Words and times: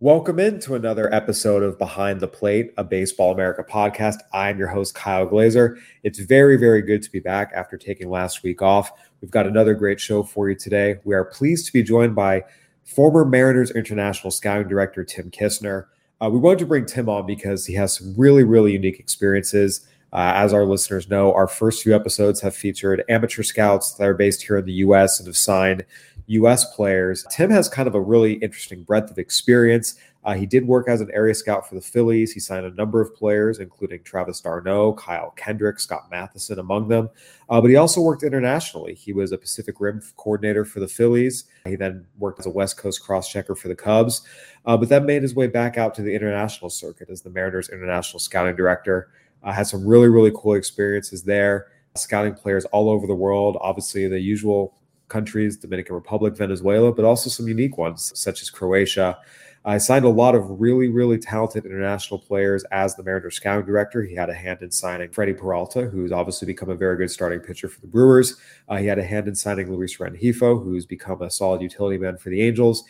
Welcome 0.00 0.38
into 0.38 0.76
another 0.76 1.12
episode 1.12 1.64
of 1.64 1.76
Behind 1.76 2.20
the 2.20 2.28
Plate, 2.28 2.72
a 2.76 2.84
Baseball 2.84 3.32
America 3.32 3.64
podcast. 3.68 4.18
I'm 4.32 4.56
your 4.56 4.68
host, 4.68 4.94
Kyle 4.94 5.26
Glaser. 5.26 5.76
It's 6.04 6.20
very, 6.20 6.56
very 6.56 6.82
good 6.82 7.02
to 7.02 7.10
be 7.10 7.18
back 7.18 7.50
after 7.52 7.76
taking 7.76 8.08
last 8.08 8.44
week 8.44 8.62
off. 8.62 8.92
We've 9.20 9.32
got 9.32 9.48
another 9.48 9.74
great 9.74 9.98
show 9.98 10.22
for 10.22 10.48
you 10.48 10.54
today. 10.54 11.00
We 11.02 11.16
are 11.16 11.24
pleased 11.24 11.66
to 11.66 11.72
be 11.72 11.82
joined 11.82 12.14
by 12.14 12.44
former 12.84 13.24
Mariners 13.24 13.72
International 13.72 14.30
Scouting 14.30 14.68
Director 14.68 15.02
Tim 15.02 15.32
Kissner. 15.32 15.86
Uh, 16.22 16.30
we 16.30 16.38
wanted 16.38 16.60
to 16.60 16.66
bring 16.66 16.86
Tim 16.86 17.08
on 17.08 17.26
because 17.26 17.66
he 17.66 17.74
has 17.74 17.92
some 17.98 18.14
really, 18.16 18.44
really 18.44 18.74
unique 18.74 19.00
experiences. 19.00 19.84
Uh, 20.12 20.30
as 20.36 20.54
our 20.54 20.64
listeners 20.64 21.10
know, 21.10 21.34
our 21.34 21.48
first 21.48 21.82
few 21.82 21.92
episodes 21.92 22.40
have 22.40 22.54
featured 22.54 23.02
amateur 23.08 23.42
scouts 23.42 23.94
that 23.94 24.06
are 24.06 24.14
based 24.14 24.42
here 24.42 24.58
in 24.58 24.64
the 24.64 24.74
U.S. 24.74 25.18
and 25.18 25.26
have 25.26 25.36
signed 25.36 25.84
U.S. 26.28 26.74
players. 26.74 27.26
Tim 27.30 27.50
has 27.50 27.68
kind 27.68 27.88
of 27.88 27.94
a 27.94 28.00
really 28.00 28.34
interesting 28.34 28.82
breadth 28.82 29.10
of 29.10 29.18
experience. 29.18 29.96
Uh, 30.24 30.34
he 30.34 30.44
did 30.44 30.66
work 30.66 30.88
as 30.88 31.00
an 31.00 31.10
area 31.14 31.34
scout 31.34 31.66
for 31.66 31.74
the 31.74 31.80
Phillies. 31.80 32.32
He 32.32 32.40
signed 32.40 32.66
a 32.66 32.74
number 32.74 33.00
of 33.00 33.14
players, 33.14 33.60
including 33.60 34.02
Travis 34.02 34.40
d'Arnaud, 34.40 34.94
Kyle 34.94 35.30
Kendrick, 35.36 35.80
Scott 35.80 36.10
Mathieson, 36.10 36.58
among 36.58 36.88
them. 36.88 37.08
Uh, 37.48 37.60
but 37.60 37.70
he 37.70 37.76
also 37.76 38.02
worked 38.02 38.22
internationally. 38.22 38.94
He 38.94 39.14
was 39.14 39.32
a 39.32 39.38
Pacific 39.38 39.76
Rim 39.80 40.02
coordinator 40.16 40.66
for 40.66 40.80
the 40.80 40.88
Phillies. 40.88 41.44
He 41.64 41.76
then 41.76 42.06
worked 42.18 42.40
as 42.40 42.46
a 42.46 42.50
West 42.50 42.76
Coast 42.76 43.02
cross 43.02 43.30
checker 43.30 43.54
for 43.54 43.68
the 43.68 43.76
Cubs, 43.76 44.20
uh, 44.66 44.76
but 44.76 44.90
then 44.90 45.06
made 45.06 45.22
his 45.22 45.34
way 45.34 45.46
back 45.46 45.78
out 45.78 45.94
to 45.94 46.02
the 46.02 46.14
international 46.14 46.68
circuit 46.68 47.08
as 47.08 47.22
the 47.22 47.30
Mariners 47.30 47.70
international 47.70 48.20
scouting 48.20 48.54
director. 48.54 49.08
Uh, 49.42 49.52
had 49.52 49.66
some 49.66 49.86
really, 49.86 50.08
really 50.08 50.32
cool 50.36 50.54
experiences 50.54 51.22
there, 51.22 51.68
scouting 51.94 52.34
players 52.34 52.64
all 52.66 52.90
over 52.90 53.06
the 53.06 53.14
world. 53.14 53.56
Obviously, 53.60 54.06
the 54.08 54.20
usual 54.20 54.74
countries, 55.08 55.56
Dominican 55.56 55.94
Republic, 55.94 56.36
Venezuela, 56.36 56.92
but 56.92 57.04
also 57.04 57.30
some 57.30 57.48
unique 57.48 57.78
ones 57.78 58.12
such 58.14 58.42
as 58.42 58.50
Croatia. 58.50 59.18
I 59.64 59.78
signed 59.78 60.04
a 60.04 60.10
lot 60.10 60.34
of 60.34 60.60
really, 60.60 60.88
really 60.88 61.18
talented 61.18 61.66
international 61.66 62.20
players 62.20 62.64
as 62.70 62.94
the 62.94 63.02
Mariners 63.02 63.36
scouting 63.36 63.66
director. 63.66 64.02
He 64.02 64.14
had 64.14 64.30
a 64.30 64.34
hand 64.34 64.62
in 64.62 64.70
signing 64.70 65.10
Freddy 65.10 65.34
Peralta, 65.34 65.82
who's 65.82 66.12
obviously 66.12 66.46
become 66.46 66.70
a 66.70 66.74
very 66.74 66.96
good 66.96 67.10
starting 67.10 67.40
pitcher 67.40 67.68
for 67.68 67.80
the 67.80 67.86
Brewers. 67.86 68.36
Uh, 68.68 68.76
he 68.76 68.86
had 68.86 68.98
a 68.98 69.04
hand 69.04 69.28
in 69.28 69.34
signing 69.34 69.70
Luis 69.70 69.98
Rengifo, 69.98 70.62
who's 70.62 70.86
become 70.86 71.22
a 71.22 71.30
solid 71.30 71.60
utility 71.60 71.98
man 71.98 72.16
for 72.16 72.30
the 72.30 72.40
Angels. 72.40 72.84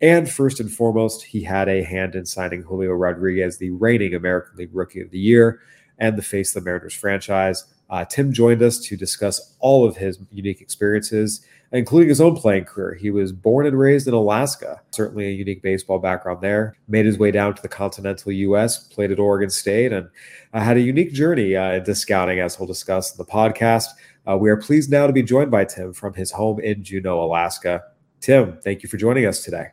And 0.00 0.30
first 0.30 0.60
and 0.60 0.72
foremost, 0.72 1.22
he 1.22 1.42
had 1.42 1.68
a 1.68 1.82
hand 1.82 2.14
in 2.14 2.26
signing 2.26 2.62
Julio 2.62 2.92
Rodriguez, 2.92 3.58
the 3.58 3.70
reigning 3.70 4.14
American 4.14 4.56
League 4.56 4.70
Rookie 4.72 5.00
of 5.00 5.10
the 5.10 5.18
Year 5.18 5.60
and 5.98 6.16
the 6.16 6.22
face 6.22 6.54
of 6.54 6.62
the 6.62 6.68
Mariners 6.68 6.94
franchise. 6.94 7.64
Uh, 7.90 8.04
Tim 8.04 8.32
joined 8.32 8.62
us 8.62 8.78
to 8.80 8.96
discuss 8.96 9.54
all 9.60 9.86
of 9.86 9.96
his 9.96 10.18
unique 10.32 10.60
experiences 10.60 11.44
including 11.74 12.08
his 12.08 12.20
own 12.20 12.36
playing 12.36 12.64
career. 12.64 12.94
He 12.94 13.10
was 13.10 13.32
born 13.32 13.66
and 13.66 13.76
raised 13.76 14.06
in 14.06 14.14
Alaska, 14.14 14.80
certainly 14.92 15.26
a 15.26 15.32
unique 15.32 15.60
baseball 15.60 15.98
background 15.98 16.40
there. 16.40 16.76
Made 16.86 17.04
his 17.04 17.18
way 17.18 17.32
down 17.32 17.52
to 17.54 17.60
the 17.60 17.68
continental 17.68 18.30
U.S., 18.30 18.86
played 18.86 19.10
at 19.10 19.18
Oregon 19.18 19.50
State, 19.50 19.92
and 19.92 20.08
uh, 20.52 20.60
had 20.60 20.76
a 20.76 20.80
unique 20.80 21.12
journey 21.12 21.56
uh, 21.56 21.72
into 21.72 21.92
scouting, 21.94 22.38
as 22.38 22.58
we'll 22.58 22.68
discuss 22.68 23.12
in 23.12 23.18
the 23.18 23.30
podcast. 23.30 23.88
Uh, 24.26 24.36
we 24.36 24.50
are 24.50 24.56
pleased 24.56 24.88
now 24.88 25.08
to 25.08 25.12
be 25.12 25.22
joined 25.22 25.50
by 25.50 25.64
Tim 25.64 25.92
from 25.92 26.14
his 26.14 26.30
home 26.30 26.60
in 26.60 26.84
Juneau, 26.84 27.20
Alaska. 27.20 27.82
Tim, 28.20 28.56
thank 28.62 28.84
you 28.84 28.88
for 28.88 28.96
joining 28.96 29.26
us 29.26 29.42
today. 29.42 29.66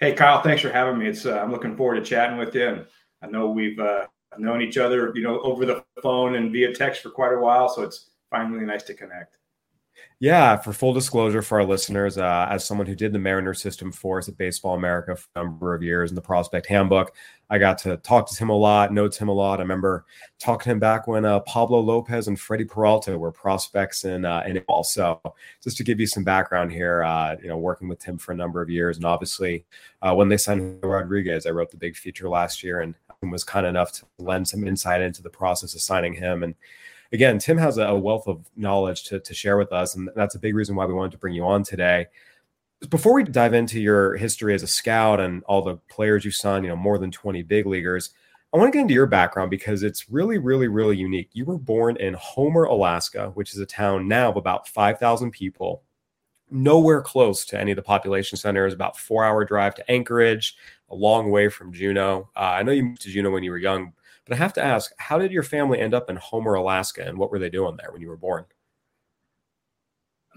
Hey, 0.00 0.14
Kyle, 0.14 0.42
thanks 0.42 0.62
for 0.62 0.70
having 0.70 0.98
me. 0.98 1.06
It's 1.06 1.26
uh, 1.26 1.38
I'm 1.38 1.52
looking 1.52 1.76
forward 1.76 1.96
to 1.96 2.02
chatting 2.02 2.38
with 2.38 2.54
you. 2.54 2.66
And 2.66 2.86
I 3.22 3.26
know 3.26 3.50
we've 3.50 3.78
uh, 3.78 4.06
known 4.38 4.62
each 4.62 4.78
other, 4.78 5.12
you 5.14 5.22
know, 5.22 5.38
over 5.40 5.66
the 5.66 5.84
phone 6.02 6.36
and 6.36 6.50
via 6.50 6.72
text 6.72 7.02
for 7.02 7.10
quite 7.10 7.34
a 7.34 7.38
while, 7.38 7.68
so 7.68 7.82
it's 7.82 8.10
finally 8.30 8.64
nice 8.64 8.84
to 8.84 8.94
connect. 8.94 9.36
Yeah, 10.20 10.56
for 10.56 10.72
full 10.72 10.94
disclosure 10.94 11.42
for 11.42 11.60
our 11.60 11.66
listeners, 11.66 12.16
uh, 12.16 12.46
as 12.48 12.64
someone 12.64 12.86
who 12.86 12.94
did 12.94 13.12
the 13.12 13.18
Mariner 13.18 13.52
system 13.52 13.92
for 13.92 14.18
us 14.18 14.28
at 14.28 14.38
Baseball 14.38 14.74
America 14.74 15.16
for 15.16 15.28
a 15.34 15.38
number 15.40 15.74
of 15.74 15.82
years 15.82 16.10
in 16.10 16.14
the 16.14 16.22
Prospect 16.22 16.66
Handbook, 16.66 17.14
I 17.50 17.58
got 17.58 17.76
to 17.78 17.98
talk 17.98 18.30
to 18.30 18.36
him 18.36 18.48
a 18.48 18.56
lot, 18.56 18.92
know 18.92 19.08
him 19.08 19.28
a 19.28 19.32
lot. 19.32 19.58
I 19.58 19.62
remember 19.62 20.06
talking 20.38 20.64
to 20.64 20.70
him 20.70 20.78
back 20.78 21.06
when 21.06 21.24
uh, 21.24 21.40
Pablo 21.40 21.80
Lopez 21.80 22.28
and 22.28 22.40
Freddy 22.40 22.64
Peralta 22.64 23.18
were 23.18 23.32
prospects 23.32 24.04
in 24.04 24.24
uh, 24.24 24.42
in 24.46 24.58
Also, 24.68 25.20
just 25.62 25.76
to 25.76 25.84
give 25.84 26.00
you 26.00 26.06
some 26.06 26.24
background 26.24 26.72
here, 26.72 27.04
uh, 27.04 27.36
you 27.42 27.48
know, 27.48 27.58
working 27.58 27.88
with 27.88 27.98
Tim 27.98 28.16
for 28.16 28.32
a 28.32 28.36
number 28.36 28.62
of 28.62 28.70
years, 28.70 28.96
and 28.96 29.04
obviously 29.04 29.64
uh, 30.00 30.14
when 30.14 30.28
they 30.28 30.36
signed 30.36 30.78
Rodriguez, 30.82 31.44
I 31.44 31.50
wrote 31.50 31.70
the 31.70 31.76
big 31.76 31.96
feature 31.96 32.28
last 32.28 32.62
year 32.62 32.80
and 32.80 32.94
was 33.30 33.44
kind 33.44 33.66
enough 33.66 33.92
to 33.92 34.04
lend 34.18 34.48
some 34.48 34.66
insight 34.66 35.00
into 35.00 35.22
the 35.22 35.30
process 35.30 35.74
of 35.74 35.80
signing 35.80 36.14
him 36.14 36.42
and 36.42 36.54
again, 37.12 37.38
Tim 37.38 37.58
has 37.58 37.78
a 37.78 37.94
wealth 37.94 38.26
of 38.26 38.46
knowledge 38.56 39.04
to, 39.04 39.20
to 39.20 39.34
share 39.34 39.56
with 39.56 39.72
us. 39.72 39.94
And 39.94 40.10
that's 40.16 40.34
a 40.34 40.38
big 40.38 40.54
reason 40.54 40.76
why 40.76 40.86
we 40.86 40.94
wanted 40.94 41.12
to 41.12 41.18
bring 41.18 41.34
you 41.34 41.44
on 41.44 41.62
today. 41.62 42.06
Before 42.90 43.14
we 43.14 43.24
dive 43.24 43.54
into 43.54 43.80
your 43.80 44.16
history 44.16 44.54
as 44.54 44.62
a 44.62 44.66
scout 44.66 45.20
and 45.20 45.42
all 45.44 45.62
the 45.62 45.76
players 45.88 46.24
you 46.24 46.30
signed, 46.30 46.64
you 46.64 46.70
know, 46.70 46.76
more 46.76 46.98
than 46.98 47.10
20 47.10 47.42
big 47.42 47.66
leaguers, 47.66 48.10
I 48.52 48.56
want 48.56 48.72
to 48.72 48.76
get 48.76 48.82
into 48.82 48.94
your 48.94 49.06
background 49.06 49.50
because 49.50 49.82
it's 49.82 50.08
really, 50.08 50.38
really, 50.38 50.68
really 50.68 50.96
unique. 50.96 51.30
You 51.32 51.44
were 51.44 51.58
born 51.58 51.96
in 51.96 52.14
Homer, 52.14 52.64
Alaska, 52.64 53.30
which 53.34 53.52
is 53.52 53.58
a 53.58 53.66
town 53.66 54.06
now 54.06 54.30
of 54.30 54.36
about 54.36 54.68
5,000 54.68 55.32
people, 55.32 55.82
nowhere 56.50 57.02
close 57.02 57.44
to 57.46 57.60
any 57.60 57.72
of 57.72 57.76
the 57.76 57.82
population 57.82 58.38
centers, 58.38 58.72
about 58.72 58.96
four 58.96 59.24
hour 59.24 59.44
drive 59.44 59.74
to 59.74 59.90
Anchorage, 59.90 60.56
a 60.90 60.94
long 60.94 61.32
way 61.32 61.48
from 61.48 61.72
Juneau. 61.72 62.28
Uh, 62.36 62.40
I 62.40 62.62
know 62.62 62.70
you 62.70 62.84
moved 62.84 63.02
to 63.02 63.10
Juneau 63.10 63.30
when 63.30 63.42
you 63.42 63.50
were 63.50 63.58
young, 63.58 63.92
but 64.26 64.34
I 64.34 64.38
have 64.38 64.52
to 64.54 64.64
ask, 64.64 64.92
how 64.98 65.18
did 65.18 65.32
your 65.32 65.42
family 65.42 65.80
end 65.80 65.94
up 65.94 66.08
in 66.08 66.16
Homer, 66.16 66.54
Alaska, 66.54 67.04
and 67.06 67.18
what 67.18 67.30
were 67.30 67.38
they 67.38 67.50
doing 67.50 67.76
there 67.76 67.92
when 67.92 68.00
you 68.00 68.08
were 68.08 68.16
born? 68.16 68.44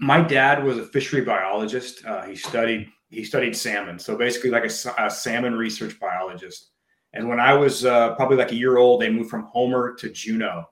My 0.00 0.20
dad 0.20 0.62
was 0.62 0.78
a 0.78 0.84
fishery 0.84 1.22
biologist. 1.22 2.04
Uh, 2.04 2.22
he 2.24 2.36
studied 2.36 2.88
he 3.10 3.24
studied 3.24 3.56
salmon, 3.56 3.98
so 3.98 4.16
basically 4.16 4.50
like 4.50 4.64
a, 4.64 4.94
a 4.98 5.10
salmon 5.10 5.54
research 5.54 5.98
biologist. 5.98 6.70
And 7.14 7.26
when 7.28 7.40
I 7.40 7.54
was 7.54 7.86
uh, 7.86 8.14
probably 8.14 8.36
like 8.36 8.52
a 8.52 8.56
year 8.56 8.76
old, 8.76 9.00
they 9.00 9.10
moved 9.10 9.30
from 9.30 9.44
Homer 9.44 9.94
to 9.94 10.10
Juneau, 10.10 10.64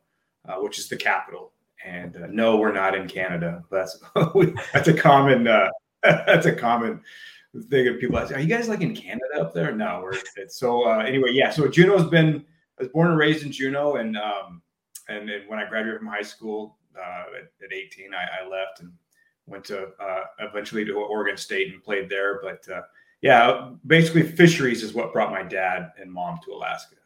uh, 0.47 0.57
which 0.57 0.79
is 0.79 0.89
the 0.89 0.97
capital. 0.97 1.53
And 1.85 2.17
uh, 2.17 2.27
no, 2.31 2.57
we're 2.57 2.73
not 2.73 2.95
in 2.95 3.09
Canada. 3.09 3.65
That's 3.71 3.99
that's 4.73 4.89
a 4.89 4.95
common 4.95 5.49
uh, 5.49 5.71
that's 6.03 6.47
a 6.47 6.55
common 6.55 7.01
thing 7.71 7.87
that 7.87 7.99
people 7.99 8.19
ask. 8.19 8.35
Are 8.35 8.41
you 8.41 8.47
guys 8.47 8.69
like 8.69 8.83
in 8.83 8.95
Canada 8.95 9.41
up 9.41 9.55
there? 9.55 9.75
No, 9.75 10.01
we're 10.03 10.19
so 10.49 10.87
uh, 10.89 10.99
anyway. 10.99 11.31
Yeah, 11.33 11.51
so 11.51 11.67
Juneau's 11.69 12.09
been 12.11 12.45
I 12.79 12.83
was 12.83 12.93
born 12.93 13.09
and 13.09 13.19
raised 13.19 13.45
in 13.45 13.53
Juneau, 13.53 13.97
and 13.97 14.17
um, 14.17 14.63
and, 15.09 15.31
when 15.47 15.59
I 15.59 15.69
graduated 15.69 16.01
from 16.01 16.09
high 16.09 16.23
school 16.23 16.77
uh, 16.97 17.25
at, 17.39 17.65
at, 17.65 17.73
18, 17.73 18.11
I, 18.13 18.45
I, 18.45 18.49
left 18.49 18.81
and 18.81 18.93
went 19.47 19.65
to 19.67 19.89
uh, 20.01 20.25
eventually 20.41 20.85
to 20.85 20.95
Oregon 20.95 21.37
State 21.37 21.73
and 21.73 21.83
played 21.83 22.09
there. 22.09 22.41
But 22.43 22.69
uh, 22.69 22.83
yeah, 23.23 23.71
basically 23.87 24.23
fisheries 24.23 24.83
is 24.83 24.93
what 24.93 25.13
brought 25.13 25.31
my 25.31 25.43
dad 25.43 25.93
and 26.01 26.13
mom 26.13 26.39
to 26.45 26.53
Alaska. 26.53 26.97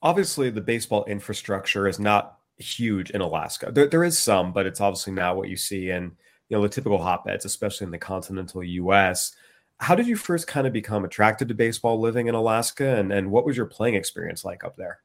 Obviously, 0.00 0.50
the 0.50 0.60
baseball 0.60 1.04
infrastructure 1.06 1.88
is 1.88 1.98
not 1.98 2.38
huge 2.56 3.10
in 3.10 3.20
Alaska. 3.20 3.70
There, 3.72 3.88
there 3.88 4.04
is 4.04 4.18
some, 4.18 4.52
but 4.52 4.64
it's 4.64 4.80
obviously 4.80 5.12
not 5.12 5.36
what 5.36 5.48
you 5.48 5.56
see 5.56 5.90
in 5.90 6.12
you 6.48 6.56
know 6.56 6.62
the 6.62 6.68
typical 6.68 6.98
hotbeds, 6.98 7.44
especially 7.44 7.86
in 7.86 7.90
the 7.90 7.98
continental 7.98 8.62
U.S 8.62 9.34
how 9.80 9.94
did 9.94 10.06
you 10.06 10.16
first 10.16 10.46
kind 10.46 10.66
of 10.66 10.72
become 10.72 11.04
attracted 11.04 11.48
to 11.48 11.54
baseball 11.54 12.00
living 12.00 12.26
in 12.26 12.34
Alaska 12.34 12.96
and, 12.96 13.12
and 13.12 13.30
what 13.30 13.44
was 13.44 13.56
your 13.56 13.66
playing 13.66 13.94
experience 13.94 14.44
like 14.44 14.64
up 14.64 14.76
there? 14.76 15.00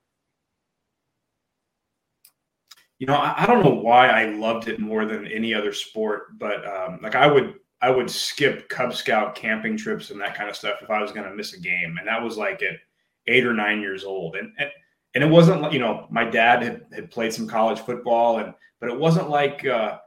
You 2.99 3.07
know, 3.07 3.15
I, 3.15 3.43
I 3.43 3.45
don't 3.45 3.63
know 3.63 3.73
why 3.73 4.07
I 4.07 4.25
loved 4.25 4.67
it 4.67 4.79
more 4.79 5.05
than 5.05 5.27
any 5.27 5.53
other 5.53 5.73
sport, 5.73 6.39
but 6.39 6.65
um, 6.65 6.99
like 7.01 7.15
I 7.15 7.27
would 7.27 7.55
I 7.83 7.89
would 7.89 8.09
skip 8.09 8.69
Cub 8.69 8.95
Scout 8.95 9.35
camping 9.35 9.75
trips 9.75 10.09
and 10.09 10.21
that 10.21 10.35
kind 10.35 10.49
of 10.49 10.55
stuff 10.55 10.79
if 10.81 10.89
I 10.89 11.01
was 11.01 11.11
going 11.11 11.27
to 11.27 11.35
miss 11.35 11.51
a 11.51 11.59
game. 11.59 11.97
And 11.99 12.07
that 12.07 12.23
was 12.23 12.37
like 12.37 12.63
at 12.63 12.77
eight 13.27 13.45
or 13.45 13.53
nine 13.53 13.81
years 13.81 14.05
old. 14.05 14.37
And, 14.37 14.53
and, 14.57 14.69
and 15.13 15.23
it 15.23 15.29
wasn't 15.29 15.61
like, 15.61 15.73
you 15.73 15.79
know, 15.79 16.07
my 16.09 16.23
dad 16.23 16.63
had, 16.63 16.85
had 16.93 17.11
played 17.11 17.33
some 17.33 17.45
college 17.45 17.81
football 17.81 18.39
and, 18.39 18.53
but 18.79 18.89
it 18.89 18.97
wasn't 18.97 19.29
like, 19.29 19.65
uh, 19.65 19.97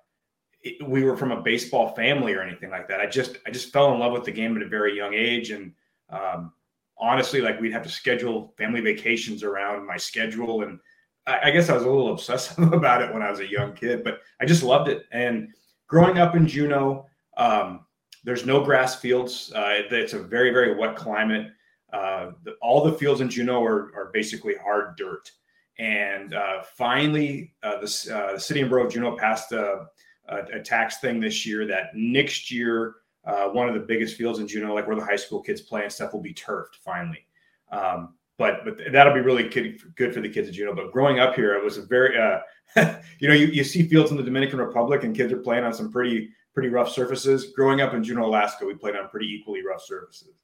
we 0.86 1.04
were 1.04 1.16
from 1.16 1.32
a 1.32 1.40
baseball 1.40 1.94
family 1.94 2.34
or 2.34 2.42
anything 2.42 2.70
like 2.70 2.88
that. 2.88 3.00
I 3.00 3.06
just 3.06 3.38
I 3.46 3.50
just 3.50 3.72
fell 3.72 3.92
in 3.92 4.00
love 4.00 4.12
with 4.12 4.24
the 4.24 4.32
game 4.32 4.56
at 4.56 4.62
a 4.62 4.68
very 4.68 4.96
young 4.96 5.14
age, 5.14 5.50
and 5.50 5.72
um, 6.10 6.52
honestly, 6.98 7.40
like 7.40 7.60
we'd 7.60 7.72
have 7.72 7.82
to 7.82 7.88
schedule 7.88 8.54
family 8.56 8.80
vacations 8.80 9.42
around 9.42 9.86
my 9.86 9.96
schedule, 9.96 10.62
and 10.62 10.78
I, 11.26 11.40
I, 11.44 11.50
guess 11.50 11.68
I 11.68 11.74
was 11.74 11.84
a 11.84 11.90
little 11.90 12.12
obsessive 12.12 12.72
about 12.72 13.02
it 13.02 13.12
when 13.12 13.22
I 13.22 13.30
was 13.30 13.40
a 13.40 13.50
young 13.50 13.74
kid, 13.74 14.04
but 14.04 14.20
I 14.40 14.46
just 14.46 14.62
loved 14.62 14.88
it. 14.88 15.06
And 15.12 15.48
growing 15.86 16.18
up 16.18 16.34
in 16.36 16.46
Juneau, 16.46 17.06
um, 17.36 17.86
there's 18.24 18.46
no 18.46 18.64
grass 18.64 18.96
fields. 18.96 19.52
Uh, 19.54 19.82
it's 19.90 20.14
a 20.14 20.18
very 20.18 20.50
very 20.50 20.76
wet 20.76 20.96
climate. 20.96 21.52
Uh, 21.92 22.32
the, 22.42 22.52
all 22.60 22.84
the 22.84 22.92
fields 22.92 23.20
in 23.20 23.30
Juneau 23.30 23.64
are, 23.64 23.92
are 23.94 24.10
basically 24.12 24.54
hard 24.56 24.96
dirt. 24.96 25.30
And 25.78 26.34
uh, 26.34 26.62
finally, 26.62 27.54
uh, 27.62 27.78
the, 27.80 28.14
uh, 28.14 28.32
the 28.34 28.40
city 28.40 28.62
and 28.62 28.70
borough 28.70 28.86
of 28.86 28.92
Juneau 28.92 29.16
passed 29.16 29.52
a 29.52 29.86
a, 30.28 30.58
a 30.58 30.60
tax 30.60 30.98
thing 30.98 31.20
this 31.20 31.46
year 31.46 31.66
that 31.66 31.90
next 31.94 32.50
year 32.50 32.96
uh, 33.26 33.48
one 33.48 33.68
of 33.68 33.74
the 33.74 33.80
biggest 33.80 34.16
fields 34.16 34.38
in 34.38 34.46
Juneau, 34.46 34.72
like 34.72 34.86
where 34.86 34.96
the 34.96 35.04
high 35.04 35.16
school 35.16 35.40
kids 35.42 35.60
play 35.60 35.82
and 35.82 35.92
stuff, 35.92 36.12
will 36.12 36.22
be 36.22 36.32
turfed 36.32 36.76
finally. 36.84 37.26
Um, 37.72 38.14
but 38.38 38.64
but 38.64 38.78
that'll 38.92 39.14
be 39.14 39.20
really 39.20 39.48
good, 39.48 39.80
good 39.96 40.14
for 40.14 40.20
the 40.20 40.28
kids 40.28 40.48
in 40.48 40.54
Juneau. 40.54 40.74
But 40.74 40.92
growing 40.92 41.18
up 41.18 41.34
here, 41.34 41.54
it 41.54 41.64
was 41.64 41.76
a 41.76 41.82
very 41.82 42.16
uh, 42.16 42.40
you 43.18 43.28
know 43.28 43.34
you, 43.34 43.46
you 43.46 43.64
see 43.64 43.88
fields 43.88 44.10
in 44.10 44.16
the 44.16 44.22
Dominican 44.22 44.58
Republic 44.60 45.02
and 45.02 45.16
kids 45.16 45.32
are 45.32 45.38
playing 45.38 45.64
on 45.64 45.74
some 45.74 45.90
pretty 45.90 46.30
pretty 46.54 46.68
rough 46.68 46.90
surfaces. 46.90 47.52
Growing 47.52 47.80
up 47.80 47.94
in 47.94 48.04
Juneau, 48.04 48.26
Alaska, 48.26 48.64
we 48.64 48.74
played 48.74 48.94
on 48.94 49.08
pretty 49.08 49.26
equally 49.26 49.64
rough 49.66 49.82
surfaces. 49.82 50.34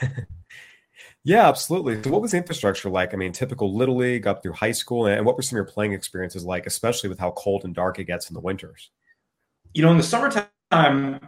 yeah, 1.24 1.48
absolutely. 1.48 2.02
So 2.02 2.10
what 2.10 2.20
was 2.20 2.32
the 2.32 2.36
infrastructure 2.38 2.90
like? 2.90 3.14
I 3.14 3.16
mean, 3.16 3.32
typical 3.32 3.74
little 3.74 3.96
league 3.96 4.26
up 4.26 4.42
through 4.42 4.52
high 4.52 4.72
school, 4.72 5.06
and 5.06 5.24
what 5.24 5.36
were 5.36 5.42
some 5.42 5.56
of 5.56 5.64
your 5.64 5.72
playing 5.72 5.94
experiences 5.94 6.44
like, 6.44 6.66
especially 6.66 7.08
with 7.08 7.20
how 7.20 7.30
cold 7.30 7.64
and 7.64 7.74
dark 7.74 7.98
it 7.98 8.04
gets 8.04 8.28
in 8.28 8.34
the 8.34 8.40
winters? 8.40 8.90
You 9.74 9.82
know, 9.82 9.90
in 9.90 9.96
the 9.96 10.02
summertime, 10.02 11.20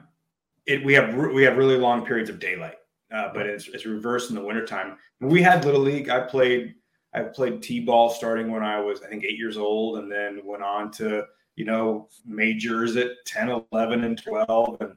it, 0.66 0.84
we 0.84 0.94
have 0.94 1.14
we 1.14 1.42
have 1.42 1.56
really 1.56 1.76
long 1.76 2.04
periods 2.04 2.30
of 2.30 2.38
daylight, 2.38 2.76
uh, 3.12 3.30
but 3.34 3.46
it's, 3.46 3.68
it's 3.68 3.86
reversed 3.86 4.30
in 4.30 4.36
the 4.36 4.44
wintertime. 4.44 4.96
We 5.20 5.42
had 5.42 5.64
little 5.64 5.80
league, 5.80 6.08
I 6.08 6.20
played 6.20 6.74
I 7.14 7.22
played 7.22 7.62
t-ball 7.62 8.10
starting 8.10 8.50
when 8.50 8.62
I 8.62 8.80
was 8.80 9.02
I 9.02 9.08
think 9.08 9.24
eight 9.24 9.38
years 9.38 9.56
old, 9.56 9.98
and 9.98 10.10
then 10.10 10.40
went 10.44 10.62
on 10.62 10.90
to 10.92 11.24
you 11.56 11.64
know 11.64 12.08
majors 12.26 12.96
at 12.96 13.12
10, 13.26 13.62
11, 13.72 14.04
and 14.04 14.20
12, 14.20 14.76
and 14.80 14.96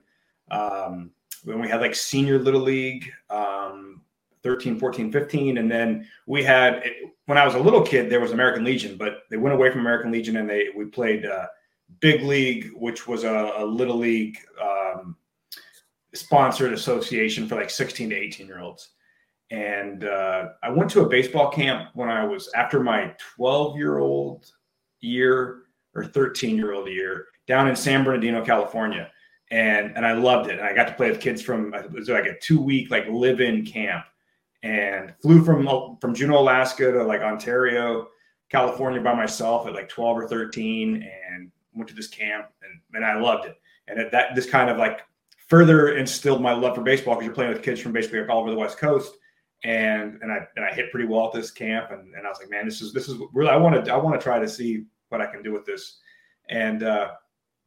um, 0.51 1.11
when 1.43 1.61
we 1.61 1.69
had 1.69 1.81
like 1.81 1.95
senior 1.95 2.39
little 2.39 2.61
league. 2.61 3.09
Um, 3.29 4.01
13 4.43 4.79
14 4.79 5.11
15 5.11 5.57
and 5.57 5.69
then 5.69 6.07
we 6.27 6.43
had 6.43 6.83
when 7.25 7.39
i 7.39 7.43
was 7.43 7.55
a 7.55 7.59
little 7.59 7.81
kid 7.81 8.09
there 8.09 8.21
was 8.21 8.31
american 8.31 8.63
legion 8.63 8.95
but 8.95 9.23
they 9.31 9.35
went 9.35 9.53
away 9.53 9.69
from 9.69 9.81
american 9.81 10.11
legion 10.11 10.37
and 10.37 10.47
they 10.47 10.67
we 10.75 10.85
played 10.85 11.25
uh, 11.25 11.47
big 11.99 12.21
league 12.21 12.69
which 12.75 13.07
was 13.07 13.23
a, 13.23 13.53
a 13.57 13.65
little 13.65 13.97
league 13.97 14.37
um, 14.61 15.15
sponsored 16.13 16.73
association 16.73 17.47
for 17.47 17.55
like 17.55 17.69
16 17.69 18.09
to 18.09 18.15
18 18.15 18.47
year 18.47 18.59
olds. 18.59 18.89
And 19.49 20.03
uh, 20.03 20.49
I 20.61 20.69
went 20.69 20.89
to 20.91 21.01
a 21.01 21.09
baseball 21.09 21.49
camp 21.49 21.89
when 21.93 22.09
I 22.09 22.25
was 22.25 22.49
after 22.53 22.81
my 22.81 23.13
12 23.35 23.77
year 23.77 23.99
old 23.99 24.51
year 24.99 25.63
or 25.95 26.05
13 26.05 26.57
year 26.57 26.73
old 26.73 26.89
year 26.89 27.27
down 27.47 27.69
in 27.69 27.75
San 27.75 28.03
Bernardino, 28.03 28.43
California. 28.43 29.09
And, 29.49 29.95
and 29.95 30.05
I 30.05 30.11
loved 30.11 30.49
it. 30.49 30.59
And 30.59 30.67
I 30.67 30.73
got 30.73 30.87
to 30.89 30.93
play 30.93 31.09
with 31.09 31.21
kids 31.21 31.41
from, 31.41 31.73
it 31.73 31.89
was 31.89 32.09
like 32.09 32.25
a 32.25 32.37
two 32.39 32.61
week, 32.61 32.91
like 32.91 33.07
live 33.07 33.39
in 33.39 33.65
camp 33.65 34.03
and 34.63 35.13
flew 35.21 35.43
from, 35.45 35.97
from 36.01 36.13
Juneau, 36.13 36.39
Alaska 36.39 36.91
to 36.91 37.03
like 37.03 37.21
Ontario, 37.21 38.09
California 38.49 38.99
by 38.99 39.13
myself 39.13 39.65
at 39.65 39.73
like 39.73 39.87
12 39.87 40.17
or 40.17 40.27
13 40.27 41.07
and 41.29 41.51
went 41.77 41.89
to 41.89 41.95
this 41.95 42.07
camp 42.07 42.47
and, 42.61 42.81
and 42.93 43.05
I 43.05 43.19
loved 43.19 43.45
it. 43.45 43.55
And 43.87 43.99
at 43.99 44.11
that, 44.11 44.35
this 44.35 44.49
kind 44.49 44.69
of 44.69 44.77
like 44.77 45.01
further 45.47 45.95
instilled 45.95 46.41
my 46.41 46.51
love 46.53 46.75
for 46.75 46.81
baseball 46.81 47.15
because 47.15 47.25
you're 47.25 47.35
playing 47.35 47.53
with 47.53 47.63
kids 47.63 47.79
from 47.79 47.93
basically 47.93 48.25
all 48.27 48.41
over 48.41 48.51
the 48.51 48.57
West 48.57 48.77
Coast. 48.77 49.15
And 49.63 50.19
and 50.21 50.31
I 50.31 50.47
and 50.55 50.63
I 50.63 50.71
hit 50.71 50.91
pretty 50.91 51.07
well 51.07 51.25
at 51.27 51.33
this 51.33 51.49
camp, 51.49 51.89
and, 51.89 52.13
and 52.13 52.27
I 52.27 52.29
was 52.29 52.37
like, 52.39 52.51
man, 52.51 52.65
this 52.65 52.79
is 52.79 52.93
this 52.93 53.09
is 53.09 53.19
really 53.33 53.49
I 53.49 53.55
want 53.55 53.83
to 53.83 53.91
I 53.91 53.97
want 53.97 54.19
to 54.19 54.23
try 54.23 54.37
to 54.37 54.47
see 54.47 54.85
what 55.09 55.19
I 55.19 55.25
can 55.25 55.41
do 55.41 55.51
with 55.51 55.65
this. 55.65 55.97
And 56.49 56.83
uh, 56.83 57.13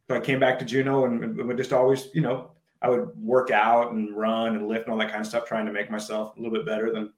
so 0.09 0.15
I 0.15 0.21
came 0.21 0.39
back 0.39 0.59
to 0.61 0.65
Juneau 0.65 1.07
and, 1.07 1.23
and 1.23 1.37
would 1.37 1.57
just 1.57 1.73
always, 1.73 2.09
you 2.15 2.21
know, 2.21 2.53
I 2.83 2.89
would 2.89 3.11
work 3.17 3.51
out 3.51 3.93
and 3.93 4.17
run 4.17 4.57
and 4.57 4.69
lift 4.69 4.85
and 4.85 4.93
all 4.93 4.99
that 4.99 5.11
kind 5.11 5.21
of 5.21 5.27
stuff, 5.27 5.47
trying 5.47 5.67
to 5.67 5.73
make 5.73 5.91
myself 5.91 6.37
a 6.37 6.41
little 6.41 6.57
bit 6.57 6.65
better 6.65 6.93
than 6.93 7.13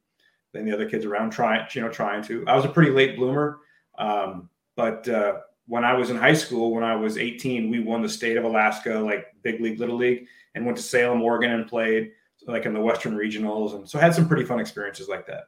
than 0.52 0.64
the 0.64 0.72
other 0.72 0.88
kids 0.88 1.04
around. 1.04 1.30
Trying, 1.30 1.66
you 1.72 1.82
know, 1.82 1.90
trying 1.90 2.22
to. 2.24 2.44
I 2.46 2.56
was 2.56 2.64
a 2.64 2.68
pretty 2.70 2.92
late 2.92 3.16
bloomer, 3.16 3.60
um, 3.98 4.48
but 4.74 5.06
uh, 5.08 5.40
when 5.66 5.84
I 5.84 5.94
was 5.94 6.10
in 6.10 6.16
high 6.16 6.34
school, 6.34 6.72
when 6.72 6.84
I 6.84 6.96
was 6.96 7.18
18, 7.18 7.70
we 7.70 7.80
won 7.80 8.02
the 8.02 8.08
state 8.08 8.36
of 8.36 8.44
Alaska, 8.44 8.98
like 8.98 9.26
big 9.42 9.60
league, 9.60 9.78
little 9.78 9.96
league, 9.96 10.26
and 10.54 10.66
went 10.66 10.76
to 10.76 10.82
Salem, 10.82 11.22
Oregon, 11.22 11.52
and 11.52 11.68
played 11.68 12.12
like 12.46 12.66
in 12.66 12.74
the 12.74 12.80
Western 12.80 13.16
regionals, 13.16 13.74
and 13.74 13.88
so 13.88 13.98
I 13.98 14.02
had 14.02 14.14
some 14.14 14.26
pretty 14.26 14.44
fun 14.44 14.60
experiences 14.60 15.08
like 15.08 15.26
that. 15.26 15.44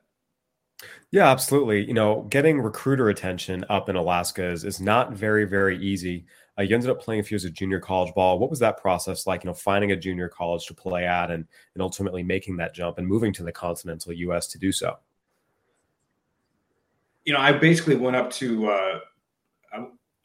Yeah, 1.10 1.30
absolutely. 1.30 1.84
You 1.86 1.94
know, 1.94 2.22
getting 2.22 2.60
recruiter 2.60 3.08
attention 3.08 3.64
up 3.68 3.88
in 3.88 3.96
Alaska 3.96 4.44
is, 4.44 4.64
is 4.64 4.80
not 4.80 5.12
very, 5.12 5.44
very 5.44 5.78
easy. 5.78 6.26
Uh, 6.58 6.62
you 6.62 6.74
ended 6.74 6.90
up 6.90 7.00
playing 7.00 7.20
a 7.20 7.24
few 7.24 7.36
as 7.36 7.44
a 7.44 7.50
junior 7.50 7.80
college 7.80 8.14
ball. 8.14 8.38
What 8.38 8.50
was 8.50 8.58
that 8.60 8.78
process 8.78 9.26
like? 9.26 9.44
You 9.44 9.50
know, 9.50 9.54
finding 9.54 9.92
a 9.92 9.96
junior 9.96 10.28
college 10.28 10.66
to 10.66 10.74
play 10.74 11.04
at, 11.04 11.30
and 11.30 11.46
and 11.74 11.82
ultimately 11.82 12.22
making 12.22 12.56
that 12.58 12.74
jump 12.74 12.98
and 12.98 13.06
moving 13.06 13.32
to 13.34 13.42
the 13.42 13.52
continental 13.52 14.12
U.S. 14.12 14.46
to 14.48 14.58
do 14.58 14.70
so. 14.72 14.98
You 17.24 17.32
know, 17.32 17.40
I 17.40 17.52
basically 17.52 17.96
went 17.96 18.16
up 18.16 18.30
to 18.32 18.70
uh, 18.70 18.98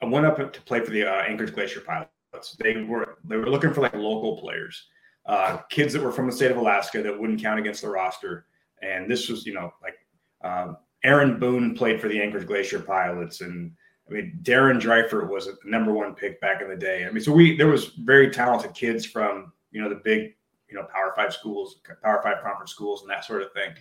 I 0.02 0.06
went 0.06 0.26
up 0.26 0.54
to 0.54 0.62
play 0.62 0.80
for 0.80 0.92
the 0.92 1.04
uh, 1.04 1.24
Anchorage 1.24 1.54
Glacier 1.54 1.82
Pilots. 1.82 2.56
They 2.60 2.84
were 2.84 3.18
they 3.26 3.38
were 3.38 3.50
looking 3.50 3.74
for 3.74 3.82
like 3.82 3.94
local 3.94 4.38
players, 4.38 4.88
uh, 5.26 5.58
kids 5.70 5.94
that 5.94 6.02
were 6.02 6.12
from 6.12 6.28
the 6.28 6.32
state 6.32 6.52
of 6.52 6.58
Alaska 6.58 7.02
that 7.04 7.20
wouldn't 7.20 7.42
count 7.42 7.60
against 7.60 7.82
the 7.82 7.90
roster. 7.90 8.46
And 8.82 9.12
this 9.12 9.28
was, 9.28 9.46
you 9.46 9.54
know, 9.54 9.74
like 9.84 9.96
um, 10.42 10.78
Aaron 11.04 11.40
Boone 11.40 11.76
played 11.76 12.00
for 12.00 12.08
the 12.08 12.22
Anchorage 12.22 12.48
Glacier 12.48 12.80
Pilots, 12.80 13.42
and 13.42 13.72
I 14.08 14.14
mean 14.14 14.40
Darren 14.44 14.80
Dreifort 14.80 15.30
was 15.30 15.48
a 15.48 15.54
number 15.66 15.92
one 15.92 16.16
pick 16.16 16.40
back 16.40 16.62
in 16.62 16.70
the 16.70 16.76
day. 16.76 17.06
I 17.06 17.12
mean, 17.12 17.24
so 17.24 17.32
we 17.32 17.58
there 17.58 17.68
was 17.68 17.88
very 17.88 18.30
talented 18.30 18.74
kids 18.74 19.06
from 19.06 19.52
you 19.72 19.82
know 19.82 19.90
the 19.90 20.02
big 20.04 20.36
you 20.70 20.76
know 20.76 20.84
Power 20.94 21.14
Five 21.16 21.34
schools, 21.34 21.82
Power 22.04 22.22
Five 22.24 22.42
conference 22.44 22.72
schools, 22.72 23.02
and 23.02 23.10
that 23.10 23.26
sort 23.26 23.42
of 23.42 23.52
thing. 23.54 23.72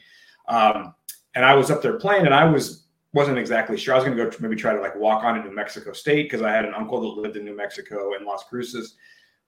Um, 0.49 0.94
and 1.35 1.44
I 1.44 1.55
was 1.55 1.70
up 1.70 1.82
there 1.82 1.99
playing, 1.99 2.26
and 2.26 2.35
I 2.35 2.44
was 2.44 2.88
wasn't 3.19 3.37
exactly 3.37 3.76
sure. 3.76 3.94
I 3.94 3.97
was 3.97 4.05
going 4.05 4.17
to 4.17 4.25
go 4.25 4.31
maybe 4.38 4.55
try 4.55 4.73
to 4.73 4.81
like 4.81 4.94
walk 4.94 5.25
on 5.25 5.35
to 5.35 5.43
New 5.43 5.55
Mexico 5.55 5.93
State 5.93 6.31
because 6.31 6.41
I 6.41 6.53
had 6.53 6.65
an 6.65 6.73
uncle 6.73 7.00
that 7.00 7.20
lived 7.20 7.37
in 7.37 7.44
New 7.44 7.56
Mexico 7.56 8.15
in 8.15 8.25
Las 8.25 8.44
Cruces. 8.49 8.94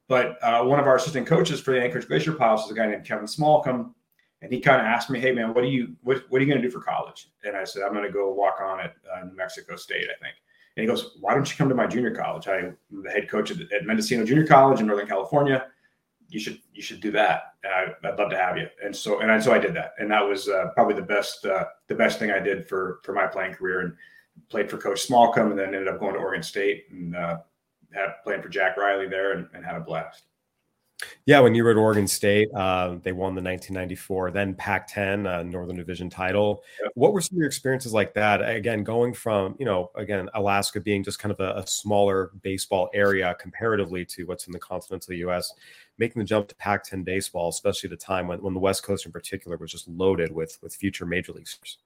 But 0.08 0.42
uh, 0.42 0.64
one 0.64 0.80
of 0.80 0.88
our 0.88 0.96
assistant 0.96 1.28
coaches 1.28 1.60
for 1.60 1.72
the 1.72 1.80
Anchorage 1.80 2.08
Glacier 2.08 2.32
Pilots 2.32 2.64
is 2.64 2.72
a 2.72 2.74
guy 2.74 2.86
named 2.88 3.04
Kevin 3.04 3.26
Smallcomb, 3.26 3.94
and 4.42 4.52
he 4.52 4.58
kind 4.58 4.80
of 4.80 4.86
asked 4.86 5.08
me, 5.08 5.20
"Hey 5.20 5.30
man, 5.30 5.54
what 5.54 5.62
do 5.62 5.68
you 5.68 5.94
what, 6.02 6.24
what 6.30 6.38
are 6.38 6.44
you 6.44 6.50
going 6.50 6.60
to 6.60 6.66
do 6.66 6.72
for 6.72 6.80
college?" 6.80 7.28
And 7.44 7.56
I 7.56 7.62
said, 7.62 7.84
"I'm 7.84 7.92
going 7.92 8.04
to 8.04 8.10
go 8.10 8.34
walk 8.34 8.56
on 8.60 8.80
at 8.80 8.96
uh, 9.14 9.24
New 9.24 9.36
Mexico 9.36 9.76
State, 9.76 10.08
I 10.10 10.18
think." 10.20 10.34
And 10.76 10.82
he 10.82 10.86
goes, 10.88 11.16
"Why 11.20 11.32
don't 11.32 11.48
you 11.48 11.56
come 11.56 11.68
to 11.68 11.76
my 11.76 11.86
junior 11.86 12.12
college? 12.12 12.48
I'm 12.48 12.76
the 12.90 13.10
head 13.10 13.30
coach 13.30 13.52
at, 13.52 13.60
at 13.72 13.86
Mendocino 13.86 14.24
Junior 14.24 14.48
College 14.48 14.80
in 14.80 14.88
Northern 14.88 15.06
California." 15.06 15.66
You 16.30 16.40
should 16.40 16.60
you 16.72 16.82
should 16.82 17.00
do 17.00 17.10
that. 17.12 17.54
I, 17.64 17.92
would 18.02 18.18
love 18.18 18.30
to 18.30 18.36
have 18.36 18.56
you. 18.56 18.68
And 18.82 18.94
so 18.94 19.20
and 19.20 19.42
so 19.42 19.52
I 19.52 19.58
did 19.58 19.74
that, 19.74 19.94
and 19.98 20.10
that 20.10 20.26
was 20.26 20.48
uh, 20.48 20.68
probably 20.74 20.94
the 20.94 21.02
best 21.02 21.44
uh, 21.44 21.66
the 21.88 21.94
best 21.94 22.18
thing 22.18 22.30
I 22.30 22.38
did 22.38 22.68
for 22.68 23.00
for 23.04 23.12
my 23.12 23.26
playing 23.26 23.54
career. 23.54 23.80
And 23.80 23.94
played 24.48 24.70
for 24.70 24.78
Coach 24.78 25.06
Smallcomb, 25.06 25.50
and 25.50 25.58
then 25.58 25.74
ended 25.74 25.88
up 25.88 26.00
going 26.00 26.14
to 26.14 26.20
Oregon 26.20 26.42
State 26.42 26.86
and 26.90 27.14
uh, 27.14 27.38
had 27.92 28.08
playing 28.24 28.42
for 28.42 28.48
Jack 28.48 28.76
Riley 28.76 29.08
there, 29.08 29.32
and, 29.32 29.48
and, 29.52 29.64
had 29.64 29.76
a 29.76 29.80
blast. 29.80 30.22
Yeah, 31.26 31.40
when 31.40 31.54
you 31.54 31.64
were 31.64 31.70
at 31.70 31.76
Oregon 31.76 32.06
State, 32.06 32.48
uh, 32.54 32.96
they 33.02 33.12
won 33.12 33.34
the 33.34 33.42
1994 33.42 34.30
then 34.30 34.54
Pac-10 34.54 35.26
uh, 35.26 35.42
Northern 35.42 35.76
Division 35.76 36.10
title. 36.10 36.62
Yep. 36.82 36.92
What 36.94 37.12
were 37.12 37.20
some 37.20 37.36
of 37.36 37.38
your 37.38 37.46
experiences 37.46 37.92
like 37.92 38.14
that? 38.14 38.40
Again, 38.48 38.84
going 38.84 39.14
from 39.14 39.56
you 39.58 39.64
know, 39.64 39.90
again, 39.94 40.28
Alaska 40.34 40.80
being 40.80 41.02
just 41.02 41.18
kind 41.18 41.32
of 41.32 41.40
a, 41.40 41.58
a 41.58 41.66
smaller 41.66 42.32
baseball 42.42 42.90
area 42.94 43.34
comparatively 43.40 44.04
to 44.06 44.24
what's 44.24 44.46
in 44.46 44.52
the 44.52 44.58
continental 44.58 45.14
U.S 45.14 45.52
making 46.00 46.18
the 46.18 46.24
jump 46.24 46.48
to 46.48 46.54
Pac-10 46.56 47.04
baseball, 47.04 47.50
especially 47.50 47.88
at 47.88 47.92
a 47.92 47.96
time 47.96 48.26
when, 48.26 48.42
when 48.42 48.54
the 48.54 48.58
West 48.58 48.82
Coast 48.82 49.06
in 49.06 49.12
particular 49.12 49.56
was 49.58 49.70
just 49.70 49.86
loaded 49.86 50.32
with 50.32 50.58
with 50.62 50.74
future 50.74 51.06
major 51.06 51.32
leaguers. 51.32 51.78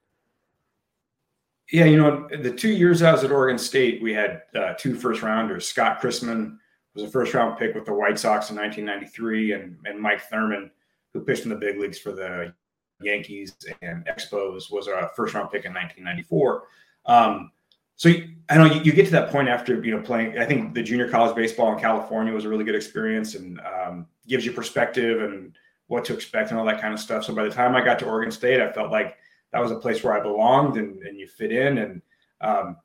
Yeah, 1.73 1.87
you 1.87 1.97
know, 1.97 2.29
the 2.29 2.53
two 2.53 2.71
years 2.71 3.03
I 3.03 3.11
was 3.11 3.25
at 3.25 3.33
Oregon 3.33 3.59
State, 3.59 4.03
we 4.03 4.12
had 4.12 4.43
uh, 4.55 4.75
two 4.79 4.95
first 4.95 5.23
rounders. 5.23 5.67
Scott 5.67 6.00
Christman 6.00 6.59
was 6.95 7.05
a 7.05 7.09
first 7.09 7.35
round 7.35 7.59
pick 7.59 7.75
with 7.75 7.85
the 7.85 7.95
White 7.95 8.19
Sox 8.19 8.51
in 8.51 8.57
1993, 8.57 9.53
and, 9.53 9.77
and 9.85 9.99
Mike 9.99 10.23
Thurman, 10.23 10.71
who 11.13 11.21
pitched 11.21 11.45
in 11.45 11.51
the 11.51 11.57
big 11.57 11.79
leagues 11.79 11.99
for 11.99 12.13
the 12.13 12.55
Yankees 13.01 13.57
and 13.83 14.05
Expos, 14.07 14.71
was 14.71 14.87
a 14.87 15.11
first 15.17 15.35
round 15.35 15.51
pick 15.51 15.65
in 15.65 15.73
1994. 15.73 16.65
Um, 17.07 17.51
so 17.97 18.11
I 18.49 18.59
know 18.59 18.65
you, 18.65 18.81
you, 18.81 18.93
get 18.93 19.07
to 19.07 19.13
that 19.13 19.31
point 19.31 19.49
after 19.49 19.83
you 19.85 19.97
know 19.97 20.03
playing. 20.03 20.39
I 20.39 20.45
think 20.45 20.75
the 20.75 20.83
junior 20.83 21.09
college 21.09 21.37
baseball 21.37 21.73
in 21.73 21.79
California 21.79 22.33
was 22.33 22.45
a 22.45 22.49
really 22.49 22.65
good 22.65 22.75
experience 22.75 23.35
and 23.35 23.61
um, 23.61 24.07
gives 24.27 24.45
you 24.45 24.53
perspective 24.53 25.23
and 25.23 25.57
what 25.87 26.05
to 26.07 26.15
expect 26.15 26.51
and 26.51 26.59
all 26.59 26.67
that 26.67 26.81
kind 26.81 26.95
of 26.95 27.01
stuff. 27.01 27.25
So 27.25 27.35
by 27.35 27.45
the 27.45 27.51
time 27.51 27.77
I 27.77 27.85
got 27.85 27.99
to 28.01 28.07
Oregon 28.07 28.33
State, 28.33 28.61
I 28.61 28.73
felt 28.73 28.91
like 28.91 29.17
that 29.53 29.61
was 29.61 29.71
a 29.71 29.77
place 29.77 30.03
where 30.03 30.19
I 30.19 30.21
belonged 30.21 30.77
and, 30.77 31.01
and 31.03 31.19
you 31.19 31.29
fit 31.29 31.53
in. 31.53 31.79
And 31.79 32.03
um, 32.41 32.77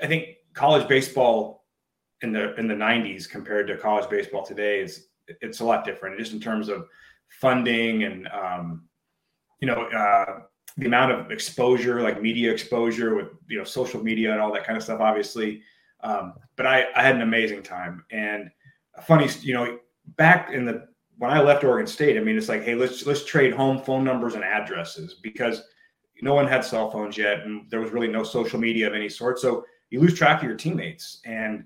I 0.00 0.06
think 0.06 0.36
college 0.52 0.86
baseball 0.86 1.59
in 2.22 2.32
the 2.32 2.54
in 2.56 2.66
the 2.66 2.74
'90s 2.74 3.28
compared 3.28 3.66
to 3.68 3.76
college 3.76 4.08
baseball 4.08 4.44
today 4.44 4.80
is 4.80 5.08
it's 5.40 5.60
a 5.60 5.64
lot 5.64 5.84
different, 5.84 6.18
just 6.18 6.32
in 6.32 6.40
terms 6.40 6.68
of 6.68 6.86
funding 7.28 8.04
and 8.04 8.28
um, 8.28 8.84
you 9.60 9.66
know 9.66 9.82
uh, 9.84 10.40
the 10.76 10.86
amount 10.86 11.12
of 11.12 11.30
exposure, 11.30 12.02
like 12.02 12.20
media 12.22 12.52
exposure 12.52 13.14
with 13.14 13.28
you 13.48 13.58
know 13.58 13.64
social 13.64 14.02
media 14.02 14.32
and 14.32 14.40
all 14.40 14.52
that 14.52 14.64
kind 14.64 14.76
of 14.76 14.82
stuff, 14.82 15.00
obviously. 15.00 15.62
Um, 16.02 16.34
but 16.56 16.66
I, 16.66 16.86
I 16.96 17.02
had 17.02 17.14
an 17.14 17.22
amazing 17.22 17.62
time. 17.62 18.04
And 18.10 18.50
funny, 19.02 19.28
you 19.42 19.52
know, 19.52 19.78
back 20.16 20.50
in 20.52 20.64
the 20.64 20.88
when 21.18 21.30
I 21.30 21.42
left 21.42 21.64
Oregon 21.64 21.86
State, 21.86 22.16
I 22.16 22.20
mean, 22.20 22.38
it's 22.38 22.48
like, 22.48 22.62
hey, 22.62 22.74
let's 22.74 23.06
let's 23.06 23.24
trade 23.24 23.52
home 23.52 23.82
phone 23.82 24.04
numbers 24.04 24.34
and 24.34 24.44
addresses 24.44 25.14
because 25.22 25.62
no 26.22 26.34
one 26.34 26.46
had 26.46 26.64
cell 26.64 26.90
phones 26.90 27.16
yet, 27.16 27.40
and 27.40 27.70
there 27.70 27.80
was 27.80 27.92
really 27.92 28.08
no 28.08 28.22
social 28.22 28.58
media 28.58 28.86
of 28.86 28.94
any 28.94 29.08
sort. 29.08 29.38
So 29.38 29.64
you 29.90 30.00
lose 30.00 30.14
track 30.14 30.38
of 30.38 30.48
your 30.48 30.56
teammates. 30.56 31.20
And 31.24 31.64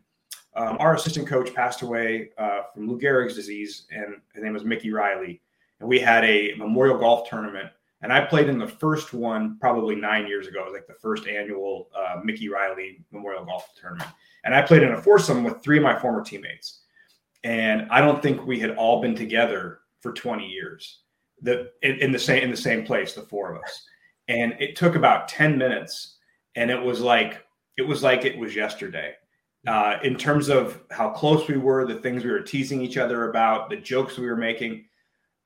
um, 0.56 0.76
our 0.78 0.94
assistant 0.94 1.26
coach 1.26 1.54
passed 1.54 1.82
away 1.82 2.30
uh, 2.38 2.62
from 2.72 2.88
Lou 2.88 2.98
Gehrig's 2.98 3.34
disease, 3.34 3.86
and 3.90 4.16
his 4.32 4.42
name 4.42 4.52
was 4.52 4.64
Mickey 4.64 4.92
Riley. 4.92 5.40
And 5.80 5.88
we 5.88 5.98
had 5.98 6.24
a 6.24 6.54
memorial 6.56 6.98
golf 6.98 7.28
tournament 7.28 7.70
and 8.04 8.12
I 8.12 8.20
played 8.20 8.50
in 8.50 8.58
the 8.58 8.68
first 8.68 9.14
one 9.14 9.56
probably 9.58 9.96
nine 9.96 10.26
years 10.26 10.46
ago. 10.46 10.60
It 10.60 10.64
was 10.66 10.74
like 10.74 10.86
the 10.86 10.92
first 10.92 11.26
annual 11.26 11.88
uh, 11.96 12.20
Mickey 12.22 12.50
Riley 12.50 13.02
Memorial 13.10 13.46
Golf 13.46 13.70
Tournament. 13.80 14.10
And 14.44 14.54
I 14.54 14.60
played 14.60 14.82
in 14.82 14.92
a 14.92 15.00
foursome 15.00 15.42
with 15.42 15.62
three 15.62 15.78
of 15.78 15.84
my 15.84 15.98
former 15.98 16.22
teammates. 16.22 16.82
And 17.44 17.88
I 17.90 18.02
don't 18.02 18.22
think 18.22 18.44
we 18.44 18.60
had 18.60 18.76
all 18.76 19.00
been 19.00 19.14
together 19.14 19.80
for 20.02 20.12
20 20.12 20.46
years. 20.46 21.00
the 21.40 21.70
in, 21.80 21.98
in 22.00 22.12
the 22.12 22.18
same 22.18 22.42
in 22.42 22.50
the 22.50 22.56
same 22.58 22.84
place, 22.84 23.14
the 23.14 23.22
four 23.22 23.54
of 23.54 23.62
us, 23.62 23.86
and 24.28 24.54
it 24.60 24.76
took 24.76 24.96
about 24.96 25.26
ten 25.26 25.56
minutes, 25.56 26.18
and 26.56 26.70
it 26.70 26.80
was 26.80 27.00
like 27.00 27.42
it 27.78 27.82
was 27.82 28.02
like 28.02 28.26
it 28.26 28.36
was 28.36 28.54
yesterday. 28.54 29.14
Uh, 29.66 29.98
in 30.02 30.16
terms 30.16 30.48
of 30.48 30.82
how 30.90 31.08
close 31.10 31.48
we 31.48 31.56
were, 31.56 31.86
the 31.86 31.94
things 31.94 32.22
we 32.22 32.30
were 32.30 32.40
teasing 32.40 32.82
each 32.82 32.98
other 32.98 33.30
about, 33.30 33.70
the 33.70 33.76
jokes 33.76 34.18
we 34.18 34.26
were 34.26 34.36
making. 34.36 34.84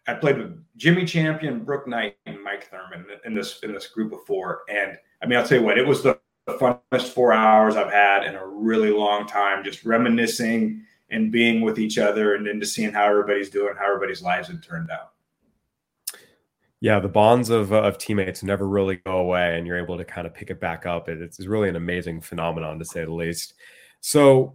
I 0.09 0.15
played 0.15 0.39
with 0.39 0.65
Jimmy 0.77 1.05
Champion, 1.05 1.65
Brooke 1.65 1.87
Knight, 1.87 2.17
and 2.27 2.43
Mike 2.43 2.69
Thurman 2.69 3.07
in 3.25 3.35
this 3.35 3.61
in 3.63 3.73
this 3.73 3.87
group 3.87 4.13
of 4.13 4.25
four. 4.27 4.63
And 4.69 4.97
I 5.23 5.27
mean, 5.27 5.39
I'll 5.39 5.47
tell 5.47 5.59
you 5.59 5.65
what, 5.65 5.79
it 5.79 5.87
was 5.87 6.03
the 6.03 6.19
funnest 6.49 7.13
four 7.13 7.33
hours 7.33 7.77
I've 7.77 7.93
had 7.93 8.25
in 8.25 8.35
a 8.35 8.47
really 8.47 8.91
long 8.91 9.27
time, 9.27 9.63
just 9.63 9.85
reminiscing 9.85 10.83
and 11.11 11.31
being 11.31 11.61
with 11.61 11.79
each 11.79 11.99
other 11.99 12.35
and 12.35 12.47
then 12.47 12.61
just 12.61 12.75
seeing 12.75 12.93
how 12.93 13.05
everybody's 13.05 13.51
doing, 13.51 13.75
how 13.79 13.87
everybody's 13.87 14.23
lives 14.23 14.49
had 14.49 14.63
turned 14.63 14.91
out. 14.91 15.13
Yeah, 16.81 17.01
the 17.01 17.09
bonds 17.09 17.51
of, 17.51 17.73
uh, 17.73 17.83
of 17.83 17.99
teammates 17.99 18.43
never 18.43 18.69
really 18.69 18.97
go 18.97 19.19
away, 19.19 19.59
and 19.59 19.67
you're 19.67 19.79
able 19.79 19.99
to 19.99 20.05
kind 20.05 20.27
of 20.27 20.35
pick 20.35 20.51
it 20.51 20.61
back 20.61 20.87
up. 20.87 21.09
It's 21.09 21.45
really 21.45 21.69
an 21.69 21.77
amazing 21.77 22.21
phenomenon, 22.21 22.79
to 22.79 22.85
say 22.85 23.05
the 23.05 23.13
least. 23.13 23.55
So, 24.01 24.55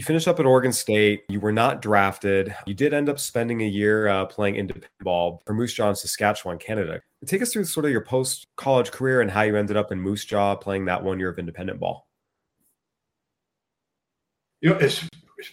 you 0.00 0.04
finished 0.04 0.28
up 0.28 0.40
at 0.40 0.46
Oregon 0.46 0.72
State. 0.72 1.24
You 1.28 1.40
were 1.40 1.52
not 1.52 1.82
drafted. 1.82 2.54
You 2.64 2.72
did 2.72 2.94
end 2.94 3.10
up 3.10 3.18
spending 3.18 3.60
a 3.60 3.66
year 3.66 4.08
uh, 4.08 4.24
playing 4.24 4.56
independent 4.56 4.90
ball 5.02 5.42
for 5.44 5.52
Moose 5.52 5.74
Jaw 5.74 5.90
in 5.90 5.94
Saskatchewan, 5.94 6.58
Canada. 6.58 7.02
Take 7.26 7.42
us 7.42 7.52
through 7.52 7.64
sort 7.64 7.84
of 7.84 7.92
your 7.92 8.00
post 8.00 8.46
college 8.56 8.90
career 8.92 9.20
and 9.20 9.30
how 9.30 9.42
you 9.42 9.56
ended 9.56 9.76
up 9.76 9.92
in 9.92 10.00
Moose 10.00 10.24
Jaw 10.24 10.54
playing 10.54 10.86
that 10.86 11.02
one 11.04 11.18
year 11.18 11.28
of 11.28 11.38
independent 11.38 11.80
ball. 11.80 12.08
You 14.62 14.70
know, 14.70 14.76
it's 14.76 15.06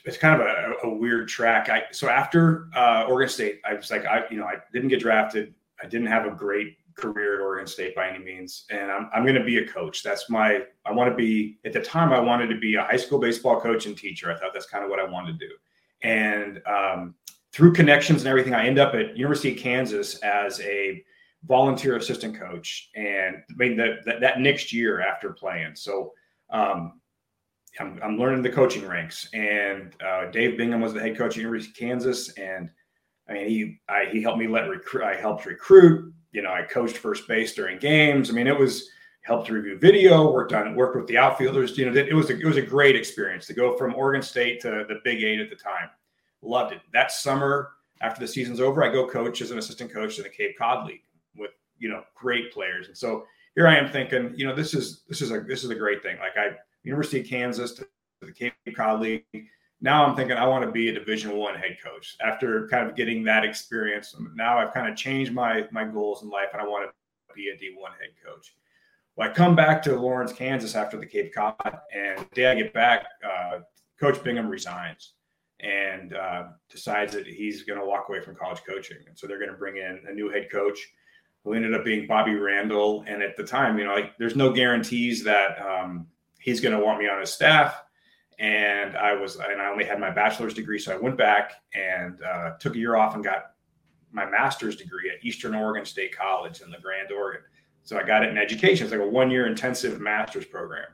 it's 0.06 0.17
kind 0.17 0.41
of 0.41 0.48
a, 0.48 0.88
a 0.88 0.94
weird 0.94 1.27
track. 1.27 1.67
I 1.67 1.84
so 1.91 2.08
after 2.08 2.70
uh, 2.74 3.06
Oregon 3.10 3.29
State, 3.29 3.60
I 3.65 3.74
was 3.74 3.91
like, 3.91 4.06
I 4.06 4.24
you 4.29 4.38
know, 4.38 4.46
I 4.46 4.56
didn't 4.72 4.88
get 4.89 5.00
drafted. 5.00 5.53
I 5.84 5.88
didn't 5.88 6.08
have 6.08 6.25
a 6.25 6.32
great 6.32 6.77
career 6.98 7.36
at 7.36 7.42
Oregon 7.42 7.68
State 7.68 7.96
by 7.96 8.10
any 8.10 8.24
means, 8.24 8.66
and 8.70 8.92
I'm 8.92 9.10
I'm 9.13 9.24
going 9.24 9.36
to 9.36 9.44
be 9.44 9.60
a 9.60 9.68
coach. 9.68 10.04
That's 10.04 10.30
my 10.30 10.63
I 10.86 10.92
want 10.92 11.10
to 11.10 11.16
be. 11.16 11.60
At 11.66 11.74
the 11.74 11.82
time, 11.82 12.12
I 12.12 12.20
wanted 12.20 12.48
to 12.48 12.60
be 12.60 12.75
a 12.75 12.84
high 12.84 12.98
school 12.98 13.20
baseball 13.20 13.62
coach 13.62 13.86
and 13.86 13.98
teacher. 13.98 14.32
I 14.32 14.38
thought 14.38 14.51
that's 14.54 14.66
kind 14.66 14.84
of 14.84 14.89
what 14.89 15.00
I 15.00 15.06
wanted 15.06 15.39
to 15.39 15.48
do, 15.48 15.54
and 16.01 16.62
um, 16.66 17.16
through 17.54 17.74
connections 17.74 18.22
and 18.22 18.30
everything, 18.30 18.54
I 18.54 18.66
end 18.66 18.80
up 18.80 18.94
at 18.94 19.16
University 19.16 19.54
of 19.54 19.60
Kansas 19.60 20.18
as 20.20 20.60
a 20.62 21.04
volunteer 21.46 21.96
assistant 21.96 22.38
coach, 22.38 22.89
and 22.96 23.38
I 23.38 23.54
mean 23.56 23.77
that 23.77 24.04
that, 24.06 24.20
that 24.22 24.39
next 24.42 24.74
year 24.74 25.01
after 25.01 25.32
playing. 25.32 25.75
So. 25.75 26.13
Um, 26.50 27.00
I'm, 27.80 28.00
I'm, 28.01 28.18
learning 28.18 28.42
the 28.42 28.50
coaching 28.50 28.88
ranks, 28.88 29.30
and 29.34 29.94
uh, 30.04 30.32
Dave 30.32 30.58
Bingham 30.58 30.82
was 30.82 30.94
the 30.94 31.00
head 31.00 31.16
coach 31.16 31.34
at 31.34 31.38
University 31.38 31.70
of 31.70 31.77
Kansas, 31.77 32.30
and 32.32 32.72
I 33.30 33.34
mean, 33.34 33.50
he 33.50 33.80
I, 33.88 34.06
he 34.12 34.22
helped 34.22 34.39
me 34.39 34.48
let 34.48 34.70
recruit. 34.70 35.04
I 35.04 35.16
helped 35.16 35.46
recruit. 35.46 36.13
You 36.38 36.44
know, 36.44 36.53
I 36.53 36.62
coached 36.62 36.98
first 36.98 37.27
base 37.27 37.56
during 37.56 37.79
games. 37.79 38.29
I 38.29 38.34
mean, 38.34 38.46
it 38.46 38.56
was 38.56 38.91
helped 39.22 39.50
review 39.50 39.79
video, 39.79 40.32
worked 40.32 40.53
on 40.53 40.75
worked 40.75 40.96
with 40.96 41.08
the 41.08 41.17
outfielders. 41.17 41.75
You 41.75 41.89
know, 41.89 42.00
it 42.00 42.13
was 42.13 42.29
a, 42.29 42.39
it 42.39 42.46
was 42.46 42.58
a 42.58 42.62
great 42.62 42.96
experience 42.96 43.48
to 43.48 43.56
go 43.56 43.75
from 43.75 43.96
Oregon 43.96 44.22
State 44.22 44.62
to 44.62 44.86
the 44.88 45.00
Big 45.03 45.24
Eight 45.24 45.39
at 45.39 45.50
the 45.50 45.56
time. 45.56 45.89
Loved 46.44 46.74
it. 46.74 46.82
That 46.94 47.12
summer, 47.12 47.72
after 48.01 48.20
the 48.20 48.27
season's 48.27 48.60
over, 48.60 48.84
I 48.84 48.91
go 48.91 49.08
coach 49.08 49.41
as 49.41 49.50
an 49.50 49.58
assistant 49.58 49.91
coach 49.91 50.20
in 50.20 50.24
the 50.25 50.29
Cape 50.29 50.56
Cod 50.60 50.86
League 50.86 51.01
with 51.36 51.53
you 51.79 51.89
know 51.89 52.03
great 52.13 52.53
players. 52.53 52.88
And 52.88 52.96
so 52.96 53.25
here 53.56 53.67
I 53.67 53.75
am 53.75 53.91
thinking, 53.91 54.32
you 54.36 54.46
know, 54.46 54.53
this 54.53 54.75
is 54.75 55.06
this 55.10 55.24
is 55.24 55.32
a 55.32 55.39
this 55.39 55.63
is 55.63 55.72
a 55.72 55.75
great 55.75 56.03
thing. 56.03 56.20
Like 56.20 56.38
I 56.38 56.56
University 56.84 57.22
of 57.22 57.25
Kansas 57.25 57.74
to 57.74 57.88
the 58.22 58.32
Cape 58.32 58.53
Cod 58.75 59.01
League 59.01 59.25
now 59.79 60.05
I'm 60.05 60.15
thinking 60.15 60.38
I 60.38 60.48
want 60.48 60.65
to 60.65 60.72
be 60.72 60.89
a 60.89 60.93
Division 60.93 61.38
One 61.38 61.55
head 61.55 61.77
coach 61.84 62.15
after 62.25 62.67
kind 62.67 62.89
of 62.89 62.96
getting 62.96 63.24
that 63.25 63.43
experience. 63.43 64.15
Now 64.36 64.57
I've 64.57 64.74
kind 64.74 64.89
of 64.89 64.96
changed 64.96 65.34
my 65.34 65.65
my 65.72 65.86
goals 65.86 66.24
in 66.24 66.29
life, 66.29 66.50
and 66.53 66.62
I 66.62 66.65
want 66.65 66.89
to 66.89 67.36
be 67.36 67.50
a 67.50 67.53
D1 67.53 67.91
head 68.00 68.13
coach. 68.25 68.55
Well, 69.15 69.29
I 69.29 69.34
come 69.34 69.55
back 69.55 69.81
to 69.84 69.96
Lawrence, 69.96 70.34
Kansas 70.34 70.75
after 70.75 70.98
the 70.98 71.05
Cape 71.05 71.34
Cod, 71.34 71.79
and 71.93 72.19
the 72.19 72.36
day 72.36 72.48
I 72.48 72.55
get 72.55 72.74
back, 72.74 73.05
uh, 73.24 73.60
Coach 74.00 74.24
Bingham 74.24 74.48
resigns 74.48 75.13
and 75.60 76.13
uh, 76.13 76.43
decides 76.69 77.13
that 77.13 77.25
he's 77.25 77.63
going 77.63 77.79
to 77.79 77.86
walk 77.86 78.10
away 78.10 78.22
from 78.22 78.36
college 78.36 78.62
coaching, 78.67 78.98
and 79.07 79.17
so 79.17 79.27
they're 79.27 79.39
going 79.39 79.51
to 79.51 79.57
bring 79.57 79.77
in 79.77 80.01
a 80.07 80.13
new 80.13 80.29
head 80.29 80.50
coach 80.51 80.79
who 81.43 81.53
ended 81.53 81.74
up 81.74 81.86
being 81.86 82.07
Bobby 82.07 82.36
Randall. 82.36 83.05
And 83.07 83.22
at 83.22 83.38
the 83.38 83.43
time, 83.43 83.77
you 83.77 83.86
know, 83.86 83.93
like 83.93 84.17
there's 84.17 84.36
no 84.36 84.51
guarantees 84.51 85.24
that 85.24 85.62
um, 85.62 86.07
he's 86.39 86.60
going 86.60 86.77
to 86.77 86.84
want 86.84 87.00
me 87.00 87.07
on 87.07 87.19
his 87.19 87.31
staff 87.31 87.84
and 88.39 88.96
I 88.96 89.13
was 89.13 89.38
and 89.38 89.62
I 89.62 89.70
only 89.70 89.84
had 89.84 90.00
my 90.00 90.12
bachelor's 90.12 90.53
degree, 90.53 90.79
so 90.79 90.94
I 90.94 90.98
went 90.98 91.17
back 91.17 91.53
and 91.74 92.22
uh, 92.22 92.51
took 92.60 92.75
a 92.75 92.77
year 92.77 92.96
off 92.96 93.15
and 93.15 93.24
got 93.24 93.53
my 94.12 94.25
master's 94.25 94.75
degree 94.75 95.10
at 95.10 95.24
Eastern 95.25 95.56
Oregon 95.56 95.86
State 95.86 96.15
College 96.15 96.62
in 96.62 96.72
La 96.72 96.79
Grande 96.79 97.12
Oregon. 97.12 97.41
So 97.84 97.98
I 97.98 98.03
got 98.03 98.24
it 98.24 98.29
in 98.29 98.38
education. 98.38 98.86
It's 98.86 98.91
like 98.91 99.01
a 99.01 99.08
one-year 99.08 99.48
intensive 99.48 100.00
master's 100.00 100.46
program, 100.46 100.88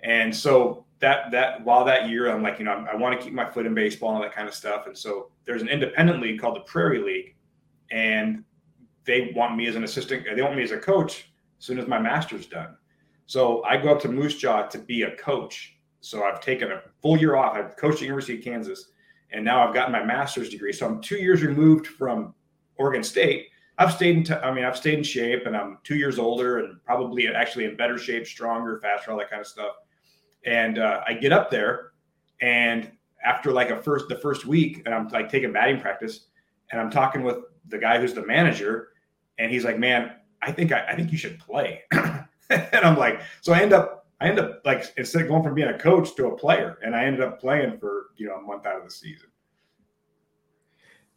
and 0.00 0.34
so 0.34 0.84
that 0.98 1.30
that 1.30 1.64
while 1.64 1.84
that 1.86 2.08
year 2.08 2.30
I'm 2.30 2.42
like 2.42 2.58
you 2.58 2.66
know 2.66 2.72
I, 2.72 2.92
I 2.92 2.96
want 2.96 3.18
to 3.18 3.24
keep 3.24 3.32
my 3.32 3.50
foot 3.50 3.64
in 3.64 3.74
baseball 3.74 4.10
and 4.10 4.18
all 4.18 4.22
that 4.22 4.34
kind 4.34 4.48
of 4.48 4.54
stuff, 4.54 4.86
and 4.86 4.96
so 4.96 5.30
there's 5.46 5.62
an 5.62 5.68
independent 5.68 6.20
league 6.20 6.40
called 6.40 6.56
the 6.56 6.60
Prairie 6.60 7.02
League, 7.02 7.36
and 7.90 8.44
they 9.04 9.32
want 9.34 9.56
me 9.56 9.66
as 9.66 9.76
an 9.76 9.84
assistant. 9.84 10.26
They 10.34 10.42
want 10.42 10.56
me 10.56 10.62
as 10.62 10.72
a 10.72 10.78
coach 10.78 11.32
as 11.58 11.64
soon 11.64 11.78
as 11.78 11.86
my 11.86 11.98
master's 11.98 12.46
done. 12.46 12.76
So 13.26 13.64
I 13.64 13.78
go 13.78 13.90
up 13.90 14.00
to 14.02 14.08
Moose 14.08 14.36
Jaw 14.36 14.66
to 14.66 14.78
be 14.78 15.02
a 15.02 15.16
coach 15.16 15.73
so 16.04 16.22
I've 16.22 16.40
taken 16.40 16.70
a 16.70 16.82
full 17.00 17.18
year 17.18 17.34
off. 17.34 17.56
I've 17.56 17.76
coached 17.76 17.96
at 17.96 18.02
University 18.02 18.38
of 18.38 18.44
Kansas, 18.44 18.90
and 19.32 19.42
now 19.42 19.66
I've 19.66 19.74
gotten 19.74 19.90
my 19.90 20.04
master's 20.04 20.50
degree. 20.50 20.72
So 20.72 20.86
I'm 20.86 21.00
two 21.00 21.16
years 21.16 21.42
removed 21.42 21.86
from 21.86 22.34
Oregon 22.76 23.02
State. 23.02 23.48
I've 23.78 23.92
stayed 23.92 24.18
in. 24.18 24.24
T- 24.24 24.34
I 24.34 24.52
mean, 24.52 24.64
I've 24.64 24.76
stayed 24.76 24.98
in 24.98 25.02
shape, 25.02 25.46
and 25.46 25.56
I'm 25.56 25.78
two 25.82 25.96
years 25.96 26.18
older, 26.18 26.58
and 26.58 26.84
probably 26.84 27.26
actually 27.28 27.64
in 27.64 27.76
better 27.76 27.96
shape, 27.96 28.26
stronger, 28.26 28.78
faster, 28.80 29.12
all 29.12 29.18
that 29.18 29.30
kind 29.30 29.40
of 29.40 29.46
stuff. 29.46 29.76
And 30.44 30.78
uh, 30.78 31.00
I 31.08 31.14
get 31.14 31.32
up 31.32 31.50
there, 31.50 31.92
and 32.42 32.92
after 33.24 33.50
like 33.50 33.70
a 33.70 33.82
first 33.82 34.08
the 34.08 34.16
first 34.16 34.44
week, 34.44 34.82
and 34.84 34.94
I'm 34.94 35.08
like 35.08 35.30
taking 35.30 35.52
batting 35.52 35.80
practice, 35.80 36.26
and 36.70 36.80
I'm 36.80 36.90
talking 36.90 37.22
with 37.22 37.38
the 37.68 37.78
guy 37.78 37.98
who's 37.98 38.12
the 38.12 38.26
manager, 38.26 38.88
and 39.38 39.50
he's 39.50 39.64
like, 39.64 39.78
"Man, 39.78 40.12
I 40.42 40.52
think 40.52 40.70
I, 40.70 40.84
I 40.86 40.96
think 40.96 41.10
you 41.10 41.18
should 41.18 41.38
play." 41.38 41.82
and 41.92 42.84
I'm 42.84 42.98
like, 42.98 43.22
so 43.40 43.54
I 43.54 43.60
end 43.60 43.72
up 43.72 44.03
I 44.20 44.28
ended 44.28 44.44
up 44.44 44.62
like 44.64 44.84
instead 44.96 45.22
of 45.22 45.28
going 45.28 45.42
from 45.42 45.54
being 45.54 45.68
a 45.68 45.78
coach 45.78 46.14
to 46.16 46.26
a 46.28 46.36
player, 46.36 46.78
and 46.82 46.94
I 46.94 47.04
ended 47.04 47.22
up 47.22 47.40
playing 47.40 47.78
for 47.78 48.06
you 48.16 48.28
know 48.28 48.36
a 48.36 48.42
month 48.42 48.66
out 48.66 48.76
of 48.76 48.84
the 48.84 48.90
season. 48.90 49.28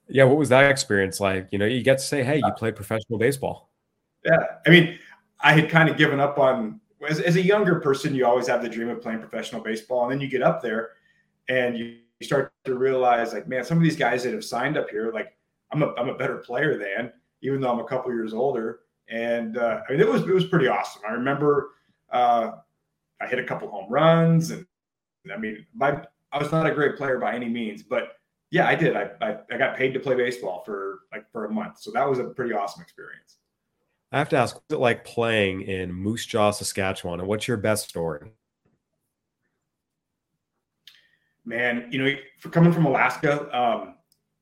Yeah, 0.09 0.23
what 0.23 0.37
was 0.37 0.49
that 0.49 0.69
experience 0.71 1.19
like? 1.19 1.49
You 1.51 1.59
know, 1.59 1.65
you 1.65 1.83
get 1.83 1.99
to 1.99 2.03
say, 2.03 2.23
"Hey, 2.23 2.37
you 2.37 2.51
played 2.57 2.75
professional 2.75 3.19
baseball." 3.19 3.69
Yeah, 4.25 4.39
I 4.65 4.69
mean, 4.69 4.99
I 5.41 5.53
had 5.53 5.69
kind 5.69 5.89
of 5.89 5.97
given 5.97 6.19
up 6.19 6.39
on 6.39 6.79
as, 7.07 7.19
as 7.19 7.35
a 7.35 7.41
younger 7.41 7.79
person. 7.79 8.15
You 8.15 8.25
always 8.25 8.47
have 8.47 8.61
the 8.61 8.69
dream 8.69 8.89
of 8.89 9.01
playing 9.01 9.19
professional 9.19 9.61
baseball, 9.61 10.03
and 10.03 10.11
then 10.11 10.21
you 10.21 10.27
get 10.27 10.41
up 10.41 10.61
there, 10.61 10.91
and 11.49 11.77
you, 11.77 11.97
you 12.19 12.25
start 12.25 12.53
to 12.65 12.75
realize, 12.75 13.33
like, 13.33 13.47
man, 13.47 13.63
some 13.63 13.77
of 13.77 13.83
these 13.83 13.95
guys 13.95 14.23
that 14.23 14.33
have 14.33 14.43
signed 14.43 14.77
up 14.77 14.89
here, 14.89 15.11
like, 15.13 15.37
I'm 15.71 15.83
a 15.83 15.93
I'm 15.97 16.09
a 16.09 16.15
better 16.15 16.37
player 16.37 16.77
than, 16.77 17.11
even 17.41 17.61
though 17.61 17.71
I'm 17.71 17.79
a 17.79 17.85
couple 17.85 18.11
years 18.11 18.33
older. 18.33 18.79
And 19.09 19.57
uh, 19.57 19.81
I 19.87 19.91
mean, 19.91 20.01
it 20.01 20.07
was 20.07 20.23
it 20.23 20.33
was 20.33 20.45
pretty 20.45 20.67
awesome. 20.67 21.01
I 21.07 21.11
remember 21.11 21.71
uh, 22.11 22.51
I 23.21 23.27
hit 23.27 23.39
a 23.39 23.43
couple 23.43 23.69
home 23.69 23.91
runs, 23.91 24.51
and 24.51 24.65
I 25.33 25.37
mean, 25.37 25.65
my 25.75 26.03
I 26.31 26.37
was 26.37 26.51
not 26.51 26.65
a 26.65 26.73
great 26.73 26.97
player 26.97 27.17
by 27.17 27.33
any 27.33 27.49
means, 27.49 27.83
but 27.83 28.13
yeah, 28.51 28.67
I 28.67 28.75
did. 28.75 28.95
I, 28.95 29.09
I, 29.21 29.37
I 29.51 29.57
got 29.57 29.75
paid 29.75 29.93
to 29.93 29.99
play 29.99 30.15
baseball 30.15 30.63
for 30.65 30.99
like 31.11 31.29
for 31.31 31.45
a 31.45 31.51
month, 31.51 31.79
so 31.79 31.91
that 31.91 32.07
was 32.07 32.19
a 32.19 32.25
pretty 32.25 32.53
awesome 32.53 32.81
experience. 32.81 33.37
I 34.11 34.19
have 34.19 34.29
to 34.29 34.37
ask, 34.37 34.55
what's 34.55 34.73
it 34.73 34.79
like 34.79 35.03
playing 35.03 35.61
in 35.63 35.91
Moose 35.91 36.25
Jaw, 36.25 36.51
Saskatchewan, 36.51 37.19
and 37.19 37.27
what's 37.27 37.47
your 37.47 37.57
best 37.57 37.89
story? 37.89 38.31
Man, 41.43 41.87
you 41.91 42.03
know, 42.03 42.15
for 42.39 42.49
coming 42.49 42.71
from 42.71 42.85
Alaska, 42.85 43.49
um, 43.57 43.95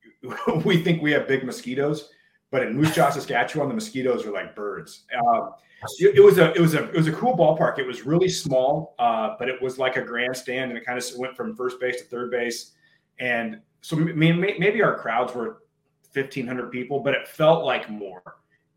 we 0.64 0.82
think 0.82 1.02
we 1.02 1.10
have 1.12 1.26
big 1.26 1.44
mosquitoes, 1.44 2.10
but 2.50 2.62
in 2.62 2.76
Moose 2.76 2.94
Jaw, 2.94 3.10
Saskatchewan, 3.10 3.68
the 3.68 3.74
mosquitoes 3.74 4.24
are 4.24 4.32
like 4.32 4.54
birds. 4.54 5.04
Um, 5.16 5.54
it, 5.98 6.22
was 6.22 6.38
a 6.38 6.52
it 6.54 6.60
was 6.60 6.74
a 6.74 6.84
it 6.84 6.96
was 6.96 7.06
a 7.06 7.12
cool 7.12 7.36
ballpark. 7.36 7.78
It 7.78 7.86
was 7.86 8.06
really 8.06 8.28
small, 8.28 8.94
uh, 8.98 9.34
but 9.38 9.48
it 9.48 9.60
was 9.60 9.78
like 9.78 9.96
a 9.96 10.02
grandstand, 10.02 10.70
and 10.70 10.78
it 10.78 10.84
kind 10.84 10.98
of 10.98 11.04
went 11.16 11.36
from 11.36 11.54
first 11.54 11.78
base 11.80 12.00
to 12.00 12.04
third 12.04 12.30
base. 12.30 12.72
And 13.18 13.60
so 13.82 13.96
maybe 13.96 14.82
our 14.82 14.98
crowds 14.98 15.34
were 15.34 15.62
fifteen 16.10 16.46
hundred 16.46 16.70
people, 16.70 17.00
but 17.00 17.14
it 17.14 17.28
felt 17.28 17.64
like 17.64 17.90
more. 17.90 18.22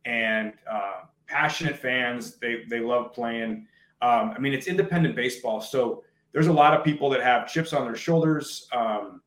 And 0.06 0.54
uh, 0.70 1.02
passionate 1.28 1.78
fans, 1.78 2.38
they 2.38 2.64
they 2.70 2.80
love 2.80 3.14
playing. 3.14 3.68
Um, 4.02 4.34
I 4.36 4.40
mean, 4.40 4.54
it's 4.54 4.68
independent 4.68 5.16
baseball, 5.16 5.62
so 5.62 6.04
there's 6.32 6.48
a 6.48 6.54
lot 6.54 6.74
of 6.74 6.84
people 6.84 7.10
that 7.10 7.22
have 7.22 7.48
chips 7.48 7.74
on 7.74 7.86
their 7.86 7.96
shoulders. 7.96 8.68
Um, 8.72 9.22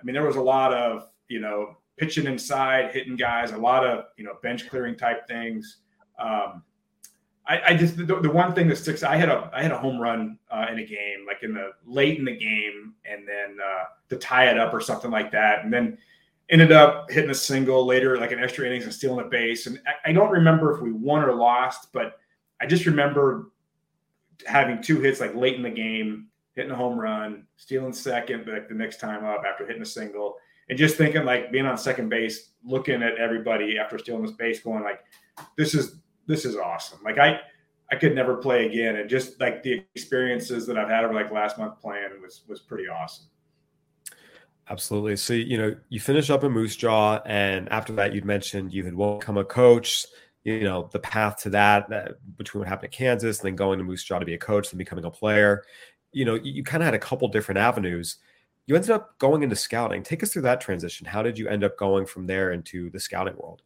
I 0.00 0.04
mean, 0.04 0.14
there 0.14 0.24
was 0.24 0.36
a 0.36 0.42
lot 0.42 0.72
of 0.74 1.08
you 1.28 1.40
know 1.40 1.76
pitching 1.96 2.26
inside, 2.26 2.92
hitting 2.92 3.16
guys, 3.16 3.52
a 3.52 3.56
lot 3.56 3.84
of 3.86 4.06
you 4.16 4.24
know 4.24 4.34
bench 4.42 4.68
clearing 4.68 4.96
type 4.96 5.26
things. 5.26 5.78
Um, 6.18 6.62
I, 7.46 7.60
I 7.68 7.74
just 7.74 7.96
the, 7.96 8.04
the, 8.04 8.30
one 8.30 8.54
thing 8.54 8.68
that 8.68 8.76
sticks. 8.76 9.02
I 9.02 9.16
had 9.16 9.28
a 9.28 9.50
I 9.52 9.62
had 9.62 9.72
a 9.72 9.78
home 9.78 10.00
run 10.00 10.38
uh, 10.50 10.66
in 10.70 10.78
a 10.78 10.84
game, 10.84 11.26
like 11.26 11.42
in 11.42 11.52
the 11.52 11.72
late 11.84 12.18
in 12.18 12.24
the 12.24 12.36
game, 12.36 12.94
and 13.04 13.28
then 13.28 13.58
uh, 13.62 13.84
to 14.08 14.16
tie 14.16 14.48
it 14.50 14.58
up 14.58 14.72
or 14.72 14.80
something 14.80 15.10
like 15.10 15.30
that. 15.32 15.62
And 15.62 15.72
then 15.72 15.98
ended 16.48 16.72
up 16.72 17.10
hitting 17.10 17.30
a 17.30 17.34
single 17.34 17.84
later, 17.84 18.18
like 18.18 18.32
an 18.32 18.38
extra 18.42 18.66
innings 18.66 18.84
and 18.84 18.94
stealing 18.94 19.24
a 19.24 19.28
base. 19.28 19.66
And 19.66 19.78
I, 19.86 20.10
I 20.10 20.12
don't 20.12 20.30
remember 20.30 20.74
if 20.74 20.80
we 20.80 20.92
won 20.92 21.22
or 21.22 21.34
lost, 21.34 21.92
but 21.92 22.18
I 22.60 22.66
just 22.66 22.86
remember 22.86 23.50
having 24.46 24.82
two 24.82 25.00
hits 25.00 25.20
like 25.20 25.34
late 25.34 25.56
in 25.56 25.62
the 25.62 25.70
game, 25.70 26.28
hitting 26.54 26.72
a 26.72 26.76
home 26.76 26.98
run, 26.98 27.46
stealing 27.56 27.92
second 27.92 28.46
like 28.46 28.68
the 28.68 28.74
next 28.74 29.00
time 29.00 29.24
up 29.24 29.42
after 29.46 29.66
hitting 29.66 29.82
a 29.82 29.86
single, 29.86 30.36
and 30.70 30.78
just 30.78 30.96
thinking 30.96 31.26
like 31.26 31.52
being 31.52 31.66
on 31.66 31.76
second 31.76 32.08
base, 32.08 32.52
looking 32.64 33.02
at 33.02 33.18
everybody 33.18 33.78
after 33.78 33.98
stealing 33.98 34.22
this 34.22 34.32
base, 34.32 34.60
going 34.60 34.82
like, 34.82 35.04
"This 35.58 35.74
is 35.74 35.96
this 36.26 36.44
is 36.44 36.56
awesome." 36.56 37.00
Like 37.04 37.18
I 37.18 37.40
I 37.90 37.96
could 37.96 38.14
never 38.14 38.36
play 38.36 38.66
again, 38.66 38.96
and 38.96 39.08
just 39.08 39.40
like 39.40 39.62
the 39.62 39.84
experiences 39.94 40.66
that 40.66 40.78
I've 40.78 40.88
had 40.88 41.04
over 41.04 41.14
like 41.14 41.30
last 41.30 41.58
month 41.58 41.80
playing 41.80 42.08
was 42.22 42.42
was 42.48 42.60
pretty 42.60 42.88
awesome. 42.88 43.26
Absolutely. 44.68 45.16
So 45.16 45.34
you 45.34 45.58
know 45.58 45.76
you 45.88 46.00
finish 46.00 46.30
up 46.30 46.44
in 46.44 46.52
Moose 46.52 46.76
Jaw, 46.76 47.20
and 47.26 47.68
after 47.70 47.92
that, 47.94 48.14
you'd 48.14 48.24
mentioned 48.24 48.72
you 48.72 48.84
had 48.84 48.96
become 48.96 49.36
a 49.36 49.44
coach 49.44 50.06
you 50.44 50.64
know 50.64 50.88
the 50.92 50.98
path 50.98 51.38
to 51.38 51.50
that 51.50 51.90
uh, 51.92 52.08
between 52.36 52.60
what 52.60 52.68
happened 52.68 52.92
at 52.92 52.92
Kansas 52.92 53.40
and 53.40 53.46
then 53.46 53.56
going 53.56 53.78
to 53.78 53.84
Moose 53.84 54.04
Jaw 54.04 54.18
to 54.18 54.26
be 54.26 54.34
a 54.34 54.38
coach 54.38 54.70
and 54.70 54.78
becoming 54.78 55.04
a 55.04 55.10
player. 55.10 55.64
You 56.12 56.24
know, 56.24 56.34
you, 56.34 56.52
you 56.52 56.62
kind 56.62 56.82
of 56.82 56.84
had 56.84 56.94
a 56.94 56.98
couple 56.98 57.26
different 57.28 57.58
avenues. 57.58 58.18
You 58.66 58.76
ended 58.76 58.90
up 58.90 59.18
going 59.18 59.42
into 59.42 59.56
scouting. 59.56 60.02
Take 60.02 60.22
us 60.22 60.32
through 60.32 60.42
that 60.42 60.60
transition. 60.60 61.06
How 61.06 61.22
did 61.22 61.38
you 61.38 61.48
end 61.48 61.64
up 61.64 61.76
going 61.76 62.06
from 62.06 62.26
there 62.26 62.52
into 62.52 62.90
the 62.90 63.00
scouting 63.00 63.36
world? 63.36 63.62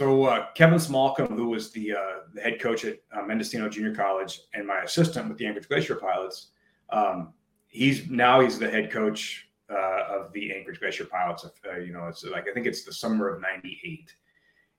So 0.00 0.24
uh, 0.24 0.46
Kevin 0.54 0.78
Smallcomb, 0.78 1.36
who 1.36 1.50
was 1.50 1.72
the, 1.72 1.92
uh, 1.92 2.20
the 2.32 2.40
head 2.40 2.58
coach 2.58 2.86
at 2.86 3.00
uh, 3.12 3.20
Mendocino 3.20 3.68
Junior 3.68 3.94
College 3.94 4.40
and 4.54 4.66
my 4.66 4.78
assistant 4.78 5.28
with 5.28 5.36
the 5.36 5.44
Anchorage 5.44 5.68
Glacier 5.68 5.94
Pilots, 5.94 6.52
um, 6.88 7.34
he's 7.68 8.08
now 8.08 8.40
he's 8.40 8.58
the 8.58 8.70
head 8.70 8.90
coach 8.90 9.50
uh, 9.68 10.04
of 10.08 10.32
the 10.32 10.54
Anchorage 10.54 10.80
Glacier 10.80 11.04
Pilots. 11.04 11.44
Uh, 11.44 11.76
you 11.76 11.92
know, 11.92 12.06
it's 12.06 12.24
like 12.24 12.48
I 12.48 12.54
think 12.54 12.64
it's 12.64 12.82
the 12.82 12.94
summer 12.94 13.28
of 13.28 13.42
'98, 13.42 14.14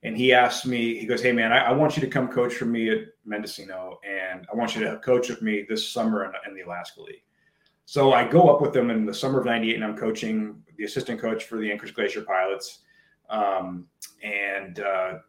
and 0.02 0.18
he 0.18 0.34
asked 0.34 0.66
me. 0.66 0.98
He 0.98 1.06
goes, 1.06 1.22
"Hey 1.22 1.34
man, 1.34 1.54
I, 1.54 1.66
I, 1.66 1.72
want 1.72 1.96
you 1.96 2.02
to 2.02 2.10
come 2.10 2.28
coach 2.28 2.56
for 2.56 2.66
me 2.66 2.90
at 2.90 3.02
Mendocino, 3.24 4.00
and 4.04 4.48
I 4.52 4.56
want 4.56 4.76
you 4.76 4.84
to 4.86 4.98
coach 5.06 5.30
with 5.30 5.44
me 5.44 5.68
this 5.70 5.88
summer 5.88 6.26
in, 6.26 6.32
in 6.48 6.56
the 6.56 6.64
Alaska 6.64 7.00
League." 7.00 7.22
So 7.86 8.14
I 8.14 8.28
go 8.28 8.50
up 8.50 8.60
with 8.60 8.74
them 8.74 8.90
in 8.90 9.06
the 9.06 9.14
summer 9.14 9.40
of 9.40 9.46
'98, 9.46 9.76
and 9.76 9.84
I'm 9.84 9.96
coaching 9.96 10.64
the 10.80 10.86
assistant 10.86 11.22
coach 11.22 11.44
for 11.44 11.60
the 11.60 11.72
Anchorage 11.72 11.94
Glacier 11.94 12.24
Pilots. 12.24 12.80
Um, 13.32 13.88
and 14.22 14.80
uh, 14.80 15.20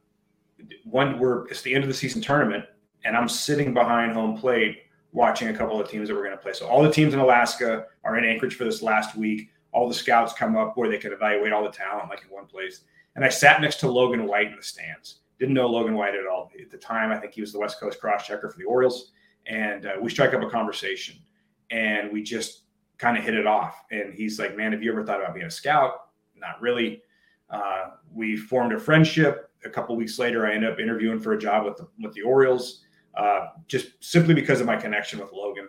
one, 0.85 1.19
we're 1.19 1.47
it's 1.49 1.63
the 1.63 1.75
end 1.75 1.85
of 1.85 1.89
the 1.89 1.95
season 1.95 2.21
tournament, 2.21 2.65
and 3.05 3.17
I'm 3.17 3.29
sitting 3.29 3.73
behind 3.73 4.13
home 4.13 4.37
plate 4.37 4.83
watching 5.13 5.49
a 5.49 5.55
couple 5.55 5.81
of 5.81 5.89
teams 5.89 6.09
that 6.09 6.15
we're 6.15 6.25
going 6.25 6.37
to 6.37 6.43
play. 6.43 6.53
So 6.53 6.67
all 6.67 6.83
the 6.83 6.91
teams 6.91 7.15
in 7.15 7.21
Alaska 7.21 7.87
are 8.05 8.19
in 8.19 8.25
Anchorage 8.25 8.55
for 8.55 8.65
this 8.65 8.83
last 8.83 9.17
week. 9.17 9.51
All 9.73 9.89
the 9.89 9.95
scouts 9.95 10.33
come 10.33 10.57
up 10.57 10.77
where 10.77 10.89
they 10.89 10.99
can 10.99 11.13
evaluate 11.13 11.53
all 11.53 11.63
the 11.63 11.71
talent 11.71 12.11
like 12.11 12.23
in 12.23 12.29
one 12.29 12.47
place. 12.47 12.83
And 13.15 13.25
I 13.25 13.29
sat 13.29 13.61
next 13.61 13.77
to 13.81 13.91
Logan 13.91 14.27
White 14.27 14.49
in 14.49 14.57
the 14.57 14.63
stands. 14.63 15.21
Didn't 15.39 15.55
know 15.55 15.67
Logan 15.67 15.95
White 15.95 16.15
at 16.15 16.27
all 16.27 16.51
at 16.61 16.71
the 16.71 16.79
time. 16.79 17.11
I 17.11 17.19
think 17.19 17.35
he 17.35 17.41
was 17.41 17.53
the 17.53 17.59
West 17.59 17.81
Coast 17.81 18.01
cross 18.01 18.27
checker 18.27 18.49
for 18.49 18.59
the 18.59 18.65
Orioles, 18.65 19.13
and 19.47 19.87
uh, 19.87 19.93
we 20.01 20.11
strike 20.11 20.35
up 20.35 20.43
a 20.43 20.49
conversation, 20.49 21.17
and 21.71 22.13
we 22.13 22.23
just 22.23 22.63
kind 22.99 23.19
of 23.19 23.25
hit 23.25 23.35
it 23.35 23.47
off. 23.47 23.85
And 23.91 24.15
he's 24.15 24.39
like, 24.39 24.57
"Man, 24.57 24.73
have 24.73 24.83
you 24.83 24.93
ever 24.93 25.05
thought 25.05 25.21
about 25.21 25.35
being 25.35 25.47
a 25.47 25.51
scout?" 25.51 25.95
Not 26.37 26.61
really. 26.61 27.03
Uh, 27.53 27.91
we 28.13 28.37
formed 28.37 28.73
a 28.73 28.79
friendship. 28.79 29.51
A 29.65 29.71
couple 29.71 29.95
weeks 29.95 30.19
later, 30.19 30.47
I 30.47 30.55
ended 30.55 30.73
up 30.73 30.81
interviewing 30.81 31.21
for 31.21 31.35
a 31.35 31.39
job 31.39 31.65
with 31.65 31.77
the, 31.77 31.87
with 32.01 32.13
the 32.15 32.23
Orioles 32.23 32.85
uh, 33.15 33.49
just 33.69 34.03
simply 34.03 34.35
because 34.35 34.61
of 34.61 34.67
my 34.67 34.77
connection 34.77 35.21
with 35.21 35.33
Logan. 35.33 35.69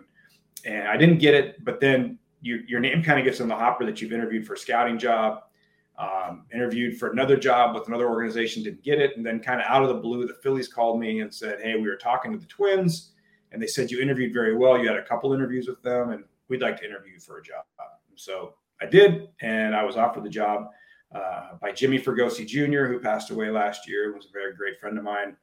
And 0.64 0.88
I 0.88 0.96
didn't 0.96 1.18
get 1.18 1.34
it, 1.34 1.62
but 1.64 1.80
then 1.80 2.18
you, 2.40 2.62
your 2.66 2.80
name 2.80 3.02
kind 3.02 3.18
of 3.18 3.24
gets 3.24 3.40
in 3.40 3.48
the 3.48 3.54
hopper 3.54 3.84
that 3.86 4.00
you've 4.00 4.12
interviewed 4.12 4.46
for 4.46 4.54
a 4.54 4.58
scouting 4.58 4.98
job, 4.98 5.42
um, 5.98 6.44
interviewed 6.52 6.98
for 6.98 7.10
another 7.10 7.36
job 7.36 7.74
with 7.74 7.86
another 7.86 8.08
organization, 8.08 8.62
didn't 8.62 8.82
get 8.82 8.98
it. 8.98 9.16
And 9.16 9.24
then, 9.24 9.40
kind 9.40 9.60
of 9.60 9.66
out 9.66 9.82
of 9.82 9.88
the 9.88 9.94
blue, 9.94 10.26
the 10.26 10.34
Phillies 10.34 10.68
called 10.68 10.98
me 10.98 11.20
and 11.20 11.32
said, 11.32 11.60
Hey, 11.60 11.76
we 11.76 11.88
were 11.88 11.96
talking 11.96 12.32
to 12.32 12.38
the 12.38 12.46
Twins, 12.46 13.12
and 13.52 13.62
they 13.62 13.66
said 13.66 13.90
you 13.90 14.00
interviewed 14.00 14.32
very 14.32 14.56
well. 14.56 14.78
You 14.78 14.88
had 14.88 14.96
a 14.96 15.04
couple 15.04 15.32
interviews 15.32 15.68
with 15.68 15.82
them, 15.82 16.10
and 16.10 16.24
we'd 16.48 16.62
like 16.62 16.78
to 16.78 16.84
interview 16.84 17.14
you 17.14 17.20
for 17.20 17.38
a 17.38 17.42
job. 17.42 17.64
So 18.16 18.54
I 18.80 18.86
did, 18.86 19.28
and 19.40 19.74
I 19.74 19.84
was 19.84 19.96
offered 19.96 20.24
the 20.24 20.30
job 20.30 20.70
uh, 21.14 21.56
by 21.60 21.72
Jimmy 21.72 21.98
Fregosi 21.98 22.46
Jr., 22.46 22.86
who 22.86 22.98
passed 22.98 23.30
away 23.30 23.50
last 23.50 23.88
year, 23.88 24.14
was 24.14 24.26
a 24.26 24.32
very 24.32 24.54
great 24.54 24.78
friend 24.80 24.98
of 24.98 25.04
mine. 25.04 25.36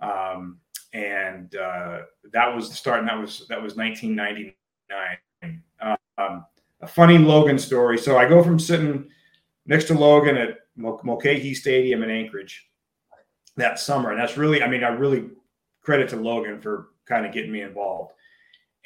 Um, 0.00 0.58
and 0.92 1.54
uh, 1.54 2.00
that 2.32 2.54
was 2.54 2.68
the 2.68 2.74
start. 2.74 3.00
And 3.00 3.08
that 3.08 3.18
was 3.18 3.46
that 3.48 3.62
was 3.62 3.76
1999. 3.76 5.62
Um, 6.18 6.44
a 6.82 6.86
funny 6.86 7.18
Logan 7.18 7.58
story. 7.58 7.96
So 7.96 8.18
I 8.18 8.28
go 8.28 8.42
from 8.42 8.58
sitting 8.58 9.08
next 9.66 9.84
to 9.84 9.94
Logan 9.94 10.36
at 10.36 10.58
Mulcahy 10.76 11.54
Stadium 11.54 12.02
in 12.02 12.10
Anchorage 12.10 12.68
that 13.56 13.78
summer, 13.78 14.10
and 14.10 14.20
that's 14.20 14.36
really, 14.36 14.62
I 14.62 14.68
mean, 14.68 14.82
I 14.82 14.88
really 14.88 15.30
credit 15.82 16.08
to 16.10 16.16
Logan 16.16 16.60
for 16.60 16.88
kind 17.06 17.26
of 17.26 17.32
getting 17.32 17.52
me 17.52 17.62
involved. 17.62 18.12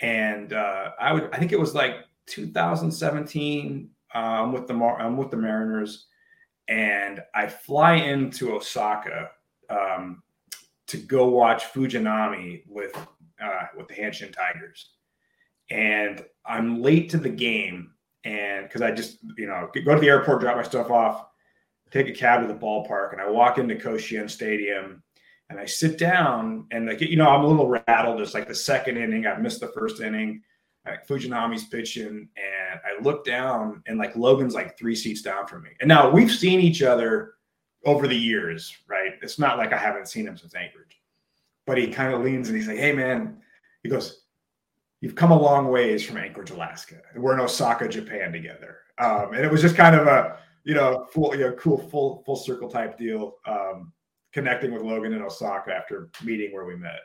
And 0.00 0.52
uh, 0.52 0.90
I 1.00 1.12
would, 1.12 1.30
I 1.32 1.38
think 1.38 1.52
it 1.52 1.60
was 1.60 1.74
like 1.74 1.96
2017. 2.26 3.90
Uh, 4.14 4.18
I'm 4.18 4.52
with 4.52 4.66
the 4.66 4.74
Mar- 4.74 5.00
I'm 5.00 5.16
with 5.16 5.30
the 5.30 5.36
Mariners, 5.36 6.06
and 6.68 7.22
I 7.34 7.46
fly 7.46 7.94
into 7.94 8.54
Osaka 8.54 9.30
um, 9.70 10.22
to 10.88 10.96
go 10.96 11.28
watch 11.28 11.64
Fujinami 11.72 12.62
with 12.66 12.94
uh, 13.42 13.66
with 13.76 13.88
the 13.88 13.94
Hanshin 13.94 14.32
Tigers, 14.32 14.90
and 15.70 16.24
I'm 16.44 16.82
late 16.82 17.10
to 17.10 17.18
the 17.18 17.28
game, 17.28 17.92
and 18.24 18.66
because 18.66 18.82
I 18.82 18.90
just 18.90 19.18
you 19.36 19.46
know 19.46 19.70
go 19.84 19.94
to 19.94 20.00
the 20.00 20.08
airport, 20.08 20.40
drop 20.40 20.56
my 20.56 20.62
stuff 20.62 20.90
off, 20.90 21.26
take 21.90 22.08
a 22.08 22.12
cab 22.12 22.42
to 22.42 22.48
the 22.48 22.58
ballpark, 22.58 23.12
and 23.12 23.20
I 23.20 23.30
walk 23.30 23.58
into 23.58 23.76
Koshien 23.76 24.28
Stadium, 24.28 25.02
and 25.50 25.60
I 25.60 25.66
sit 25.66 25.98
down, 25.98 26.66
and 26.70 26.86
like 26.86 27.00
you 27.00 27.16
know 27.16 27.28
I'm 27.28 27.44
a 27.44 27.48
little 27.48 27.68
rattled. 27.68 28.20
It's 28.20 28.34
like 28.34 28.48
the 28.48 28.54
second 28.54 28.96
inning, 28.96 29.26
I've 29.26 29.40
missed 29.40 29.60
the 29.60 29.68
first 29.68 30.00
inning. 30.00 30.42
Like 30.84 31.06
Fujinami's 31.06 31.64
pitching, 31.64 32.28
and 32.36 32.65
I 32.84 33.00
look 33.02 33.24
down, 33.24 33.82
and 33.86 33.98
like 33.98 34.16
Logan's 34.16 34.54
like 34.54 34.78
three 34.78 34.94
seats 34.94 35.22
down 35.22 35.46
from 35.46 35.62
me. 35.62 35.70
And 35.80 35.88
now 35.88 36.10
we've 36.10 36.30
seen 36.30 36.60
each 36.60 36.82
other 36.82 37.34
over 37.84 38.08
the 38.08 38.16
years, 38.16 38.76
right? 38.88 39.12
It's 39.22 39.38
not 39.38 39.58
like 39.58 39.72
I 39.72 39.78
haven't 39.78 40.08
seen 40.08 40.26
him 40.26 40.36
since 40.36 40.54
Anchorage, 40.54 41.00
but 41.66 41.78
he 41.78 41.88
kind 41.88 42.14
of 42.14 42.22
leans 42.22 42.48
and 42.48 42.56
he's 42.56 42.68
like, 42.68 42.78
"Hey, 42.78 42.92
man," 42.92 43.40
he 43.82 43.88
goes, 43.88 44.24
"You've 45.00 45.14
come 45.14 45.30
a 45.30 45.40
long 45.40 45.68
ways 45.68 46.04
from 46.04 46.16
Anchorage, 46.16 46.50
Alaska. 46.50 47.00
We're 47.14 47.34
in 47.34 47.40
Osaka, 47.40 47.88
Japan 47.88 48.32
together." 48.32 48.78
Um, 48.98 49.34
and 49.34 49.44
it 49.44 49.50
was 49.50 49.62
just 49.62 49.76
kind 49.76 49.94
of 49.94 50.06
a 50.06 50.38
you 50.64 50.74
know 50.74 51.06
full, 51.12 51.34
you 51.34 51.42
know, 51.42 51.52
cool, 51.52 51.78
full 51.78 52.22
full 52.24 52.36
circle 52.36 52.68
type 52.68 52.98
deal. 52.98 53.36
Um, 53.46 53.92
connecting 54.32 54.70
with 54.70 54.82
Logan 54.82 55.14
in 55.14 55.22
Osaka 55.22 55.72
after 55.72 56.10
meeting 56.22 56.52
where 56.52 56.66
we 56.66 56.76
met. 56.76 57.00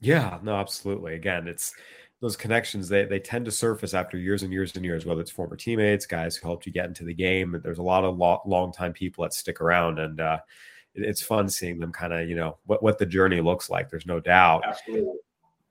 Yeah, 0.00 0.38
no, 0.42 0.56
absolutely. 0.56 1.14
Again, 1.14 1.46
it's 1.46 1.74
those 2.20 2.36
connections 2.36 2.88
they, 2.88 3.04
they 3.04 3.18
tend 3.18 3.44
to 3.46 3.50
surface 3.50 3.94
after 3.94 4.18
years 4.18 4.42
and 4.42 4.52
years 4.52 4.76
and 4.76 4.84
years 4.84 5.06
whether 5.06 5.20
it's 5.20 5.30
former 5.30 5.56
teammates 5.56 6.06
guys 6.06 6.36
who 6.36 6.46
helped 6.46 6.66
you 6.66 6.72
get 6.72 6.86
into 6.86 7.04
the 7.04 7.14
game 7.14 7.58
there's 7.64 7.78
a 7.78 7.82
lot 7.82 8.04
of 8.04 8.16
lo- 8.16 8.42
long 8.46 8.72
time 8.72 8.92
people 8.92 9.22
that 9.22 9.32
stick 9.32 9.60
around 9.60 9.98
and 9.98 10.20
uh, 10.20 10.38
it, 10.94 11.02
it's 11.02 11.22
fun 11.22 11.48
seeing 11.48 11.78
them 11.78 11.92
kind 11.92 12.12
of 12.12 12.28
you 12.28 12.36
know 12.36 12.58
what, 12.66 12.82
what 12.82 12.98
the 12.98 13.06
journey 13.06 13.40
looks 13.40 13.70
like 13.70 13.88
there's 13.88 14.06
no 14.06 14.20
doubt. 14.20 14.62
Absolutely. 14.66 15.14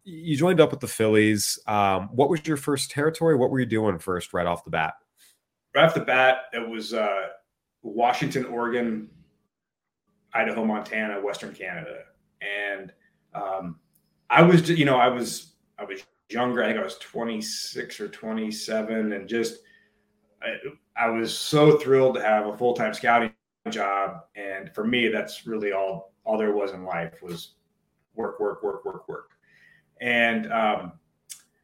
you 0.04 0.36
joined 0.36 0.60
up 0.60 0.72
with 0.72 0.80
the 0.80 0.88
phillies 0.88 1.60
um, 1.68 2.10
what 2.12 2.30
was 2.30 2.46
your 2.48 2.58
first 2.58 2.92
territory? 2.92 3.36
What 3.36 3.52
were 3.52 3.60
you 3.60 3.66
doing 3.66 4.00
first 4.00 4.34
right 4.34 4.48
off 4.48 4.64
the 4.64 4.72
bat? 4.72 4.96
Right 5.76 5.86
off 5.86 5.94
the 5.94 6.02
bat 6.02 6.46
it 6.54 6.68
was 6.68 6.94
uh, 6.94 7.28
washington 7.84 8.46
oregon 8.46 9.08
idaho 10.34 10.66
montana 10.66 11.22
western 11.22 11.54
canada 11.54 12.00
and 12.42 12.92
um, 13.36 13.80
i 14.32 14.42
was 14.42 14.68
you 14.70 14.86
know 14.86 14.98
i 14.98 15.08
was 15.08 15.54
i 15.78 15.84
was 15.84 16.02
younger. 16.30 16.64
I 16.64 16.68
think 16.68 16.80
I 16.80 16.84
was 16.84 16.98
26 16.98 18.00
or 18.00 18.08
27, 18.08 19.14
and 19.14 19.28
just 19.28 19.60
I, 20.42 20.56
I 20.96 21.10
was 21.10 21.38
so 21.38 21.78
thrilled 21.78 22.16
to 22.16 22.22
have 22.22 22.48
a 22.48 22.58
full 22.58 22.74
time 22.74 22.94
scouting 22.94 23.34
job. 23.70 24.22
And 24.36 24.74
for 24.74 24.86
me, 24.86 25.10
that's 25.10 25.46
really 25.46 25.74
all 25.74 26.14
all 26.24 26.38
there 26.38 26.54
was 26.54 26.72
in 26.72 26.86
life 26.86 27.22
was 27.22 27.56
work, 28.16 28.40
work, 28.40 28.62
work, 28.64 28.86
work, 28.86 29.08
work. 29.08 29.32
And 30.02 30.52
um, 30.52 30.94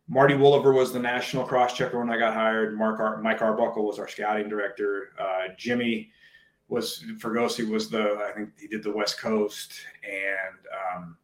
Marty 0.07 0.33
Wolever 0.33 0.73
was 0.73 0.91
the 0.91 0.99
national 0.99 1.45
cross 1.45 1.73
checker 1.73 1.99
when 1.99 2.09
I 2.09 2.17
got 2.17 2.33
hired. 2.33 2.77
Mark 2.77 2.99
Ar- 2.99 3.21
Mike 3.21 3.41
Arbuckle 3.41 3.85
was 3.85 3.99
our 3.99 4.07
scouting 4.07 4.49
director. 4.49 5.13
Uh, 5.19 5.53
Jimmy 5.57 6.11
was 6.67 7.03
Fregosi 7.17 7.69
was 7.69 7.89
the 7.89 8.17
I 8.27 8.31
think 8.35 8.49
he 8.59 8.67
did 8.67 8.83
the 8.83 8.91
West 8.91 9.19
Coast, 9.19 9.73
and 10.03 10.57
um, 10.95 11.17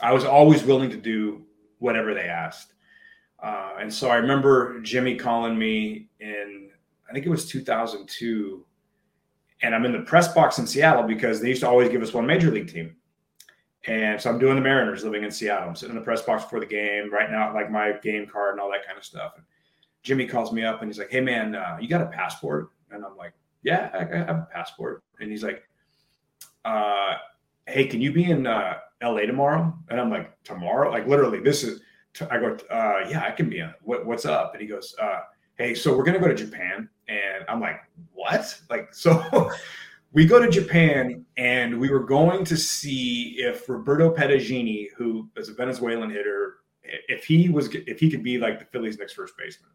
I 0.00 0.12
was 0.12 0.24
always 0.24 0.62
willing 0.62 0.90
to 0.90 0.96
do 0.96 1.44
whatever 1.78 2.14
they 2.14 2.28
asked. 2.28 2.74
Uh, 3.46 3.74
and 3.78 3.92
so 3.92 4.10
I 4.10 4.16
remember 4.16 4.80
Jimmy 4.80 5.14
calling 5.14 5.56
me 5.56 6.08
in, 6.18 6.70
I 7.08 7.12
think 7.12 7.26
it 7.26 7.28
was 7.28 7.48
2002. 7.48 8.66
And 9.62 9.72
I'm 9.72 9.84
in 9.84 9.92
the 9.92 10.00
press 10.00 10.34
box 10.34 10.58
in 10.58 10.66
Seattle 10.66 11.04
because 11.04 11.40
they 11.40 11.50
used 11.50 11.60
to 11.60 11.68
always 11.68 11.88
give 11.88 12.02
us 12.02 12.12
one 12.12 12.26
major 12.26 12.50
league 12.50 12.68
team. 12.68 12.96
And 13.86 14.20
so 14.20 14.30
I'm 14.30 14.40
doing 14.40 14.56
the 14.56 14.62
Mariners 14.62 15.04
living 15.04 15.22
in 15.22 15.30
Seattle. 15.30 15.68
I'm 15.68 15.76
sitting 15.76 15.94
in 15.94 16.00
the 16.00 16.04
press 16.04 16.22
box 16.22 16.42
before 16.42 16.58
the 16.58 16.66
game, 16.66 17.12
writing 17.12 17.36
out 17.36 17.54
like 17.54 17.70
my 17.70 17.92
game 18.02 18.26
card 18.26 18.54
and 18.54 18.60
all 18.60 18.68
that 18.72 18.84
kind 18.84 18.98
of 18.98 19.04
stuff. 19.04 19.34
And 19.36 19.44
Jimmy 20.02 20.26
calls 20.26 20.52
me 20.52 20.64
up 20.64 20.82
and 20.82 20.90
he's 20.90 20.98
like, 20.98 21.12
"Hey 21.12 21.20
man, 21.20 21.54
uh, 21.54 21.78
you 21.80 21.88
got 21.88 22.00
a 22.00 22.06
passport?" 22.06 22.70
And 22.90 23.04
I'm 23.04 23.16
like, 23.16 23.32
"Yeah, 23.62 23.90
I, 23.94 23.98
I 23.98 24.16
have 24.24 24.28
a 24.38 24.48
passport." 24.52 25.04
And 25.20 25.30
he's 25.30 25.44
like, 25.44 25.62
uh, 26.64 27.14
"Hey, 27.66 27.86
can 27.86 28.00
you 28.00 28.12
be 28.12 28.24
in 28.24 28.48
uh, 28.48 28.78
L.A. 29.02 29.24
tomorrow?" 29.24 29.72
And 29.88 30.00
I'm 30.00 30.10
like, 30.10 30.32
"Tomorrow? 30.42 30.90
Like 30.90 31.06
literally, 31.06 31.38
this 31.38 31.62
is." 31.62 31.80
I 32.22 32.38
go, 32.38 32.56
uh, 32.70 33.08
"Yeah, 33.08 33.24
I 33.24 33.30
can 33.30 33.48
be 33.48 33.60
in. 33.60 33.72
What, 33.82 34.06
what's 34.06 34.24
up?" 34.24 34.52
And 34.54 34.62
he 34.62 34.68
goes, 34.68 34.94
uh, 35.00 35.20
"Hey, 35.56 35.74
so 35.74 35.96
we're 35.96 36.04
gonna 36.04 36.18
go 36.18 36.28
to 36.28 36.34
Japan." 36.34 36.88
And 37.08 37.44
I'm 37.48 37.60
like, 37.60 37.80
"What?" 38.12 38.60
Like 38.70 38.94
so. 38.94 39.50
we 40.12 40.24
go 40.24 40.40
to 40.40 40.48
Japan 40.48 41.26
and 41.36 41.78
we 41.78 41.90
were 41.90 42.02
going 42.02 42.42
to 42.44 42.56
see 42.56 43.36
if 43.38 43.68
Roberto 43.68 44.14
Petagine, 44.14 44.88
who 44.96 45.28
is 45.36 45.50
a 45.50 45.52
Venezuelan 45.52 46.08
hitter, 46.08 46.54
if 46.82 47.24
he 47.24 47.48
was 47.48 47.68
if 47.74 48.00
he 48.00 48.10
could 48.10 48.22
be 48.22 48.38
like 48.38 48.58
the 48.58 48.64
Phillies' 48.66 48.98
next 48.98 49.12
first 49.12 49.36
baseman. 49.36 49.70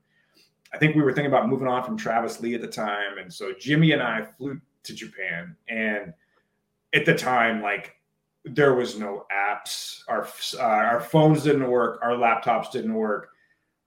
I 0.74 0.78
think 0.78 0.96
we 0.96 1.02
were 1.02 1.12
thinking 1.12 1.32
about 1.32 1.50
moving 1.50 1.68
on 1.68 1.84
from 1.84 1.98
Travis 1.98 2.40
Lee 2.40 2.56
at 2.56 2.62
the 2.62 2.68
time, 2.68 3.18
and 3.20 3.32
so 3.32 3.54
Jimmy 3.60 3.92
and 3.92 4.02
I 4.02 4.24
flew 4.24 4.60
to 4.84 4.94
Japan. 4.94 5.56
And 5.68 6.14
at 6.94 7.06
the 7.06 7.14
time, 7.14 7.62
like 7.62 7.98
there 8.46 8.74
was 8.74 8.98
no 8.98 9.26
apps, 9.32 10.02
our 10.08 10.28
uh, 10.60 10.62
our 10.64 11.00
phones 11.00 11.44
didn't 11.44 11.70
work, 11.70 12.00
our 12.02 12.12
laptops 12.12 12.72
didn't 12.72 12.94
work. 12.94 13.30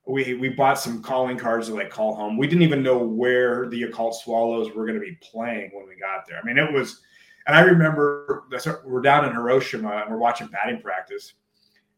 We 0.07 0.35
we 0.35 0.51
bought 0.51 0.79
some 0.79 1.03
calling 1.03 1.37
cards 1.39 1.69
to 1.69 1.75
like 1.75 1.91
call 1.91 2.15
home. 2.15 2.37
We 2.37 2.47
didn't 2.47 2.63
even 2.63 2.83
know 2.83 2.99
where 2.99 3.69
the 3.69 3.83
Yakult 3.83 4.15
Swallows 4.15 4.73
were 4.75 4.87
going 4.87 4.99
to 4.99 5.05
be 5.05 5.19
playing 5.23 5.71
when 5.73 5.89
we 5.89 5.97
got 5.97 6.27
there. 6.29 6.39
I 6.39 6.45
mean, 6.45 6.59
it 6.59 6.73
was. 6.73 7.01
And 7.47 7.55
I 7.55 7.61
remember 7.61 8.45
we're 8.87 9.03
down 9.03 9.27
in 9.27 9.33
Hiroshima 9.33 9.99
and 10.03 10.11
we're 10.11 10.17
watching 10.17 10.47
batting 10.47 10.81
practice 10.81 11.35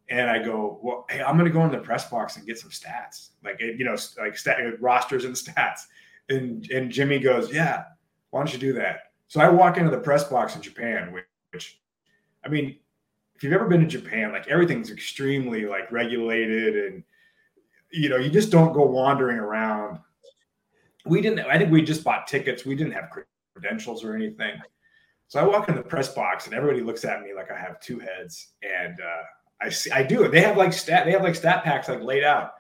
and 0.09 0.31
I 0.31 0.43
go, 0.43 0.79
well, 0.83 1.07
hey, 1.11 1.23
I'm 1.23 1.37
going 1.37 1.51
to 1.51 1.53
go 1.53 1.65
in 1.65 1.73
the 1.73 1.79
press 1.79 2.09
box 2.09 2.37
and 2.37 2.47
get 2.47 2.59
some 2.59 2.71
stats, 2.71 3.31
like 3.45 3.61
you 3.61 3.85
know, 3.85 3.97
like 4.19 4.39
stat, 4.39 4.59
rosters 4.81 5.25
and 5.25 5.35
stats. 5.35 5.81
And 6.29 6.69
and 6.71 6.91
Jimmy 6.91 7.19
goes, 7.19 7.53
yeah, 7.53 7.85
why 8.31 8.41
don't 8.41 8.53
you 8.53 8.59
do 8.59 8.73
that? 8.75 9.13
So 9.29 9.41
I 9.41 9.49
walk 9.49 9.79
into 9.79 9.91
the 9.91 9.99
press 9.99 10.25
box 10.25 10.55
in 10.55 10.63
Japan, 10.63 11.13
which, 11.13 11.25
which 11.53 11.81
I 12.47 12.49
mean, 12.49 12.77
if 13.35 13.43
you've 13.43 13.53
ever 13.53 13.67
been 13.67 13.81
to 13.81 13.87
Japan, 13.87 14.33
like 14.33 14.47
everything's 14.47 14.91
extremely 14.91 15.67
like 15.67 15.91
regulated, 15.91 16.77
and 16.77 17.03
you 17.93 18.09
know, 18.09 18.17
you 18.17 18.31
just 18.31 18.51
don't 18.51 18.73
go 18.73 18.87
wandering 18.87 19.39
around. 19.39 19.99
We 21.05 21.21
didn't. 21.21 21.41
I 21.41 21.59
think 21.59 21.73
we 21.73 21.83
just 21.83 22.05
bought 22.05 22.27
tickets. 22.27 22.65
We 22.65 22.77
didn't 22.77 22.93
have 22.93 23.11
credentials 23.53 24.05
or 24.05 24.15
anything. 24.15 24.55
So 25.29 25.41
I 25.41 25.43
walk 25.43 25.69
in 25.69 25.75
the 25.75 25.83
press 25.83 26.09
box, 26.15 26.47
and 26.47 26.55
everybody 26.55 26.83
looks 26.83 27.05
at 27.05 27.23
me 27.23 27.35
like 27.35 27.51
I 27.51 27.59
have 27.59 27.81
two 27.81 27.99
heads, 27.99 28.53
and 28.63 28.95
uh, 29.01 29.23
I 29.61 29.71
see, 29.71 29.91
I 29.91 30.05
do. 30.05 30.27
They 30.29 30.41
have 30.41 30.57
like 30.57 30.73
stat, 30.73 31.05
they 31.05 31.13
have 31.13 31.23
like 31.23 31.35
stat 31.35 31.65
packs 31.65 31.89
like 31.89 32.01
laid 32.01 32.23
out, 32.23 32.53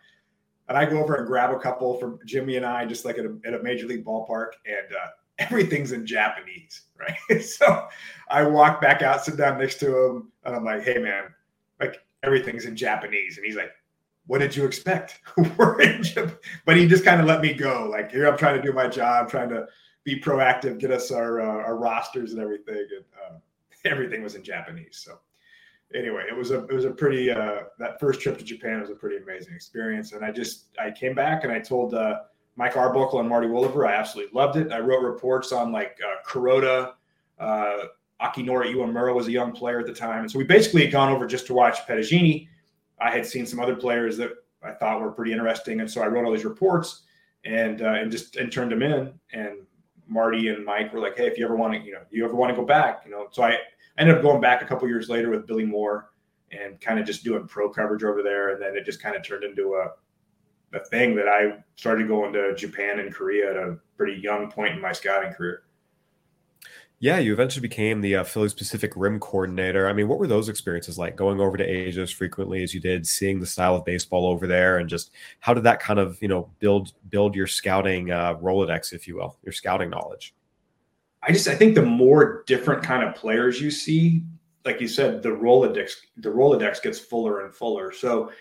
and 0.68 0.76
I 0.76 0.84
go 0.84 1.00
over 1.02 1.14
and 1.14 1.26
grab 1.26 1.54
a 1.54 1.58
couple 1.60 1.96
for 1.98 2.18
Jimmy 2.26 2.56
and 2.56 2.66
I, 2.66 2.84
just 2.84 3.04
like 3.04 3.18
at 3.18 3.24
a, 3.24 3.38
at 3.46 3.54
a 3.54 3.62
major 3.62 3.86
league 3.86 4.04
ballpark, 4.04 4.48
and 4.66 4.92
uh, 4.92 5.08
everything's 5.38 5.92
in 5.92 6.04
Japanese, 6.04 6.82
right? 6.98 7.42
so 7.42 7.88
I 8.28 8.42
walk 8.44 8.80
back 8.80 9.02
out, 9.02 9.24
sit 9.24 9.36
down 9.36 9.58
next 9.58 9.78
to 9.80 9.86
him, 9.86 10.32
and 10.44 10.54
I'm 10.54 10.64
like, 10.64 10.82
"Hey, 10.82 10.98
man, 10.98 11.24
like 11.80 12.04
everything's 12.22 12.64
in 12.64 12.76
Japanese," 12.76 13.36
and 13.36 13.46
he's 13.46 13.56
like, 13.56 13.72
"What 14.26 14.38
did 14.38 14.56
you 14.56 14.64
expect? 14.64 15.20
We're 15.56 15.80
in 15.80 16.02
Japan. 16.02 16.36
But 16.64 16.76
he 16.76 16.86
just 16.86 17.04
kind 17.04 17.20
of 17.20 17.26
let 17.26 17.40
me 17.40 17.54
go. 17.54 17.88
Like 17.90 18.10
here, 18.10 18.26
I'm 18.26 18.38
trying 18.38 18.56
to 18.56 18.62
do 18.62 18.72
my 18.72 18.88
job, 18.88 19.28
trying 19.28 19.48
to 19.50 19.66
be 20.04 20.20
proactive, 20.20 20.78
get 20.78 20.90
us 20.90 21.10
our 21.10 21.40
uh, 21.40 21.64
our 21.64 21.76
rosters 21.76 22.32
and 22.32 22.40
everything, 22.40 22.86
and 22.96 23.04
uh, 23.24 23.38
everything 23.84 24.22
was 24.22 24.34
in 24.34 24.42
Japanese. 24.42 25.02
So 25.04 25.18
anyway, 25.94 26.24
it 26.28 26.36
was 26.36 26.50
a 26.50 26.64
it 26.64 26.72
was 26.72 26.84
a 26.84 26.90
pretty 26.90 27.30
uh, 27.30 27.62
that 27.78 28.00
first 28.00 28.20
trip 28.20 28.38
to 28.38 28.44
Japan 28.44 28.80
was 28.80 28.90
a 28.90 28.94
pretty 28.94 29.16
amazing 29.16 29.54
experience, 29.54 30.12
and 30.12 30.24
I 30.24 30.30
just 30.30 30.66
I 30.78 30.90
came 30.90 31.14
back 31.14 31.44
and 31.44 31.52
I 31.52 31.58
told 31.58 31.94
uh, 31.94 32.20
Mike 32.56 32.76
Arbuckle 32.76 33.20
and 33.20 33.28
Marty 33.28 33.46
Wolever 33.46 33.86
I 33.86 33.94
absolutely 33.94 34.32
loved 34.34 34.56
it. 34.56 34.72
I 34.72 34.80
wrote 34.80 35.02
reports 35.02 35.52
on 35.52 35.72
like 35.72 35.98
uh, 36.04 36.28
Kuroda, 36.28 36.94
uh, 37.38 37.76
Akinori 38.20 38.74
Iwamura 38.74 39.14
was 39.14 39.28
a 39.28 39.32
young 39.32 39.52
player 39.52 39.78
at 39.78 39.86
the 39.86 39.92
time, 39.92 40.20
and 40.20 40.30
so 40.30 40.38
we 40.38 40.44
basically 40.44 40.82
had 40.82 40.92
gone 40.92 41.12
over 41.12 41.26
just 41.26 41.46
to 41.48 41.54
watch 41.54 41.86
Petagine. 41.86 42.48
I 42.98 43.10
had 43.10 43.26
seen 43.26 43.44
some 43.44 43.60
other 43.60 43.76
players 43.76 44.16
that 44.16 44.32
I 44.62 44.72
thought 44.72 45.02
were 45.02 45.12
pretty 45.12 45.32
interesting, 45.32 45.80
and 45.80 45.90
so 45.90 46.02
I 46.02 46.06
wrote 46.06 46.24
all 46.24 46.32
these 46.32 46.46
reports 46.46 47.02
and 47.44 47.82
uh, 47.82 47.92
and 47.92 48.10
just 48.10 48.36
and 48.36 48.50
turned 48.50 48.72
them 48.72 48.82
in. 48.82 49.12
And 49.32 49.58
Marty 50.08 50.48
and 50.48 50.64
Mike 50.64 50.94
were 50.94 51.00
like, 51.00 51.18
"Hey, 51.18 51.26
if 51.26 51.36
you 51.36 51.44
ever 51.44 51.56
want 51.56 51.74
to, 51.74 51.80
you 51.80 51.92
know, 51.92 52.00
you 52.10 52.24
ever 52.24 52.34
want 52.34 52.50
to 52.50 52.56
go 52.56 52.64
back, 52.64 53.02
you 53.04 53.10
know." 53.10 53.28
So 53.32 53.42
I 53.42 53.58
ended 53.98 54.16
up 54.16 54.22
going 54.22 54.40
back 54.40 54.62
a 54.62 54.64
couple 54.64 54.88
years 54.88 55.10
later 55.10 55.30
with 55.30 55.46
Billy 55.46 55.66
Moore 55.66 56.08
and 56.52 56.80
kind 56.80 56.98
of 56.98 57.06
just 57.06 57.24
doing 57.24 57.46
pro 57.46 57.68
coverage 57.68 58.04
over 58.04 58.22
there. 58.22 58.50
And 58.50 58.62
then 58.62 58.76
it 58.76 58.84
just 58.84 59.02
kind 59.02 59.16
of 59.16 59.22
turned 59.22 59.44
into 59.44 59.74
a, 59.74 59.90
a 60.76 60.84
thing 60.84 61.16
that 61.16 61.28
I 61.28 61.62
started 61.76 62.08
going 62.08 62.32
to 62.34 62.54
Japan 62.54 63.00
and 63.00 63.12
Korea 63.12 63.50
at 63.50 63.56
a 63.56 63.78
pretty 63.96 64.20
young 64.20 64.50
point 64.50 64.74
in 64.74 64.80
my 64.80 64.92
scouting 64.92 65.32
career. 65.32 65.62
Yeah, 66.98 67.18
you 67.18 67.34
eventually 67.34 67.60
became 67.60 68.00
the 68.00 68.16
uh, 68.16 68.24
Phillies 68.24 68.54
Pacific 68.54 68.92
Rim 68.96 69.20
coordinator. 69.20 69.86
I 69.86 69.92
mean, 69.92 70.08
what 70.08 70.18
were 70.18 70.26
those 70.26 70.48
experiences 70.48 70.96
like 70.96 71.14
going 71.14 71.40
over 71.40 71.58
to 71.58 71.64
Asia 71.64 72.00
as 72.00 72.10
frequently 72.10 72.62
as 72.62 72.72
you 72.72 72.80
did, 72.80 73.06
seeing 73.06 73.38
the 73.38 73.46
style 73.46 73.76
of 73.76 73.84
baseball 73.84 74.26
over 74.26 74.46
there, 74.46 74.78
and 74.78 74.88
just 74.88 75.10
how 75.40 75.52
did 75.52 75.64
that 75.64 75.78
kind 75.78 75.98
of 75.98 76.20
you 76.22 76.28
know 76.28 76.50
build 76.58 76.94
build 77.10 77.34
your 77.34 77.46
scouting 77.46 78.10
uh, 78.10 78.34
Rolodex, 78.36 78.94
if 78.94 79.06
you 79.06 79.16
will, 79.16 79.36
your 79.42 79.52
scouting 79.52 79.90
knowledge? 79.90 80.34
I 81.22 81.32
just 81.32 81.48
I 81.48 81.54
think 81.54 81.74
the 81.74 81.82
more 81.82 82.44
different 82.46 82.82
kind 82.82 83.04
of 83.06 83.14
players 83.14 83.60
you 83.60 83.70
see, 83.70 84.22
like 84.64 84.80
you 84.80 84.88
said, 84.88 85.22
the 85.22 85.28
Rolodex 85.28 85.96
the 86.16 86.30
Rolodex 86.30 86.82
gets 86.82 86.98
fuller 86.98 87.44
and 87.44 87.54
fuller. 87.54 87.92
So, 87.92 88.32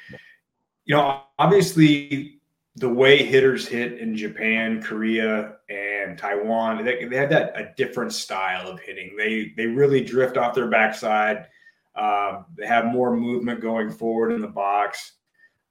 you 0.86 0.96
know, 0.96 1.22
obviously 1.38 2.40
the 2.78 2.90
way 2.90 3.24
hitters 3.24 3.68
hit 3.68 4.00
in 4.00 4.16
Japan, 4.16 4.82
Korea, 4.82 5.58
and 5.70 6.18
Taiwan, 6.18 6.84
they, 6.84 7.06
they 7.06 7.16
have 7.16 7.30
that 7.30 7.58
a 7.60 7.74
different 7.78 8.14
style 8.14 8.68
of 8.68 8.80
hitting. 8.80 9.16
They 9.18 9.54
they 9.56 9.66
really 9.66 10.04
drift 10.04 10.38
off 10.38 10.54
their 10.54 10.68
backside. 10.68 11.48
Um, 11.96 12.46
they 12.58 12.68
have 12.68 12.86
more 12.86 13.16
movement 13.16 13.62
going 13.62 13.90
forward 13.90 14.34
in 14.34 14.42
the 14.42 14.48
box, 14.48 15.14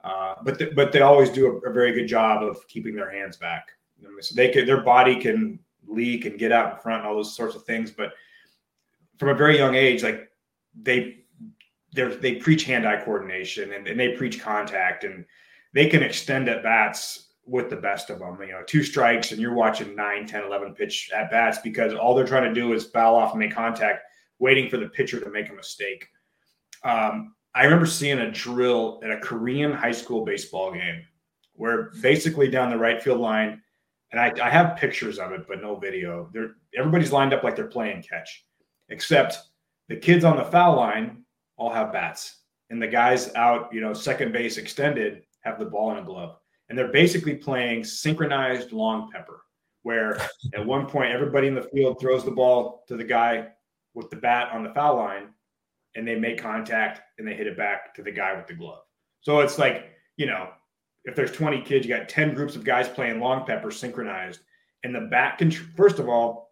uh, 0.03 0.37
but 0.43 0.59
the, 0.59 0.73
but 0.75 0.91
they 0.91 1.03
always 1.03 1.29
do 1.29 1.47
a, 1.47 1.71
a, 1.71 1.73
very 1.73 1.93
good 1.93 2.07
job 2.07 2.43
of 2.43 2.67
keeping 2.67 2.97
their 2.97 3.11
hands 3.11 3.37
back. 3.37 3.69
So 4.21 4.35
they 4.35 4.49
can 4.49 4.67
their 4.67 4.83
body 4.83 5.17
can 5.17 5.59
leak 5.87 6.25
and 6.25 6.39
get 6.39 6.51
out 6.51 6.73
in 6.73 6.79
front 6.81 7.01
and 7.01 7.09
all 7.09 7.17
those 7.17 7.37
sorts 7.37 7.55
of 7.55 7.65
things. 7.65 7.91
But 7.91 8.13
from 9.19 9.29
a 9.29 9.35
very 9.35 9.59
young 9.59 9.75
age, 9.75 10.03
like 10.03 10.31
they 10.83 11.24
they 11.95 12.17
they 12.17 12.35
preach 12.35 12.65
hand-eye 12.65 13.03
coordination 13.03 13.73
and, 13.73 13.87
and, 13.87 13.99
they 13.99 14.17
preach 14.17 14.41
contact 14.41 15.05
and 15.05 15.25
they 15.73 15.87
can 15.87 16.03
extend 16.03 16.49
at 16.49 16.63
bats 16.63 17.29
with 17.47 17.71
the 17.71 17.77
best 17.77 18.11
of 18.11 18.19
them. 18.19 18.39
You 18.41 18.53
know, 18.53 18.63
two 18.67 18.83
strikes 18.83 19.33
and 19.33 19.41
you're 19.41 19.55
watching 19.55 19.95
9, 19.95 20.27
10, 20.27 20.45
11 20.45 20.75
pitch 20.75 21.11
at 21.15 21.31
bats 21.31 21.59
because 21.59 21.95
all 21.95 22.15
they're 22.15 22.27
trying 22.27 22.53
to 22.53 22.61
do 22.61 22.73
is 22.73 22.85
foul 22.85 23.17
off 23.17 23.33
and 23.33 23.41
make 23.41 23.55
contact, 23.55 24.03
waiting 24.39 24.69
for 24.69 24.77
the 24.77 24.89
pitcher 24.89 25.21
to 25.21 25.31
make 25.31 25.51
a 25.51 25.55
mistake. 25.55 26.09
Um, 26.83 27.35
I 27.55 27.65
remember 27.65 27.87
seeing 27.87 28.19
a 28.19 28.31
drill 28.31 29.01
at 29.05 29.11
a 29.11 29.19
Korean 29.19 29.73
high 29.73 29.93
school 29.93 30.25
baseball 30.25 30.73
game 30.73 31.03
where 31.55 31.93
basically 32.03 32.49
down 32.49 32.71
the 32.71 32.79
right 32.79 33.01
field 33.03 33.21
line, 33.21 33.63
and 34.11 34.21
I, 34.21 34.33
I 34.43 34.51
have 34.51 34.77
pictures 34.77 35.19
of 35.19 35.33
it, 35.33 35.47
but 35.47 35.63
no 35.63 35.77
video. 35.77 36.29
They're 36.33 36.57
everybody's 36.77 37.13
lined 37.13 37.33
up 37.33 37.43
like 37.43 37.57
they're 37.57 37.67
playing 37.67 38.03
catch, 38.03 38.45
except 38.89 39.39
the 39.89 39.97
kids 39.97 40.25
on 40.25 40.37
the 40.37 40.45
foul 40.45 40.77
line 40.77 41.24
all 41.57 41.73
have 41.73 41.93
bats, 41.93 42.41
and 42.71 42.81
the 42.81 42.87
guys 42.87 43.35
out, 43.35 43.73
you 43.73 43.81
know, 43.81 43.93
second 43.93 44.33
base 44.33 44.57
extended 44.57 45.23
have 45.41 45.59
the 45.59 45.65
ball 45.65 45.93
in 45.93 45.99
a 45.99 46.03
glove, 46.03 46.37
and 46.69 46.79
they're 46.79 46.93
basically 46.93 47.35
playing 47.35 47.85
synchronized 47.85 48.73
long 48.73 49.11
pepper, 49.13 49.43
where 49.83 50.19
at 50.55 50.65
one 50.65 50.87
point 50.87 51.13
everybody 51.13 51.47
in 51.47 51.55
the 51.55 51.69
field 51.75 52.01
throws 52.01 52.25
the 52.25 52.31
ball 52.31 52.85
to 52.89 52.97
the 52.97 53.05
guy 53.05 53.49
with 53.95 54.11
the 54.11 54.17
bat 54.17 54.53
on 54.53 54.65
the 54.65 54.75
foul 54.75 54.97
line, 54.97 55.29
and 55.95 56.07
they 56.07 56.19
make 56.19 56.41
contact 56.41 57.01
and 57.19 57.27
they 57.27 57.35
hit 57.35 57.47
it 57.47 57.57
back 57.57 57.95
to 57.95 58.03
the 58.03 58.11
guy 58.11 58.35
with 58.35 58.47
the 58.47 58.55
glove. 58.55 58.83
So 59.21 59.41
it's 59.41 59.59
like 59.59 59.91
you 60.17 60.27
know 60.27 60.49
if 61.05 61.15
there's 61.15 61.33
20 61.33 61.63
kids, 61.63 61.87
you 61.87 61.95
got 61.95 62.09
10 62.09 62.35
groups 62.35 62.57
of 62.57 62.65
guys 62.65 62.89
playing 62.89 63.21
long 63.21 63.45
pepper 63.45 63.71
synchronized. 63.71 64.41
And 64.83 64.95
the 64.95 65.03
back 65.03 65.39
can, 65.39 65.51
first 65.51 65.99
of 65.99 66.09
all, 66.09 66.51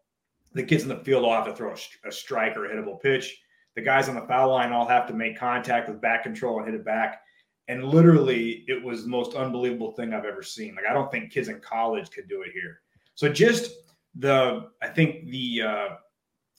the 0.52 0.62
kids 0.62 0.82
in 0.82 0.88
the 0.88 0.96
field 0.96 1.24
all 1.24 1.32
have 1.32 1.46
to 1.46 1.54
throw 1.54 1.72
a, 1.72 2.08
a, 2.08 2.12
strike 2.12 2.56
or 2.56 2.66
a 2.66 2.74
hittable 2.74 3.00
pitch. 3.00 3.38
The 3.74 3.82
guys 3.82 4.08
on 4.08 4.14
the 4.14 4.26
foul 4.26 4.50
line 4.50 4.72
all 4.72 4.86
have 4.86 5.06
to 5.08 5.14
make 5.14 5.38
contact 5.38 5.88
with 5.88 6.00
back 6.00 6.22
control 6.22 6.58
and 6.58 6.66
hit 6.66 6.74
it 6.74 6.84
back. 6.84 7.22
And 7.68 7.84
literally, 7.84 8.64
it 8.68 8.82
was 8.82 9.04
the 9.04 9.08
most 9.08 9.34
unbelievable 9.34 9.92
thing 9.92 10.12
I've 10.12 10.24
ever 10.24 10.42
seen. 10.42 10.74
Like, 10.74 10.84
I 10.88 10.92
don't 10.92 11.10
think 11.10 11.32
kids 11.32 11.48
in 11.48 11.60
college 11.60 12.10
could 12.10 12.28
do 12.28 12.42
it 12.42 12.52
here. 12.52 12.80
So, 13.14 13.28
just 13.28 13.70
the, 14.14 14.68
I 14.82 14.88
think 14.88 15.30
the, 15.30 15.62
uh, 15.62 15.88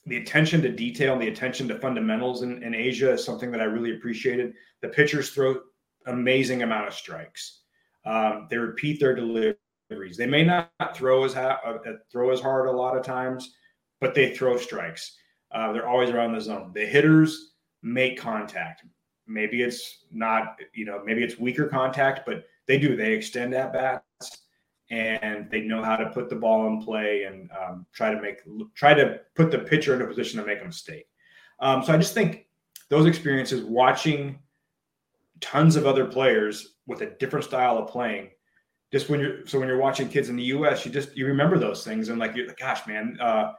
the 0.06 0.16
attention 0.16 0.60
to 0.62 0.70
detail 0.70 1.12
and 1.12 1.22
the 1.22 1.28
attention 1.28 1.68
to 1.68 1.78
fundamentals 1.78 2.42
in, 2.42 2.62
in 2.62 2.74
Asia 2.74 3.12
is 3.12 3.24
something 3.24 3.50
that 3.52 3.60
I 3.60 3.64
really 3.64 3.94
appreciated. 3.94 4.54
The 4.82 4.88
pitchers 4.88 5.30
throw 5.30 5.60
amazing 6.06 6.62
amount 6.62 6.88
of 6.88 6.94
strikes. 6.94 7.60
Um, 8.04 8.48
they 8.50 8.58
repeat 8.58 9.00
their 9.00 9.14
deliveries. 9.14 10.16
They 10.16 10.26
may 10.26 10.44
not 10.44 10.70
throw 10.94 11.24
as 11.24 11.32
ha- 11.32 11.60
uh, 11.64 11.78
throw 12.12 12.30
as 12.30 12.40
hard 12.40 12.68
a 12.68 12.72
lot 12.72 12.96
of 12.96 13.04
times, 13.04 13.54
but 14.00 14.14
they 14.14 14.34
throw 14.34 14.56
strikes. 14.58 15.16
Uh, 15.54 15.72
they're 15.72 15.88
always 15.88 16.10
around 16.10 16.34
the 16.34 16.40
zone. 16.40 16.72
The 16.74 16.84
hitters 16.84 17.52
make 17.82 18.18
contact. 18.18 18.84
Maybe 19.26 19.62
it's 19.62 20.04
not, 20.10 20.58
you 20.74 20.84
know, 20.84 21.02
maybe 21.04 21.22
it's 21.22 21.38
weaker 21.38 21.66
contact, 21.68 22.26
but 22.26 22.44
they 22.66 22.78
do. 22.78 22.96
They 22.96 23.12
extend 23.14 23.54
at 23.54 23.72
bats. 23.72 24.44
and 24.90 25.50
they 25.50 25.60
know 25.60 25.82
how 25.82 25.96
to 25.96 26.10
put 26.10 26.28
the 26.28 26.36
ball 26.36 26.66
in 26.66 26.82
play 26.82 27.24
and 27.24 27.50
um, 27.52 27.86
try 27.92 28.12
to 28.12 28.20
make 28.20 28.40
try 28.74 28.92
to 28.92 29.20
put 29.34 29.50
the 29.50 29.58
pitcher 29.58 29.94
in 29.94 30.02
a 30.02 30.06
position 30.06 30.38
to 30.40 30.46
make 30.46 30.60
a 30.60 30.64
mistake. 30.64 31.06
Um, 31.60 31.82
so 31.82 31.92
I 31.92 31.96
just 31.96 32.14
think 32.14 32.46
those 32.90 33.06
experiences, 33.06 33.62
watching 33.62 34.38
tons 35.40 35.76
of 35.76 35.86
other 35.86 36.04
players 36.04 36.76
with 36.86 37.00
a 37.00 37.06
different 37.18 37.44
style 37.44 37.78
of 37.78 37.88
playing, 37.88 38.30
just 38.92 39.08
when 39.08 39.20
you're 39.20 39.46
so 39.46 39.58
when 39.58 39.68
you're 39.68 39.78
watching 39.78 40.08
kids 40.08 40.28
in 40.28 40.36
the 40.36 40.44
U.S., 40.44 40.84
you 40.84 40.92
just 40.92 41.16
you 41.16 41.26
remember 41.26 41.58
those 41.58 41.82
things 41.82 42.10
and 42.10 42.18
like 42.18 42.36
you're 42.36 42.46
like, 42.46 42.58
gosh, 42.58 42.86
man. 42.86 43.16
Uh, 43.20 43.52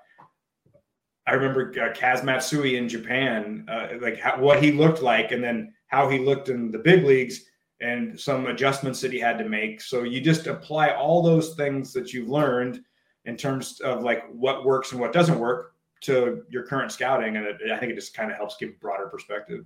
I 1.28 1.34
remember 1.34 1.72
uh, 1.72 1.94
Kaz 1.94 2.24
Matsui 2.24 2.78
in 2.78 2.88
Japan, 2.88 3.66
uh, 3.68 3.88
like 4.00 4.20
how, 4.20 4.40
what 4.40 4.62
he 4.62 4.72
looked 4.72 5.02
like, 5.02 5.32
and 5.32 5.44
then 5.44 5.74
how 5.88 6.08
he 6.10 6.20
looked 6.20 6.50
in 6.50 6.72
the 6.72 6.80
big 6.80 7.04
leagues 7.04 7.46
and 7.82 8.20
some 8.20 8.46
adjustments 8.48 9.02
that 9.02 9.12
he 9.12 9.20
had 9.20 9.38
to 9.38 9.50
make. 9.50 9.82
So 9.82 10.04
you 10.04 10.22
just 10.22 10.48
apply 10.48 10.92
all 10.92 11.22
those 11.22 11.56
things 11.56 11.94
that 11.94 12.14
you've 12.14 12.30
learned 12.30 12.82
in 13.26 13.36
terms 13.36 13.80
of 13.82 14.04
like 14.04 14.24
what 14.32 14.66
works 14.66 14.92
and 14.92 15.02
what 15.02 15.14
doesn't 15.14 15.40
work 15.40 15.74
to 16.02 16.44
your 16.50 16.64
current 16.64 16.92
scouting, 16.92 17.38
and 17.38 17.46
it, 17.46 17.72
I 17.72 17.78
think 17.78 17.92
it 17.92 17.96
just 17.96 18.14
kind 18.14 18.30
of 18.30 18.38
helps 18.38 18.58
give 18.58 18.70
a 18.70 18.74
broader 18.74 19.08
perspective. 19.08 19.66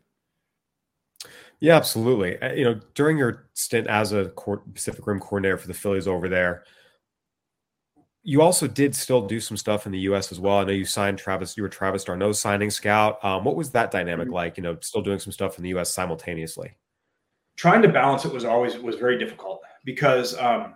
Yeah, 1.60 1.76
absolutely. 1.76 2.42
Uh, 2.42 2.54
you 2.54 2.64
know, 2.64 2.80
during 2.94 3.18
your 3.18 3.50
stint 3.54 3.88
as 3.88 4.14
a 4.14 4.32
Pacific 4.74 5.06
Rim 5.06 5.20
coordinator 5.20 5.58
for 5.58 5.68
the 5.68 5.74
Phillies 5.74 6.08
over 6.08 6.30
there, 6.30 6.64
you 8.24 8.42
also 8.42 8.68
did 8.68 8.96
still 8.96 9.26
do 9.26 9.40
some 9.40 9.58
stuff 9.58 9.86
in 9.86 9.92
the 9.92 10.00
U.S. 10.00 10.32
as 10.32 10.40
well. 10.40 10.58
I 10.60 10.64
know 10.66 10.74
you 10.74 10.86
signed 10.86 11.18
Travis. 11.18 11.56
You 11.56 11.64
were 11.64 11.70
Travis 11.70 12.04
d'Arnaud 12.04 12.34
signing 12.34 12.70
scout. 12.70 13.24
Um, 13.24 13.44
what 13.44 13.56
was 13.56 13.72
that 13.72 13.92
dynamic 13.92 14.28
mm-hmm. 14.28 14.36
like? 14.36 14.58
You 14.58 14.64
know, 14.64 14.78
still 14.82 15.02
doing 15.02 15.20
some 15.20 15.32
stuff 15.32 15.58
in 15.58 15.64
the 15.64 15.70
U.S. 15.70 15.94
simultaneously 15.94 16.76
trying 17.60 17.82
to 17.82 17.90
balance 17.90 18.24
it 18.24 18.32
was 18.32 18.46
always 18.46 18.78
was 18.78 18.96
very 18.96 19.20
difficult 19.20 19.60
because 19.84 20.38
um, 20.38 20.76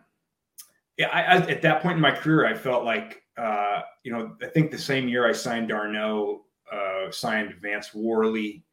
yeah, 0.97 1.08
I, 1.13 1.21
I, 1.21 1.36
at 1.49 1.62
that 1.62 1.82
point 1.82 1.95
in 1.95 2.01
my 2.01 2.12
career, 2.12 2.45
I 2.45 2.53
felt 2.53 2.84
like 2.84 3.23
uh, 3.38 3.82
you 4.03 4.12
know 4.12 4.36
I 4.41 4.47
think 4.47 4.69
the 4.69 4.77
same 4.77 5.08
year 5.08 5.27
I 5.27 5.32
signed 5.32 5.69
d'Arnaud, 5.69 6.41
uh, 6.69 7.10
signed 7.10 7.56
Vance 7.62 7.93
Worley, 7.93 8.65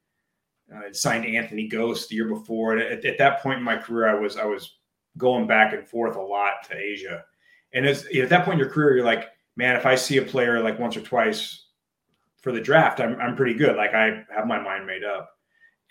uh, 0.75 0.93
signed 0.93 1.25
Anthony 1.25 1.69
Gose 1.69 2.09
the 2.09 2.17
year 2.17 2.29
before. 2.29 2.79
At, 2.79 3.05
at, 3.05 3.17
that 3.19 3.41
point 3.43 3.59
in 3.59 3.65
my 3.65 3.77
career, 3.77 4.09
I 4.09 4.19
was 4.19 4.37
I 4.37 4.45
was 4.45 4.79
going 5.17 5.47
back 5.47 5.73
and 5.73 5.87
forth 5.87 6.17
a 6.17 6.21
lot 6.21 6.65
to 6.69 6.77
Asia, 6.77 7.25
and 7.73 7.87
as, 7.87 8.07
at 8.07 8.29
that 8.29 8.45
point 8.45 8.55
in 8.55 8.59
your 8.59 8.71
career, 8.71 8.97
you're 8.97 9.05
like, 9.05 9.29
man, 9.57 9.77
if 9.77 9.87
I 9.87 9.95
see 9.95 10.19
a 10.19 10.23
player 10.23 10.61
like 10.61 10.79
once 10.79 10.97
or 10.97 11.03
twice 11.03 11.67
for 12.41 12.53
the 12.53 12.61
draft, 12.61 13.01
I'm 13.01 13.21
I'm 13.21 13.37
pretty 13.37 13.55
good. 13.55 13.77
Like 13.77 13.95
I 13.95 14.25
have 14.35 14.47
my 14.47 14.61
mind 14.61 14.87
made 14.87 15.05
up, 15.05 15.31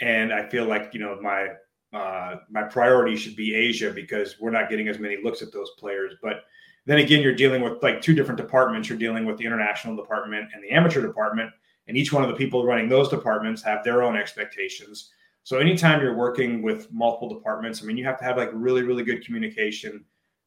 and 0.02 0.34
I 0.34 0.48
feel 0.50 0.66
like 0.66 0.94
you 0.94 1.00
know 1.00 1.20
my 1.22 1.50
uh, 1.98 2.38
my 2.50 2.64
priority 2.64 3.16
should 3.16 3.36
be 3.36 3.56
Asia 3.56 3.92
because 3.92 4.40
we're 4.40 4.52
not 4.52 4.70
getting 4.70 4.88
as 4.88 5.00
many 5.00 5.18
looks 5.24 5.42
at 5.42 5.52
those 5.52 5.72
players. 5.78 6.14
But 6.22 6.44
then 6.86 7.00
again, 7.00 7.22
you're 7.22 7.36
dealing 7.36 7.62
with 7.62 7.82
like 7.84 8.02
two 8.02 8.14
different 8.14 8.40
departments. 8.40 8.90
You're 8.90 8.98
dealing 8.98 9.26
with 9.26 9.38
the 9.38 9.46
international 9.46 9.96
department 9.96 10.50
and 10.54 10.64
the 10.64 10.72
amateur 10.72 11.02
department, 11.02 11.52
and 11.88 11.96
each 11.96 12.12
one 12.12 12.24
of 12.24 12.30
the 12.30 12.36
people 12.36 12.66
running 12.66 12.90
those 12.90 13.10
departments 13.10 13.62
have 13.64 13.84
their 13.84 14.04
own 14.04 14.18
expectations. 14.18 15.12
So 15.44 15.58
anytime 15.58 16.02
you're 16.02 16.16
working 16.16 16.62
with 16.62 16.92
multiple 16.92 17.30
departments, 17.30 17.82
I 17.82 17.86
mean, 17.86 17.98
you 17.98 18.06
have 18.06 18.20
to 18.20 18.26
have 18.26 18.38
like 18.38 18.52
really, 18.54 18.84
really 18.84 19.04
good 19.04 19.26
communication 19.26 20.04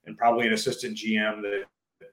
and 0.06 0.16
probably 0.16 0.46
an 0.46 0.52
assistant 0.52 0.96
GM 0.96 1.42
that 1.42 1.64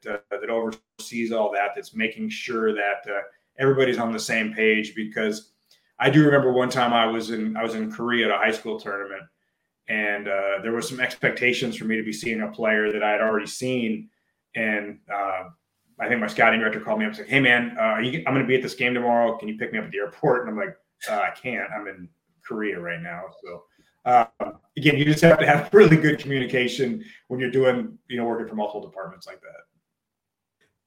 that, 0.04 0.14
uh, 0.32 0.40
that 0.40 0.50
oversees 0.50 1.32
all 1.32 1.52
that. 1.54 1.72
That's 1.76 1.96
making 1.96 2.30
sure 2.30 2.74
that 2.74 3.08
uh, 3.08 3.22
everybody's 3.58 3.98
on 3.98 4.12
the 4.12 4.20
same 4.20 4.54
page 4.54 4.96
because 4.96 5.52
I 6.00 6.10
do 6.10 6.24
remember 6.26 6.52
one 6.52 6.70
time 6.70 6.94
I 6.94 7.06
was 7.06 7.32
in 7.32 7.58
I 7.58 7.64
was 7.64 7.76
in 7.76 7.92
Korea 7.92 8.26
at 8.26 8.32
a 8.32 8.38
high 8.38 8.52
school 8.52 8.80
tournament, 8.80 9.24
and 9.88 10.28
uh, 10.28 10.60
there 10.62 10.72
was 10.72 10.88
some 10.88 11.00
expectations 11.00 11.76
for 11.76 11.86
me 11.86 11.98
to 11.98 12.04
be 12.04 12.14
seeing 12.14 12.42
a 12.42 12.48
player 12.48 12.92
that 12.92 13.04
I 13.04 13.12
had 13.12 13.22
already 13.22 13.48
seen, 13.48 14.10
and 14.56 15.00
uh, 15.14 15.50
I 16.00 16.08
think 16.08 16.22
my 16.22 16.28
scouting 16.28 16.62
director 16.62 16.80
called 16.80 17.00
me 17.00 17.06
up 17.06 17.10
and 17.10 17.18
said, 17.18 17.28
"Hey 17.28 17.42
man, 17.42 17.78
uh, 17.78 17.98
you, 17.98 18.24
I'm 18.26 18.34
going 18.34 18.46
to 18.46 18.48
be 18.48 18.56
at 18.56 18.62
this 18.62 18.76
game 18.76 18.94
tomorrow. 18.94 19.38
Can 19.38 19.50
you 19.50 19.58
pick 19.58 19.74
me 19.74 19.80
up 19.80 19.86
at 19.86 19.92
the 19.92 19.98
airport?" 19.98 20.48
And 20.48 20.52
I'm 20.52 20.58
like, 20.58 20.78
uh, 21.10 21.22
"I 21.22 21.32
can't. 21.32 21.70
I'm 21.72 21.88
in 21.88 22.08
Korea 22.46 22.80
right 22.80 23.02
now." 23.02 23.24
So 23.44 23.64
um, 24.10 24.28
again, 24.78 24.98
you 24.98 25.06
just 25.06 25.22
have 25.22 25.40
to 25.40 25.46
have 25.46 25.70
really 25.74 25.98
good 25.98 26.20
communication 26.20 27.04
when 27.28 27.40
you're 27.40 27.52
doing 27.52 27.98
you 28.08 28.18
know 28.18 28.26
working 28.26 28.48
for 28.48 28.56
multiple 28.56 28.82
departments 28.82 29.28
like 29.28 29.42
that. 29.42 29.62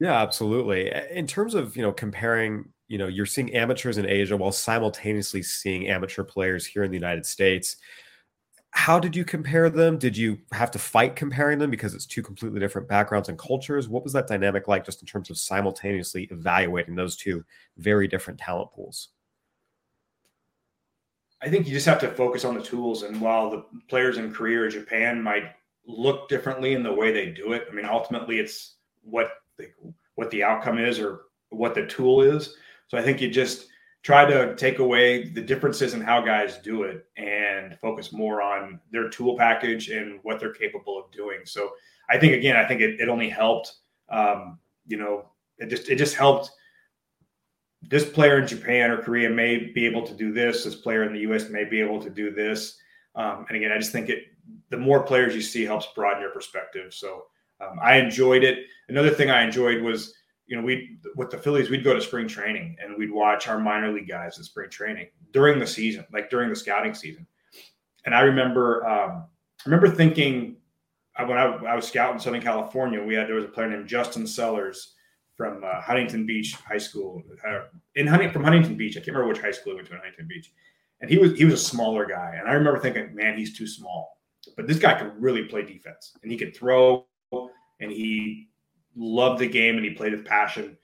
Yeah, 0.01 0.21
absolutely. 0.21 0.93
In 1.11 1.27
terms 1.27 1.55
of 1.55 1.77
you 1.77 1.83
know 1.83 1.93
comparing 1.93 2.67
you 2.89 2.99
know 2.99 3.07
you're 3.07 3.27
seeing 3.27 3.55
amateurs 3.55 3.99
in 3.99 4.07
Asia 4.07 4.37
while 4.37 4.53
simultaneously 4.53 5.43
seeing 5.43 5.89
amateur 5.89 6.25
players 6.25 6.67
here 6.67 6.85
in 6.85 6.91
the 6.91 6.97
United 6.97 7.27
States. 7.27 7.77
How 8.75 8.99
did 8.99 9.15
you 9.15 9.27
compare 9.27 9.69
them? 9.69 9.99
Did 9.99 10.17
you 10.17 10.39
have 10.53 10.71
to 10.71 10.79
fight 10.79 11.15
comparing 11.15 11.59
them 11.59 11.71
because 11.71 11.93
it's 11.93 12.07
two 12.07 12.23
completely 12.23 12.59
different 12.59 12.89
backgrounds 12.89 13.29
and 13.29 13.39
cultures? 13.39 13.87
What 13.87 14.03
was 14.03 14.15
that 14.15 14.27
dynamic 14.27 14.67
like 14.67 14.87
just 14.87 15.03
in 15.03 15.07
terms 15.07 15.29
of 15.29 15.37
simultaneously 15.37 16.27
evaluating 16.31 16.95
those 16.95 17.15
two 17.15 17.45
very 17.77 18.09
different 18.09 18.41
talent 18.41 18.73
pools? 18.73 19.11
I 21.43 21.49
think 21.49 21.67
you 21.67 21.73
just 21.73 21.87
have 21.87 22.01
to 22.01 22.09
focus 22.09 22.45
on 22.45 22.55
the 22.55 22.63
tools. 22.63 23.03
And 23.03 23.21
while 23.21 23.51
the 23.51 23.65
players 23.89 24.17
in 24.17 24.33
Korea 24.33 24.61
or 24.61 24.69
Japan 24.69 25.21
might 25.21 25.51
look 25.87 26.29
differently 26.29 26.75
in 26.75 26.83
the 26.83 26.93
way 26.93 27.13
they 27.13 27.31
do 27.31 27.53
it, 27.53 27.67
I 27.71 27.75
mean, 27.75 27.85
ultimately 27.85 28.39
it's 28.39 28.77
what 29.03 29.33
the, 29.59 29.69
what 30.15 30.31
the 30.31 30.45
outcome 30.45 30.79
is 30.79 31.01
or 31.01 31.23
what 31.51 31.75
the 31.75 31.87
tool 31.87 32.23
is. 32.23 32.55
So 32.87 32.97
I 32.97 33.03
think 33.03 33.21
you 33.21 33.31
just 33.31 33.67
try 34.03 34.25
to 34.25 34.55
take 34.57 34.79
away 34.79 35.29
the 35.29 35.41
differences 35.41 35.95
in 35.95 36.01
how 36.01 36.21
guys 36.21 36.59
do 36.59 36.83
it 36.85 37.07
and 37.17 37.79
focus 37.81 38.13
more 38.13 38.43
on 38.43 38.81
their 38.91 39.09
tool 39.09 39.37
package 39.37 39.91
and 39.91 40.21
what 40.23 40.41
they're 40.41 40.53
capable 40.53 40.99
of 40.99 41.11
doing. 41.13 41.41
So 41.45 41.71
I 42.11 42.19
think 42.19 42.35
again, 42.35 42.57
I 42.57 42.67
think 42.67 42.81
it, 42.81 43.01
it 43.01 43.09
only 43.09 43.29
helped. 43.29 43.75
Um, 44.11 44.59
you 44.87 44.97
know, 44.97 45.27
it 45.59 45.71
just 45.71 45.89
it 45.89 45.97
just 45.97 46.17
helped. 46.17 46.51
This 47.89 48.09
player 48.09 48.39
in 48.39 48.47
Japan 48.47 48.91
or 48.91 48.99
Korea 48.99 49.29
may 49.29 49.71
be 49.73 49.87
able 49.87 50.07
to 50.07 50.15
do 50.15 50.33
this. 50.33 50.65
This 50.65 50.75
player 50.75 51.05
in 51.05 51.13
the 51.13 51.21
U.S. 51.21 51.51
may 51.51 51.65
be 51.65 51.81
able 51.81 52.01
to 52.03 52.11
do 52.11 52.31
this. 52.31 52.79
Um, 53.15 53.45
and 53.49 53.57
again, 53.57 53.73
I 53.73 53.79
just 53.79 53.93
think 53.93 54.09
it. 54.09 54.25
The 54.71 54.77
more 54.77 55.03
players 55.03 55.35
you 55.35 55.43
see 55.43 55.65
helps 55.65 55.87
broaden 55.95 56.23
your 56.23 56.31
perspective. 56.31 56.95
So 56.95 57.27
um, 57.61 57.79
I 57.81 57.97
enjoyed 57.97 58.43
it. 58.43 58.67
Another 58.89 59.11
thing 59.11 59.31
I 59.31 59.43
enjoyed 59.45 59.83
was 59.83 60.15
you 60.53 60.57
know, 60.57 60.63
we 60.63 60.99
with 61.17 61.31
the 61.31 61.39
Phillies, 61.39 61.71
we'd 61.71 61.83
go 61.83 61.95
to 61.95 62.01
spring 62.01 62.29
training 62.29 62.77
and 62.79 62.97
we'd 62.99 63.11
watch 63.11 63.49
our 63.49 63.59
minor 63.59 63.91
league 63.91 64.07
guys 64.07 64.37
in 64.37 64.45
spring 64.45 64.69
training 64.69 65.09
during 65.33 65.59
the 65.59 65.67
season, 65.67 66.05
like 66.13 66.29
during 66.29 66.51
the 66.51 66.57
scouting 66.57 66.93
season. 66.93 67.27
And 68.05 68.15
I 68.15 68.21
remember, 68.21 68.87
um, 68.87 69.25
I 69.61 69.63
remember 69.65 69.89
thinking 69.89 70.57
uh, 71.17 71.25
when 71.25 71.39
I, 71.39 71.45
I, 71.45 71.75
was 71.75 71.87
scouting 71.87 72.21
Southern 72.21 72.43
California, 72.43 73.03
we 73.03 73.15
had 73.15 73.29
there 73.29 73.37
was 73.37 73.45
a 73.45 73.49
player 73.49 73.69
named 73.69 73.87
Justin 73.87 74.27
Sellers 74.27 74.95
from 75.43 75.65
uh, 75.65 75.81
Huntington 75.81 76.25
Beach 76.25 76.55
High 76.55 76.79
School 76.79 77.21
uh, 77.45 77.63
in 77.97 78.07
Hunting 78.07 78.31
from 78.31 78.45
Huntington 78.45 78.77
Beach. 78.77 78.97
I 78.97 79.01
can't 79.01 79.09
remember 79.09 79.29
which 79.29 79.41
high 79.41 79.51
school 79.51 79.73
he 79.73 79.77
went 79.77 79.89
to 79.89 79.95
in 79.95 79.99
Huntington 79.99 80.29
Beach, 80.29 80.53
and 81.01 81.11
he 81.11 81.19
was 81.19 81.37
he 81.37 81.45
was 81.45 81.55
a 81.55 81.65
smaller 81.65 82.07
guy. 82.07 82.37
And 82.39 82.49
I 82.49 82.53
remember 82.53 82.79
thinking, 82.79 83.13
man, 83.13 83.37
he's 83.37 83.59
too 83.59 83.67
small. 83.67 84.21
But 84.57 84.69
this 84.69 84.79
guy 84.79 84.95
could 84.95 85.21
really 85.21 85.45
play 85.45 85.63
defense, 85.63 86.17
and 86.23 86.31
he 86.31 86.39
could 86.39 86.55
throw, 86.55 87.07
and 87.33 87.91
he 87.91 88.51
loved 88.95 89.41
the 89.41 89.49
game 89.49 89.77
and 89.77 89.85
he 89.85 89.93
played 89.93 90.13
with 90.13 90.25
passion. 90.25 90.77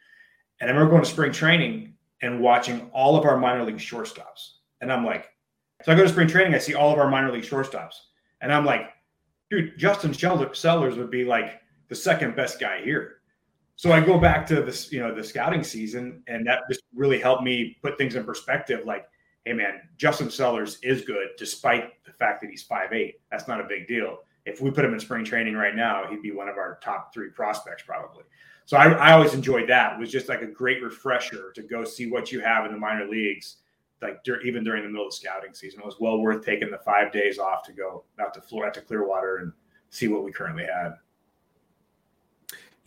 And 0.61 0.69
I 0.69 0.73
remember 0.73 0.91
going 0.91 1.05
to 1.05 1.11
spring 1.11 1.31
training 1.31 1.95
and 2.21 2.41
watching 2.41 2.91
all 2.93 3.17
of 3.17 3.25
our 3.25 3.37
minor 3.37 3.65
league 3.65 3.77
shortstops. 3.77 4.55
And 4.81 4.93
I'm 4.93 5.05
like, 5.05 5.29
so 5.85 5.93
I 5.93 5.95
go 5.95 6.03
to 6.03 6.09
spring 6.09 6.27
training, 6.27 6.55
I 6.55 6.59
see 6.59 6.75
all 6.75 6.93
of 6.93 6.99
our 6.99 7.09
minor 7.09 7.31
league 7.31 7.45
shortstops. 7.45 7.95
And 8.41 8.53
I'm 8.53 8.65
like, 8.65 8.91
dude, 9.51 9.79
Justin 9.79 10.13
Sellers 10.13 10.97
would 10.97 11.11
be 11.11 11.25
like 11.25 11.61
the 11.89 11.95
second 11.95 12.35
best 12.35 12.59
guy 12.59 12.83
here. 12.83 13.18
So 13.79 13.93
I 13.93 14.01
go 14.01 14.19
back 14.19 14.47
to 14.49 14.61
this, 14.61 14.93
you 14.93 15.01
know, 15.01 15.15
the 15.15 15.25
scouting 15.25 15.63
season, 15.63 16.23
and 16.27 16.47
that 16.47 16.61
just 16.69 16.83
really 16.95 17.19
helped 17.19 17.43
me 17.43 17.79
put 17.81 17.97
things 17.97 18.15
in 18.15 18.25
perspective. 18.25 18.85
Like, 18.85 19.07
hey 19.45 19.55
man, 19.55 19.81
Justin 19.97 20.31
Sellers 20.31 20.79
is 20.83 21.03
good 21.03 21.29
despite 21.39 22.05
the 22.05 22.13
fact 22.13 22.43
that 22.43 22.51
he's 22.51 22.63
five 22.63 22.93
eight. 22.93 23.21
That's 23.31 23.49
not 23.49 23.61
a 23.61 23.65
big 23.65 23.89
deal 23.89 24.19
if 24.49 24.61
we 24.61 24.71
put 24.71 24.85
him 24.85 24.95
in 24.95 25.01
spring 25.01 25.25
training 25.25 25.55
right 25.55 25.75
now, 25.77 26.07
he'd 26.09 26.23
be 26.23 26.33
one 26.33 26.49
of 26.49 26.57
our 26.57 26.79
top 26.83 27.13
three 27.13 27.31
prospects 27.31 27.83
probably. 27.83 28.25
So 28.65 28.77
I, 28.77 28.91
I 28.93 29.13
always 29.13 29.35
enjoyed 29.35 29.69
that. 29.69 29.95
It 29.95 29.99
was 29.99 30.11
just 30.11 30.29
like 30.29 30.43
a 30.43 30.47
great 30.47 30.83
refresher 30.83 31.53
to 31.55 31.63
go 31.63 31.85
see 31.85 32.11
what 32.11 32.33
you 32.33 32.41
have 32.41 32.65
in 32.67 32.73
the 32.73 32.79
minor 32.79 33.07
leagues, 33.07 33.57
like 34.03 34.23
dur- 34.25 34.41
even 34.43 34.65
during 34.65 34.83
the 34.83 34.89
middle 34.89 35.07
of 35.07 35.15
scouting 35.15 35.55
season. 35.55 35.81
It 35.81 35.87
was 35.87 36.01
well 36.01 36.21
worth 36.21 36.45
taking 36.45 36.71
the 36.71 36.79
five 36.79 37.13
days 37.13 37.39
off 37.39 37.63
to 37.65 37.73
go 37.73 38.05
out 38.21 38.35
to 38.35 38.41
Florida, 38.41 38.81
to 38.81 38.87
Clearwater, 38.87 39.39
and 39.39 39.53
see 39.91 40.09
what 40.09 40.25
we 40.25 40.33
currently 40.33 40.65
had. 40.65 40.95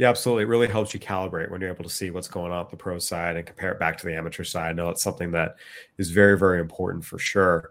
Yeah, 0.02 0.10
absolutely. 0.10 0.44
It 0.44 0.48
really 0.48 0.68
helps 0.68 0.94
you 0.94 1.00
calibrate 1.00 1.52
when 1.52 1.62
you're 1.62 1.70
able 1.70 1.84
to 1.84 1.90
see 1.90 2.10
what's 2.10 2.28
going 2.28 2.52
on 2.52 2.66
at 2.66 2.72
the 2.72 2.76
pro 2.76 2.98
side 2.98 3.36
and 3.36 3.46
compare 3.46 3.72
it 3.72 3.80
back 3.80 3.98
to 4.00 4.06
the 4.08 4.16
amateur 4.16 4.44
side. 4.44 4.70
I 4.70 4.74
know 4.74 4.90
it's 4.90 5.04
something 5.04 5.32
that 5.32 5.58
is 6.00 6.10
very, 6.10 6.38
very 6.38 6.60
important 6.60 7.06
for 7.06 7.20
sure 7.20 7.70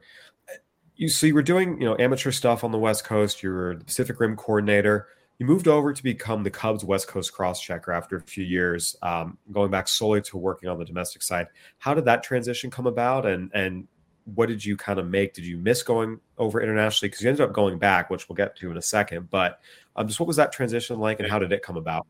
you 1.00 1.08
so 1.08 1.26
you 1.26 1.34
were 1.34 1.42
doing 1.42 1.80
you 1.80 1.88
know 1.88 1.96
amateur 1.98 2.30
stuff 2.30 2.62
on 2.62 2.72
the 2.72 2.78
West 2.78 3.04
Coast. 3.04 3.42
You 3.42 3.50
were 3.50 3.76
the 3.76 3.84
Pacific 3.84 4.20
Rim 4.20 4.36
coordinator. 4.36 5.08
You 5.38 5.46
moved 5.46 5.66
over 5.66 5.94
to 5.94 6.02
become 6.02 6.42
the 6.42 6.50
Cubs 6.50 6.84
West 6.84 7.08
Coast 7.08 7.32
cross 7.32 7.58
checker 7.62 7.90
after 7.90 8.16
a 8.16 8.20
few 8.20 8.44
years, 8.44 8.94
um, 9.00 9.38
going 9.50 9.70
back 9.70 9.88
solely 9.88 10.20
to 10.20 10.36
working 10.36 10.68
on 10.68 10.78
the 10.78 10.84
domestic 10.84 11.22
side. 11.22 11.46
How 11.78 11.94
did 11.94 12.04
that 12.04 12.22
transition 12.22 12.70
come 12.70 12.86
about? 12.86 13.24
And 13.24 13.50
and 13.54 13.88
what 14.34 14.48
did 14.50 14.62
you 14.62 14.76
kind 14.76 14.98
of 14.98 15.08
make? 15.08 15.32
Did 15.32 15.46
you 15.46 15.56
miss 15.56 15.82
going 15.82 16.20
over 16.36 16.60
internationally? 16.60 17.08
Because 17.08 17.22
you 17.22 17.30
ended 17.30 17.48
up 17.48 17.54
going 17.54 17.78
back, 17.78 18.10
which 18.10 18.28
we'll 18.28 18.36
get 18.36 18.54
to 18.56 18.70
in 18.70 18.76
a 18.76 18.82
second. 18.82 19.30
But 19.30 19.58
um, 19.96 20.06
just 20.06 20.20
what 20.20 20.26
was 20.26 20.36
that 20.36 20.52
transition 20.52 20.98
like, 20.98 21.18
and 21.18 21.30
how 21.30 21.38
did 21.38 21.50
it 21.50 21.62
come 21.62 21.78
about? 21.78 22.06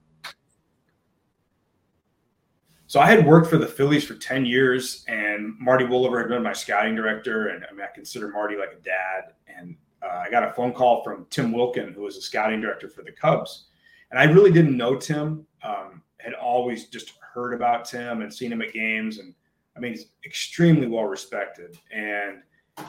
So 2.91 2.99
I 2.99 3.07
had 3.07 3.25
worked 3.25 3.47
for 3.47 3.57
the 3.57 3.69
Phillies 3.69 4.03
for 4.03 4.15
10 4.15 4.45
years, 4.45 5.05
and 5.07 5.57
Marty 5.61 5.85
Wolever 5.85 6.19
had 6.19 6.29
been 6.29 6.43
my 6.43 6.53
scouting 6.53 6.97
director. 6.97 7.51
And 7.51 7.65
I 7.65 7.73
mean, 7.73 7.87
I 7.89 7.95
consider 7.95 8.27
Marty 8.31 8.57
like 8.57 8.73
a 8.73 8.83
dad. 8.83 9.35
And 9.47 9.77
uh, 10.03 10.25
I 10.27 10.29
got 10.29 10.43
a 10.43 10.53
phone 10.55 10.73
call 10.73 11.05
from 11.05 11.25
Tim 11.31 11.53
Wilken, 11.53 11.95
who 11.95 12.01
was 12.01 12.17
a 12.17 12.21
scouting 12.21 12.61
director 12.61 12.89
for 12.89 13.03
the 13.03 13.13
Cubs. 13.13 13.69
And 14.11 14.19
I 14.19 14.25
really 14.25 14.51
didn't 14.51 14.77
know 14.77 14.97
Tim. 14.97 15.47
Um, 15.63 16.03
had 16.19 16.35
always 16.35 16.89
just 16.89 17.13
heard 17.21 17.55
about 17.55 17.85
Tim 17.85 18.23
and 18.23 18.35
seen 18.35 18.51
him 18.51 18.61
at 18.61 18.73
games. 18.73 19.19
And 19.19 19.35
I 19.77 19.79
mean, 19.79 19.93
he's 19.93 20.07
extremely 20.25 20.89
well 20.89 21.05
respected. 21.05 21.79
And 21.93 22.39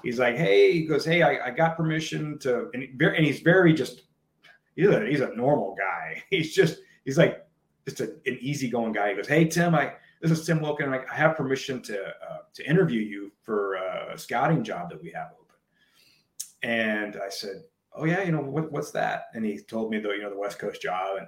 he's 0.02 0.18
like, 0.18 0.36
hey, 0.36 0.72
he 0.72 0.88
goes, 0.88 1.06
hey, 1.06 1.22
I, 1.22 1.50
I 1.50 1.52
got 1.52 1.78
permission 1.78 2.40
to, 2.40 2.72
and, 2.74 3.00
and 3.00 3.24
he's 3.24 3.42
very 3.42 3.72
just, 3.72 4.02
he's 4.76 4.90
a, 4.90 5.06
he's 5.06 5.22
a 5.22 5.36
normal 5.36 5.76
guy. 5.78 6.24
He's 6.32 6.56
just, 6.56 6.80
he's 7.06 7.20
like, 7.20 7.41
just 7.86 8.02
a, 8.02 8.06
an 8.26 8.38
easygoing 8.40 8.94
guy. 8.94 9.10
He 9.10 9.16
goes, 9.16 9.28
hey, 9.28 9.46
Tim, 9.46 9.76
I, 9.76 9.94
this 10.22 10.32
is 10.32 10.46
Tim 10.46 10.60
Wilken. 10.60 11.06
I 11.10 11.16
have 11.16 11.36
permission 11.36 11.82
to, 11.84 12.00
uh, 12.00 12.38
to 12.54 12.70
interview 12.70 13.02
you 13.02 13.32
for 13.42 13.76
a 13.76 14.18
scouting 14.18 14.64
job 14.64 14.90
that 14.90 15.02
we 15.02 15.12
have 15.12 15.30
open. 15.32 15.56
And 16.64 17.18
I 17.24 17.30
said, 17.30 17.64
oh 17.94 18.06
yeah, 18.06 18.24
you 18.24 18.32
know, 18.32 18.42
what, 18.42 18.72
what's 18.72 18.92
that? 18.92 19.26
And 19.34 19.46
he 19.46 19.60
told 19.60 19.92
me 19.92 20.00
the, 20.00 20.10
you 20.10 20.22
know, 20.22 20.30
the 20.30 20.38
West 20.38 20.60
Coast 20.60 20.82
job 20.82 21.18
and 21.18 21.28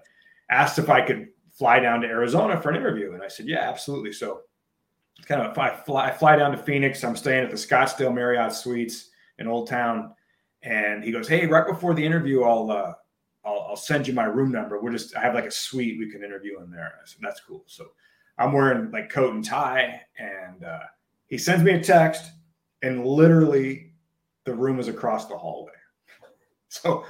asked 0.49 0.77
if 0.79 0.89
I 0.89 1.01
could 1.01 1.29
fly 1.51 1.79
down 1.79 2.01
to 2.01 2.07
Arizona 2.07 2.59
for 2.61 2.69
an 2.69 2.75
interview. 2.75 3.13
And 3.13 3.23
I 3.23 3.27
said, 3.27 3.47
yeah, 3.47 3.61
absolutely. 3.69 4.13
So 4.13 4.41
it's 5.17 5.27
kind 5.27 5.41
of 5.41 5.57
I 5.57 5.75
fly, 5.83 6.07
I 6.07 6.11
fly 6.11 6.35
down 6.35 6.51
to 6.51 6.57
Phoenix. 6.57 7.03
I'm 7.03 7.15
staying 7.15 7.45
at 7.45 7.51
the 7.51 7.55
Scottsdale 7.55 8.13
Marriott 8.13 8.53
Suites 8.53 9.09
in 9.37 9.47
Old 9.47 9.67
Town, 9.69 10.13
and 10.63 11.03
he 11.03 11.11
goes, 11.11 11.27
"Hey, 11.27 11.45
right 11.45 11.67
before 11.67 11.93
the 11.93 12.05
interview, 12.05 12.43
I'll 12.43 12.71
uh, 12.71 12.93
I'll, 13.45 13.67
I'll 13.69 13.75
send 13.75 14.07
you 14.07 14.13
my 14.13 14.25
room 14.25 14.51
number. 14.51 14.81
We're 14.81 14.91
just 14.91 15.15
I 15.15 15.21
have 15.21 15.33
like 15.33 15.45
a 15.45 15.51
suite 15.51 15.99
we 15.99 16.09
can 16.09 16.23
interview 16.23 16.59
in 16.61 16.71
there." 16.71 16.93
I 17.01 17.05
said, 17.05 17.19
"That's 17.21 17.41
cool." 17.41 17.63
So 17.67 17.87
I'm 18.37 18.53
wearing 18.53 18.91
like 18.91 19.09
coat 19.09 19.33
and 19.33 19.43
tie, 19.43 20.01
and 20.17 20.63
uh, 20.63 20.83
he 21.27 21.37
sends 21.37 21.63
me 21.63 21.73
a 21.73 21.83
text, 21.83 22.31
and 22.81 23.05
literally 23.05 23.93
the 24.45 24.53
room 24.53 24.79
is 24.79 24.87
across 24.87 25.27
the 25.27 25.37
hallway. 25.37 25.71
So 26.69 27.05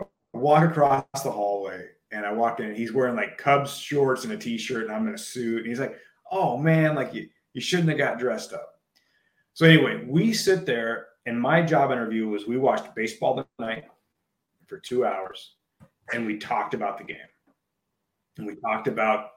I 0.00 0.04
walk 0.32 0.68
across 0.68 1.04
the 1.22 1.30
hallway, 1.30 1.90
and 2.10 2.26
I 2.26 2.32
walk 2.32 2.58
in, 2.58 2.66
and 2.66 2.76
he's 2.76 2.92
wearing 2.92 3.14
like 3.14 3.38
Cubs 3.38 3.76
shorts 3.76 4.24
and 4.24 4.32
a 4.32 4.36
t-shirt, 4.36 4.86
and 4.86 4.92
I'm 4.92 5.06
in 5.06 5.14
a 5.14 5.18
suit, 5.18 5.58
and 5.58 5.68
he's 5.68 5.78
like 5.78 5.96
oh 6.30 6.56
man, 6.56 6.94
like 6.94 7.12
you, 7.14 7.28
you 7.52 7.60
shouldn't 7.60 7.88
have 7.88 7.98
got 7.98 8.18
dressed 8.18 8.52
up. 8.52 8.80
So 9.52 9.66
anyway, 9.66 10.04
we 10.06 10.32
sit 10.32 10.64
there, 10.64 11.08
and 11.26 11.40
my 11.40 11.62
job 11.62 11.90
interview 11.90 12.28
was 12.28 12.46
we 12.46 12.56
watched 12.56 12.94
baseball 12.94 13.44
tonight 13.58 13.84
for 14.70 14.78
two 14.78 15.04
hours, 15.04 15.56
and 16.14 16.24
we 16.24 16.38
talked 16.38 16.72
about 16.72 16.96
the 16.96 17.04
game, 17.04 17.18
and 18.38 18.46
we 18.46 18.54
talked 18.56 18.88
about 18.88 19.32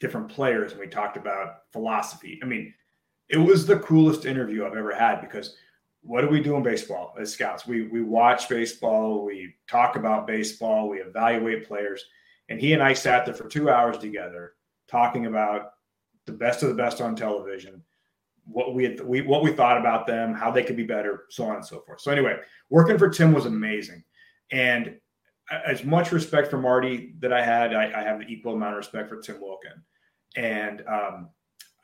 different 0.00 0.28
players, 0.28 0.70
and 0.72 0.80
we 0.80 0.86
talked 0.86 1.16
about 1.16 1.62
philosophy. 1.72 2.38
I 2.42 2.46
mean, 2.46 2.72
it 3.28 3.38
was 3.38 3.66
the 3.66 3.78
coolest 3.80 4.26
interview 4.26 4.64
I've 4.64 4.76
ever 4.76 4.94
had 4.94 5.20
because 5.20 5.56
what 6.02 6.20
do 6.20 6.28
we 6.28 6.40
do 6.40 6.56
in 6.56 6.62
baseball 6.62 7.14
as 7.18 7.32
scouts? 7.32 7.66
We 7.66 7.88
we 7.88 8.02
watch 8.02 8.48
baseball, 8.48 9.24
we 9.24 9.54
talk 9.68 9.96
about 9.96 10.26
baseball, 10.26 10.88
we 10.88 10.98
evaluate 10.98 11.66
players, 11.66 12.04
and 12.48 12.60
he 12.60 12.74
and 12.74 12.82
I 12.82 12.92
sat 12.92 13.24
there 13.24 13.34
for 13.34 13.48
two 13.48 13.70
hours 13.70 13.98
together 13.98 14.52
talking 14.88 15.26
about 15.26 15.72
the 16.26 16.32
best 16.32 16.62
of 16.62 16.68
the 16.68 16.74
best 16.74 17.00
on 17.00 17.16
television, 17.16 17.82
what 18.44 18.74
we 18.74 18.84
had, 18.84 19.00
we 19.00 19.22
what 19.22 19.42
we 19.42 19.52
thought 19.52 19.78
about 19.78 20.06
them, 20.06 20.34
how 20.34 20.50
they 20.50 20.62
could 20.62 20.76
be 20.76 20.84
better, 20.84 21.24
so 21.30 21.44
on 21.44 21.56
and 21.56 21.64
so 21.64 21.80
forth. 21.80 22.00
So 22.00 22.10
anyway, 22.10 22.38
working 22.68 22.98
for 22.98 23.08
Tim 23.08 23.32
was 23.32 23.46
amazing, 23.46 24.02
and 24.52 24.96
as 25.66 25.84
much 25.84 26.12
respect 26.12 26.48
for 26.48 26.58
Marty 26.58 27.14
that 27.18 27.32
I 27.32 27.44
had, 27.44 27.74
I, 27.74 28.00
I 28.00 28.02
have 28.02 28.20
the 28.20 28.26
equal 28.26 28.54
amount 28.54 28.74
of 28.74 28.78
respect 28.78 29.08
for 29.08 29.20
Tim 29.20 29.36
Wilken, 29.36 29.82
and 30.36 30.82
um, 30.86 31.30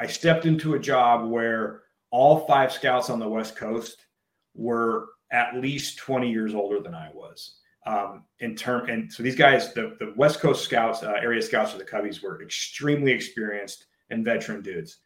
I 0.01 0.07
stepped 0.07 0.47
into 0.47 0.75
a 0.75 0.79
job 0.79 1.29
where 1.29 1.83
all 2.11 2.47
five 2.47 2.73
scouts 2.73 3.11
on 3.11 3.19
the 3.19 3.29
West 3.29 3.57
Coast 3.57 4.07
were 4.55 5.09
at 5.33 5.57
least 5.57 5.99
20 5.99 6.31
years 6.31 6.55
older 6.55 6.81
than 6.81 6.95
I 6.95 7.11
was. 7.13 7.57
Um, 7.87 8.25
in 8.41 8.57
term, 8.57 8.89
and 8.89 9.13
so 9.13 9.23
these 9.23 9.37
guys, 9.37 9.73
the, 9.73 9.97
the 10.01 10.13
West 10.17 10.41
Coast 10.41 10.65
scouts, 10.65 11.05
uh, 11.05 11.13
area 11.23 11.41
scouts 11.41 11.71
for 11.71 11.79
the 11.79 11.85
Cubbies, 11.85 12.21
were 12.21 12.43
extremely 12.43 13.13
experienced 13.13 13.87
and 14.11 14.25
veteran 14.25 14.61
dudes. 14.61 14.99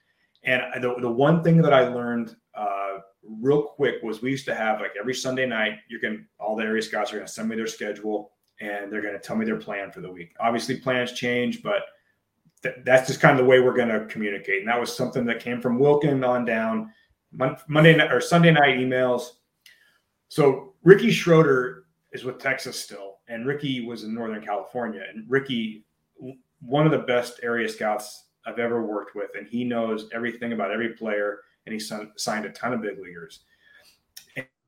And 0.44 0.62
the, 0.82 0.94
the 0.98 1.10
one 1.10 1.42
thing 1.42 1.60
that 1.60 1.74
I 1.74 1.88
learned 1.88 2.34
uh, 2.54 2.98
real 3.40 3.62
quick 3.62 3.96
was 4.02 4.22
we 4.22 4.30
used 4.30 4.44
to 4.46 4.54
have 4.54 4.80
like 4.80 4.92
every 4.98 5.14
Sunday 5.14 5.46
night, 5.46 5.78
you 5.88 5.98
can, 5.98 6.26
all 6.38 6.56
the 6.56 6.64
area 6.64 6.82
scouts 6.82 7.12
are 7.12 7.16
going 7.16 7.26
to 7.26 7.32
send 7.32 7.48
me 7.48 7.56
their 7.56 7.66
schedule 7.66 8.32
and 8.60 8.92
they're 8.92 9.02
going 9.02 9.14
to 9.14 9.20
tell 9.20 9.36
me 9.36 9.44
their 9.44 9.56
plan 9.56 9.90
for 9.90 10.00
the 10.00 10.10
week. 10.10 10.34
Obviously, 10.40 10.76
plans 10.76 11.12
change, 11.12 11.62
but 11.62 11.82
th- 12.62 12.76
that's 12.84 13.06
just 13.06 13.20
kind 13.20 13.38
of 13.38 13.44
the 13.44 13.48
way 13.48 13.60
we're 13.60 13.76
going 13.76 13.88
to 13.88 14.06
communicate. 14.06 14.60
And 14.60 14.68
that 14.68 14.80
was 14.80 14.94
something 14.94 15.24
that 15.26 15.40
came 15.40 15.60
from 15.60 15.78
Wilken 15.78 16.26
on 16.26 16.44
down 16.44 16.92
Mon- 17.32 17.56
Monday 17.68 17.96
night 17.96 18.12
or 18.12 18.20
Sunday 18.20 18.50
night 18.50 18.78
emails. 18.78 19.28
So 20.28 20.74
Ricky 20.82 21.10
Schroeder 21.10 21.84
is 22.12 22.24
with 22.24 22.38
Texas 22.38 22.78
still, 22.78 23.18
and 23.28 23.46
Ricky 23.46 23.86
was 23.86 24.04
in 24.04 24.14
Northern 24.14 24.44
California. 24.44 25.02
And 25.08 25.24
Ricky, 25.28 25.84
one 26.60 26.86
of 26.86 26.92
the 26.92 26.98
best 26.98 27.40
area 27.42 27.68
scouts 27.68 28.26
I've 28.44 28.58
ever 28.58 28.84
worked 28.84 29.14
with, 29.14 29.30
and 29.36 29.46
he 29.46 29.64
knows 29.64 30.08
everything 30.12 30.52
about 30.52 30.70
every 30.70 30.90
player, 30.90 31.40
and 31.66 31.72
he 31.72 31.78
signed 31.80 32.44
a 32.44 32.50
ton 32.50 32.72
of 32.72 32.82
big 32.82 32.98
leaguers. 32.98 33.40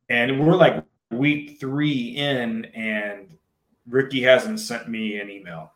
And 0.09 0.45
we're 0.45 0.57
like 0.57 0.85
week 1.11 1.59
three 1.61 2.17
in, 2.17 2.65
and 2.67 3.37
Ricky 3.89 4.23
hasn't 4.23 4.61
sent 4.61 4.89
me 4.89 5.19
an 5.21 5.31
email 5.31 5.73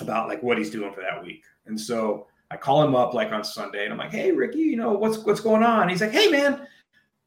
about 0.00 0.28
like 0.28 0.42
what 0.42 0.58
he's 0.58 0.70
doing 0.70 0.92
for 0.92 1.00
that 1.00 1.22
week. 1.22 1.44
And 1.66 1.80
so 1.80 2.26
I 2.50 2.56
call 2.56 2.82
him 2.84 2.94
up 2.94 3.14
like 3.14 3.32
on 3.32 3.42
Sunday, 3.44 3.84
and 3.84 3.92
I'm 3.92 3.98
like, 3.98 4.12
"Hey, 4.12 4.32
Ricky, 4.32 4.60
you 4.60 4.76
know 4.76 4.92
what's 4.92 5.18
what's 5.18 5.40
going 5.40 5.62
on?" 5.62 5.88
He's 5.88 6.00
like, 6.00 6.12
"Hey, 6.12 6.28
man." 6.28 6.66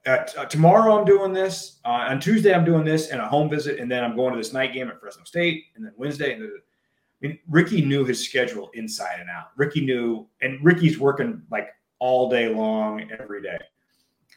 Uh, 0.05 0.23
t- 0.23 0.37
uh, 0.37 0.45
tomorrow 0.45 0.97
I'm 0.97 1.03
doing 1.03 1.33
this. 1.33 1.79
Uh, 1.83 2.05
on 2.07 2.19
Tuesday 2.21 2.53
I'm 2.53 2.63
doing 2.63 2.85
this 2.85 3.09
and 3.09 3.19
a 3.19 3.27
home 3.27 3.49
visit, 3.49 3.79
and 3.79 3.91
then 3.91 4.05
I'm 4.05 4.15
going 4.15 4.31
to 4.31 4.37
this 4.37 4.53
night 4.53 4.73
game 4.73 4.87
at 4.87 4.99
Fresno 5.01 5.25
State, 5.25 5.65
and 5.75 5.85
then 5.85 5.91
Wednesday, 5.97 6.33
and 6.33 6.43
I 6.43 7.27
mean, 7.27 7.39
Ricky 7.49 7.81
knew 7.81 8.05
his 8.05 8.23
schedule 8.23 8.69
inside 8.73 9.19
and 9.19 9.29
out. 9.29 9.47
Ricky 9.57 9.81
knew, 9.81 10.27
and 10.41 10.63
Ricky's 10.63 10.99
working 10.99 11.41
like 11.51 11.69
all 11.99 12.29
day 12.29 12.49
long, 12.49 13.09
every 13.19 13.41
day. 13.41 13.57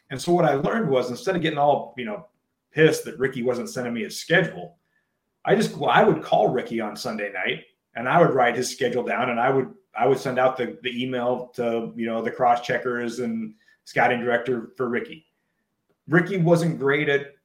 And 0.09 0.21
so 0.21 0.33
what 0.33 0.45
I 0.45 0.55
learned 0.55 0.89
was 0.89 1.09
instead 1.09 1.35
of 1.35 1.41
getting 1.41 1.59
all 1.59 1.93
you 1.97 2.05
know 2.05 2.27
pissed 2.71 3.05
that 3.05 3.19
Ricky 3.19 3.43
wasn't 3.43 3.69
sending 3.69 3.93
me 3.93 4.03
his 4.03 4.19
schedule, 4.19 4.77
I 5.45 5.55
just 5.55 5.75
well, 5.77 5.89
I 5.89 6.03
would 6.03 6.21
call 6.21 6.49
Ricky 6.49 6.79
on 6.81 6.95
Sunday 6.95 7.31
night 7.31 7.63
and 7.95 8.07
I 8.07 8.19
would 8.21 8.33
write 8.33 8.55
his 8.55 8.71
schedule 8.71 9.03
down 9.03 9.29
and 9.29 9.39
I 9.39 9.49
would 9.49 9.73
I 9.97 10.07
would 10.07 10.19
send 10.19 10.39
out 10.39 10.57
the, 10.57 10.77
the 10.83 11.03
email 11.03 11.51
to 11.55 11.93
you 11.95 12.05
know 12.05 12.21
the 12.21 12.31
cross 12.31 12.61
checkers 12.61 13.19
and 13.19 13.53
scouting 13.85 14.21
director 14.21 14.71
for 14.77 14.89
Ricky. 14.89 15.25
Ricky 16.07 16.37
wasn't 16.37 16.79
great 16.79 17.09
at 17.09 17.35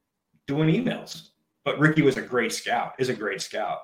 doing 0.47 0.69
emails, 0.69 1.29
but 1.65 1.79
Ricky 1.79 2.03
was 2.03 2.17
a 2.17 2.23
great 2.23 2.53
scout, 2.53 2.95
is 2.99 3.09
a 3.09 3.15
great 3.15 3.43
scout. 3.43 3.79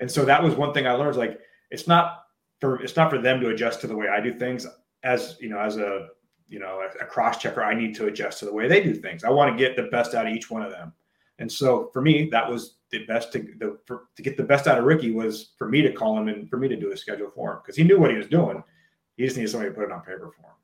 And 0.00 0.10
so 0.10 0.24
that 0.24 0.42
was 0.42 0.54
one 0.54 0.72
thing 0.72 0.86
I 0.86 0.92
learned. 0.92 1.16
Like 1.16 1.40
it's 1.70 1.86
not 1.86 2.24
for 2.60 2.80
it's 2.82 2.96
not 2.96 3.10
for 3.10 3.18
them 3.18 3.40
to 3.40 3.48
adjust 3.48 3.80
to 3.82 3.86
the 3.86 3.96
way 3.96 4.08
I 4.08 4.20
do 4.20 4.32
things. 4.32 4.66
As 5.02 5.36
you 5.40 5.48
know, 5.48 5.58
as 5.58 5.76
a 5.76 6.08
you 6.48 6.58
know 6.58 6.80
a, 6.80 7.04
a 7.04 7.06
cross 7.06 7.38
checker, 7.38 7.62
I 7.62 7.74
need 7.74 7.94
to 7.96 8.06
adjust 8.06 8.40
to 8.40 8.44
the 8.44 8.52
way 8.52 8.68
they 8.68 8.82
do 8.82 8.94
things. 8.94 9.24
I 9.24 9.30
want 9.30 9.56
to 9.56 9.62
get 9.62 9.76
the 9.76 9.84
best 9.84 10.14
out 10.14 10.26
of 10.26 10.32
each 10.32 10.50
one 10.50 10.62
of 10.62 10.70
them. 10.70 10.92
And 11.38 11.50
so 11.50 11.90
for 11.92 12.02
me, 12.02 12.28
that 12.30 12.50
was 12.50 12.76
the 12.90 13.04
best 13.06 13.32
to 13.32 13.40
the 13.58 13.78
for, 13.86 14.04
to 14.16 14.22
get 14.22 14.36
the 14.36 14.42
best 14.42 14.66
out 14.66 14.78
of 14.78 14.84
Ricky 14.84 15.10
was 15.10 15.50
for 15.56 15.68
me 15.68 15.82
to 15.82 15.92
call 15.92 16.18
him 16.18 16.28
and 16.28 16.48
for 16.48 16.56
me 16.56 16.68
to 16.68 16.76
do 16.76 16.92
a 16.92 16.96
schedule 16.96 17.30
for 17.30 17.52
him 17.52 17.58
because 17.62 17.76
he 17.76 17.84
knew 17.84 17.98
what 17.98 18.10
he 18.10 18.16
was 18.16 18.26
doing. 18.26 18.62
He 19.16 19.24
just 19.24 19.36
needed 19.36 19.50
somebody 19.50 19.70
to 19.70 19.74
put 19.74 19.84
it 19.84 19.92
on 19.92 20.00
paper 20.00 20.30
for 20.36 20.46
him. 20.46 20.54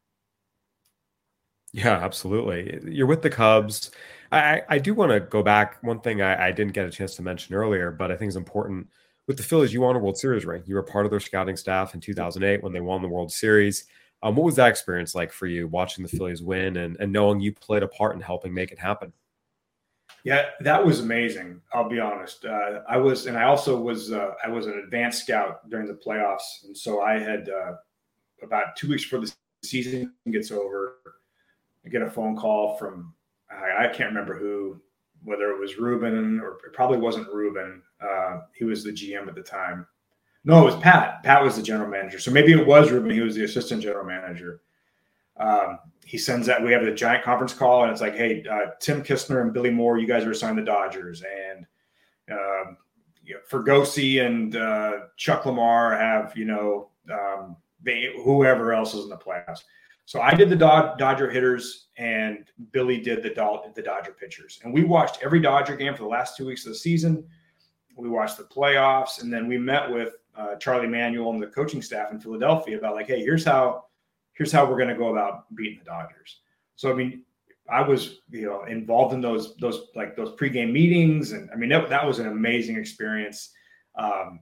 Yeah, 1.73 1.97
absolutely. 1.97 2.81
You're 2.85 3.07
with 3.07 3.23
the 3.23 3.31
Cubs. 3.31 3.90
I, 4.31 4.62
I 4.68 4.79
do 4.79 4.94
want 4.94 5.11
to 5.11 5.20
go 5.20 5.42
back. 5.42 5.83
One 5.83 6.01
thing 6.01 6.23
I, 6.23 6.47
I 6.47 6.53
didn't 6.53 6.73
get 6.73 6.87
a 6.87 6.90
chance 6.90 7.16
to 7.16 7.23
mention 7.23 7.55
earlier, 7.55 7.90
but 7.90 8.12
I 8.12 8.16
think 8.16 8.29
is 8.29 8.37
important 8.37 8.87
with 9.27 9.37
the 9.37 9.42
Phillies, 9.42 9.73
you 9.73 9.81
won 9.81 9.96
a 9.96 9.98
World 9.98 10.19
Series 10.19 10.44
ring. 10.44 10.63
You 10.67 10.75
were 10.75 10.83
part 10.83 11.06
of 11.06 11.11
their 11.11 11.21
scouting 11.21 11.56
staff 11.56 11.94
in 11.94 12.00
2008 12.00 12.63
when 12.63 12.73
they 12.73 12.81
won 12.81 13.02
the 13.02 13.09
World 13.09 13.33
Series. 13.33 13.87
Um, 14.25 14.35
what 14.35 14.44
was 14.44 14.56
that 14.56 14.68
experience 14.68 15.14
like 15.14 15.31
for 15.31 15.46
you 15.46 15.68
watching 15.68 16.02
the 16.02 16.08
Phillies 16.08 16.42
win 16.42 16.79
and, 16.79 16.96
and 16.98 17.12
knowing 17.12 17.40
you 17.40 17.52
played 17.52 17.83
a 17.83 17.88
part 17.88 18.16
in 18.16 18.20
helping 18.20 18.52
make 18.52 18.72
it 18.72 18.79
happen? 18.79 19.12
Yeah, 20.25 20.46
that 20.60 20.85
was 20.85 21.00
amazing. 21.00 21.60
I'll 21.72 21.88
be 21.88 22.00
honest. 22.00 22.46
Uh, 22.46 22.81
I 22.88 22.96
was, 22.96 23.27
and 23.27 23.37
I 23.37 23.44
also 23.44 23.79
was, 23.79 24.10
uh, 24.10 24.31
I 24.42 24.48
was 24.48 24.66
an 24.66 24.81
advanced 24.83 25.22
scout 25.22 25.68
during 25.68 25.87
the 25.87 25.94
playoffs, 25.94 26.64
and 26.64 26.77
so 26.77 27.02
I 27.02 27.18
had 27.18 27.50
uh, 27.50 27.75
about 28.42 28.77
two 28.77 28.88
weeks 28.88 29.04
before 29.04 29.20
the 29.20 29.33
season 29.62 30.12
gets 30.31 30.50
over, 30.50 30.96
I 31.85 31.88
get 31.88 32.02
a 32.02 32.10
phone 32.10 32.37
call 32.37 32.77
from 32.77 33.14
I, 33.50 33.85
I 33.85 33.88
can't 33.88 34.08
remember 34.08 34.38
who 34.38 34.81
whether 35.22 35.50
it 35.50 35.58
was 35.58 35.79
Ruben 35.79 36.40
or 36.40 36.58
it 36.66 36.72
probably 36.75 36.98
wasn't 36.98 37.33
Ruben. 37.33 37.83
Uh, 38.00 38.40
he 38.54 38.64
was 38.64 38.85
the 38.85 38.90
GM 38.90 39.27
at 39.27 39.35
the 39.35 39.42
time. 39.42 39.87
No, 40.45 40.61
it 40.61 40.65
was 40.65 40.77
Pat. 40.77 41.23
Pat 41.23 41.42
was 41.42 41.57
the 41.57 41.63
general 41.63 41.88
manager. 41.88 42.19
So 42.19 42.31
maybe 42.31 42.53
it 42.53 42.67
was 42.67 42.90
Ruben. 42.90 43.11
He 43.11 43.21
was 43.21 43.35
the 43.35 43.45
assistant 43.45 43.83
general 43.83 44.05
manager. 44.05 44.61
um, 45.37 45.79
he 46.05 46.19
sends 46.19 46.47
that 46.47 46.63
we 46.63 46.73
have 46.73 46.83
a 46.83 46.95
giant 46.95 47.25
conference 47.25 47.55
call 47.55 47.83
and 47.83 47.92
it's 47.92 48.01
like, 48.01 48.15
hey, 48.15 48.45
uh, 48.51 48.73
Tim 48.81 49.03
Kissner 49.03 49.40
and 49.40 49.53
Billy 49.53 49.71
Moore, 49.71 49.99
you 49.99 50.07
guys 50.07 50.25
are 50.25 50.31
assigned 50.31 50.59
the 50.59 50.63
Dodgers, 50.63 51.23
and 51.23 51.67
um, 52.31 52.77
you 53.25 53.35
know, 53.35 53.40
Fregosi 53.51 54.25
and 54.25 54.57
uh, 54.57 54.92
Chuck 55.17 55.47
Lamar 55.47 55.97
have 55.97 56.37
you 56.37 56.45
know 56.45 56.90
um, 57.11 57.57
they 57.83 58.13
whoever 58.23 58.73
else 58.73 58.95
is 58.95 59.05
in 59.05 59.11
the 59.11 59.17
playoffs. 59.17 59.61
So 60.07 60.21
I 60.21 60.35
did 60.35 60.51
the 60.51 60.57
Dodger 60.57 61.31
hitters, 61.31 61.87
and 61.97 62.45
Billy 62.73 63.01
did 63.01 63.23
the 63.23 63.31
the 63.75 63.83
Dodger 63.83 64.13
pitchers, 64.13 64.61
and 64.63 64.73
we 64.73 64.85
watched 64.85 65.23
every 65.23 65.40
Dodger 65.40 65.77
game 65.77 65.95
for 65.95 66.03
the 66.03 66.09
last 66.09 66.37
two 66.37 66.47
weeks 66.47 66.67
of 66.67 66.73
the 66.73 66.79
season. 66.79 67.27
We 67.97 68.11
watched 68.11 68.37
the 68.37 68.45
playoffs, 68.45 69.23
and 69.23 69.33
then 69.33 69.49
we 69.49 69.57
met 69.57 69.90
with 69.90 70.15
uh, 70.37 70.57
Charlie 70.57 70.89
Manuel 70.89 71.31
and 71.31 71.43
the 71.43 71.47
coaching 71.47 71.83
staff 71.83 72.11
in 72.11 72.21
Philadelphia 72.21 72.79
about 72.79 72.95
like, 72.95 73.07
hey, 73.07 73.21
here's 73.21 73.45
how 73.45 73.85
here's 74.33 74.53
how 74.53 74.69
we're 74.69 74.77
going 74.77 74.89
to 74.89 74.97
go 74.97 75.13
about 75.13 75.55
beating 75.55 75.79
the 75.79 75.85
Dodgers. 75.85 76.41
So 76.77 76.91
I 76.91 76.95
mean, 76.95 77.23
I 77.71 77.81
was 77.81 78.19
you 78.31 78.47
know 78.47 78.65
involved 78.65 79.15
in 79.15 79.21
those 79.21 79.57
those 79.57 79.89
like 79.95 80.17
those 80.17 80.35
pregame 80.37 80.73
meetings, 80.73 81.33
and 81.33 81.51
I 81.51 81.57
mean 81.57 81.71
that, 81.71 81.89
that 81.89 82.07
was 82.07 82.19
an 82.19 82.27
amazing 82.27 82.77
experience. 82.77 83.51
Um, 83.97 84.41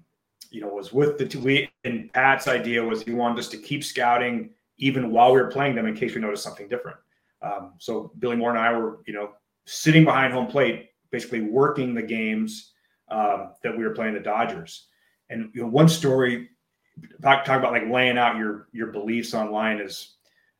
you 0.50 0.60
know, 0.60 0.68
was 0.68 0.92
with 0.92 1.18
the 1.18 1.38
we 1.38 1.70
and 1.84 2.12
Pat's 2.12 2.48
idea 2.48 2.82
was 2.82 3.02
he 3.02 3.12
wanted 3.12 3.38
us 3.38 3.48
to 3.48 3.56
keep 3.56 3.84
scouting 3.84 4.50
even 4.78 5.10
while 5.10 5.32
we 5.32 5.40
were 5.40 5.50
playing 5.50 5.74
them 5.74 5.86
in 5.86 5.94
case 5.94 6.14
we 6.14 6.20
noticed 6.20 6.42
something 6.42 6.68
different. 6.68 6.96
Um, 7.42 7.74
so 7.78 8.12
Billy 8.18 8.36
Moore 8.36 8.50
and 8.50 8.58
I 8.58 8.76
were 8.76 9.00
you 9.06 9.12
know 9.12 9.30
sitting 9.66 10.04
behind 10.04 10.32
home 10.32 10.48
plate, 10.48 10.90
basically 11.10 11.42
working 11.42 11.94
the 11.94 12.02
games 12.02 12.72
um, 13.08 13.52
that 13.62 13.76
we 13.76 13.84
were 13.84 13.94
playing 13.94 14.14
the 14.14 14.20
Dodgers. 14.20 14.88
And 15.32 15.50
you 15.54 15.62
know, 15.62 15.68
one 15.68 15.88
story 15.88 16.50
talk, 17.22 17.44
talk 17.44 17.58
about 17.58 17.72
like 17.72 17.88
laying 17.88 18.18
out 18.18 18.36
your 18.36 18.68
your 18.72 18.88
beliefs 18.88 19.34
online 19.34 19.80
is 19.80 20.14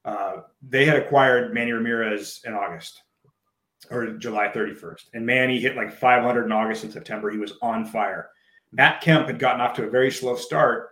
uh, 0.05 0.39
they 0.63 0.85
had 0.85 0.97
acquired 0.97 1.55
Manny 1.55 1.73
Ramirez 1.73 2.41
in 2.45 2.55
August 2.55 3.03
or 3.91 4.07
July 4.13 4.49
31st, 4.49 5.03
and 5.15 5.27
Manny 5.27 5.61
hit 5.61 5.77
like 5.77 5.93
500 5.93 6.45
in 6.45 6.53
August 6.53 6.85
and 6.85 6.93
September. 6.93 7.31
He 7.31 7.39
was 7.39 7.55
on 7.63 7.85
fire. 7.85 8.31
Matt 8.73 9.01
Kemp 9.01 9.27
had 9.27 9.39
gotten 9.39 9.61
off 9.61 9.75
to 9.77 9.85
a 9.85 9.91
very 9.91 10.11
slow 10.11 10.35
start 10.35 10.91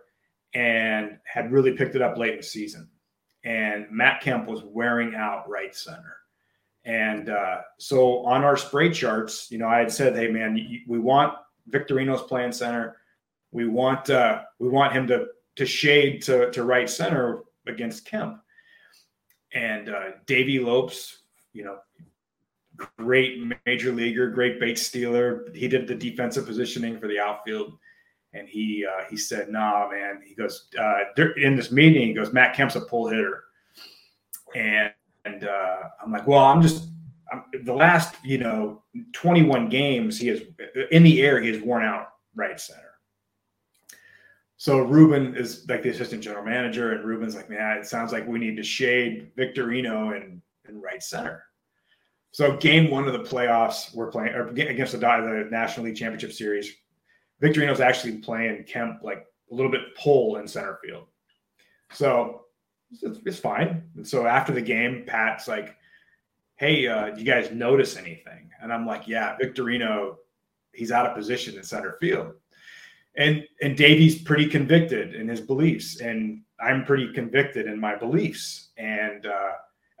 and 0.53 1.17
had 1.23 1.51
really 1.51 1.71
picked 1.71 1.95
it 1.95 2.01
up 2.01 2.17
late 2.17 2.33
in 2.33 2.37
the 2.37 2.43
season. 2.43 2.89
And 3.43 3.87
Matt 3.89 4.21
Kemp 4.21 4.47
was 4.47 4.61
wearing 4.63 5.15
out 5.15 5.49
right 5.49 5.75
center. 5.75 6.17
And 6.83 7.29
uh, 7.29 7.61
so 7.79 8.25
on 8.25 8.43
our 8.43 8.57
spray 8.57 8.91
charts, 8.91 9.49
you 9.49 9.57
know, 9.57 9.67
I 9.67 9.79
had 9.79 9.91
said, 9.91 10.15
"Hey, 10.15 10.27
man, 10.27 10.59
we 10.87 10.99
want 10.99 11.33
Victorino's 11.69 12.23
playing 12.23 12.51
center. 12.51 12.97
We 13.51 13.67
want 13.67 14.09
uh, 14.09 14.43
we 14.59 14.69
want 14.69 14.93
him 14.93 15.07
to 15.07 15.27
to 15.55 15.65
shade 15.65 16.21
to 16.23 16.51
to 16.51 16.63
right 16.63 16.89
center 16.89 17.43
against 17.67 18.05
Kemp." 18.05 18.41
And 19.53 19.89
uh, 19.89 20.11
Davey 20.25 20.59
Lopes, 20.59 21.23
you 21.51 21.65
know, 21.65 21.77
great 22.97 23.43
major 23.65 23.91
leaguer, 23.91 24.29
great 24.29 24.59
base 24.59 24.87
stealer. 24.87 25.45
He 25.53 25.67
did 25.67 25.87
the 25.87 25.95
defensive 25.95 26.45
positioning 26.45 26.99
for 26.99 27.07
the 27.07 27.19
outfield, 27.19 27.77
and 28.33 28.47
he 28.47 28.85
uh, 28.85 29.03
he 29.09 29.17
said, 29.17 29.49
"Nah, 29.49 29.89
man." 29.89 30.21
He 30.25 30.35
goes 30.35 30.69
uh, 30.79 31.23
in 31.37 31.55
this 31.55 31.71
meeting. 31.71 32.07
He 32.07 32.13
goes, 32.13 32.33
"Matt 32.33 32.55
Kemp's 32.55 32.75
a 32.75 32.81
pull 32.81 33.07
hitter," 33.07 33.43
and 34.55 34.91
and 35.25 35.43
uh, 35.43 35.77
I'm 36.03 36.11
like, 36.11 36.27
"Well, 36.27 36.43
I'm 36.43 36.61
just." 36.61 36.87
I'm, 37.31 37.45
the 37.63 37.73
last, 37.73 38.15
you 38.25 38.37
know, 38.37 38.83
21 39.13 39.69
games, 39.69 40.19
he 40.19 40.27
is 40.27 40.43
in 40.91 41.01
the 41.01 41.21
air. 41.21 41.39
He 41.39 41.47
has 41.53 41.61
worn 41.61 41.81
out 41.81 42.07
right 42.35 42.59
center. 42.59 42.90
So 44.61 44.77
Ruben 44.81 45.35
is 45.35 45.67
like 45.67 45.81
the 45.81 45.89
assistant 45.89 46.21
general 46.21 46.45
manager, 46.45 46.91
and 46.91 47.03
Ruben's 47.03 47.33
like, 47.33 47.49
man, 47.49 47.79
it 47.79 47.87
sounds 47.87 48.11
like 48.11 48.27
we 48.27 48.37
need 48.37 48.55
to 48.57 48.63
shade 48.63 49.31
Victorino 49.35 50.15
and, 50.15 50.39
and 50.67 50.83
right 50.83 51.01
center. 51.01 51.45
So 52.29 52.57
game 52.57 52.91
one 52.91 53.07
of 53.07 53.13
the 53.13 53.27
playoffs, 53.27 53.91
we're 53.95 54.11
playing 54.11 54.35
against 54.35 54.91
the, 54.91 54.99
the 54.99 55.47
National 55.49 55.87
League 55.87 55.95
Championship 55.95 56.31
Series. 56.31 56.75
Victorino's 57.41 57.79
actually 57.79 58.19
playing 58.19 58.63
Kemp 58.65 59.01
like 59.01 59.25
a 59.51 59.55
little 59.55 59.71
bit 59.71 59.81
pull 59.99 60.35
in 60.35 60.47
center 60.47 60.77
field. 60.85 61.07
So 61.91 62.41
it's, 62.91 63.17
it's 63.25 63.39
fine. 63.39 63.81
And 63.95 64.07
so 64.07 64.27
after 64.27 64.53
the 64.53 64.61
game, 64.61 65.05
Pat's 65.07 65.47
like, 65.47 65.75
hey, 66.57 66.85
uh, 66.87 67.09
do 67.09 67.19
you 67.19 67.25
guys 67.25 67.49
notice 67.49 67.97
anything? 67.97 68.51
And 68.61 68.71
I'm 68.71 68.85
like, 68.85 69.07
yeah, 69.07 69.35
Victorino, 69.41 70.17
he's 70.71 70.91
out 70.91 71.07
of 71.07 71.15
position 71.15 71.55
in 71.55 71.63
center 71.63 71.97
field 71.99 72.35
and 73.17 73.43
and 73.61 73.75
Davey's 73.75 74.21
pretty 74.21 74.47
convicted 74.47 75.15
in 75.15 75.27
his 75.27 75.41
beliefs, 75.41 75.99
and 75.99 76.41
I'm 76.59 76.85
pretty 76.85 77.11
convicted 77.13 77.67
in 77.67 77.79
my 77.79 77.95
beliefs. 77.95 78.69
And 78.77 79.25
uh, 79.25 79.51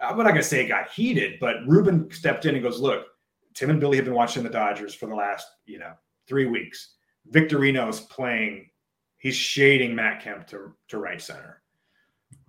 I'm 0.01 0.17
not 0.17 0.27
gonna 0.27 0.43
say 0.43 0.63
it 0.63 0.69
got 0.69 0.89
heated, 0.89 1.39
but 1.39 1.67
Ruben 1.67 2.09
stepped 2.11 2.45
in 2.45 2.55
and 2.55 2.63
goes, 2.63 2.79
"Look, 2.79 3.05
Tim 3.53 3.69
and 3.69 3.79
Billy 3.79 3.97
have 3.97 4.05
been 4.05 4.13
watching 4.13 4.43
the 4.43 4.49
Dodgers 4.49 4.93
for 4.93 5.07
the 5.07 5.15
last 5.15 5.47
you 5.65 5.79
know 5.79 5.93
three 6.27 6.45
weeks. 6.45 6.95
Victorino's 7.29 8.01
playing; 8.01 8.69
he's 9.17 9.35
shading 9.35 9.93
Matt 9.93 10.21
Kemp 10.21 10.47
to 10.47 10.73
to 10.89 10.97
right 10.97 11.21
center. 11.21 11.61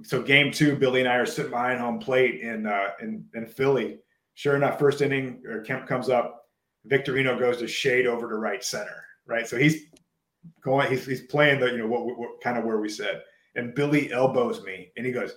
So 0.04 0.22
game 0.22 0.52
two, 0.52 0.76
Billy 0.76 1.00
and 1.00 1.08
I 1.08 1.16
are 1.16 1.26
sitting 1.26 1.50
behind 1.50 1.80
home 1.80 1.98
plate 1.98 2.40
in 2.40 2.66
uh, 2.66 2.90
in, 3.00 3.24
in 3.34 3.46
Philly. 3.46 3.98
Sure 4.34 4.56
enough, 4.56 4.78
first 4.78 5.02
inning, 5.02 5.42
Kemp 5.66 5.86
comes 5.86 6.08
up. 6.08 6.46
Victorino 6.86 7.38
goes 7.38 7.58
to 7.58 7.68
shade 7.68 8.06
over 8.06 8.28
to 8.28 8.36
right 8.36 8.64
center. 8.64 9.04
Right, 9.24 9.46
so 9.46 9.56
he's 9.56 9.86
going, 10.62 10.90
he's, 10.90 11.06
he's 11.06 11.22
playing 11.22 11.60
the, 11.60 11.66
you 11.66 11.78
know, 11.78 11.86
what, 11.86 12.18
what 12.18 12.40
kind 12.40 12.58
of 12.58 12.64
where 12.64 12.78
we 12.78 12.88
said. 12.88 13.22
And 13.54 13.74
Billy 13.74 14.12
elbows 14.12 14.62
me 14.62 14.90
and 14.96 15.04
he 15.04 15.12
goes, 15.12 15.34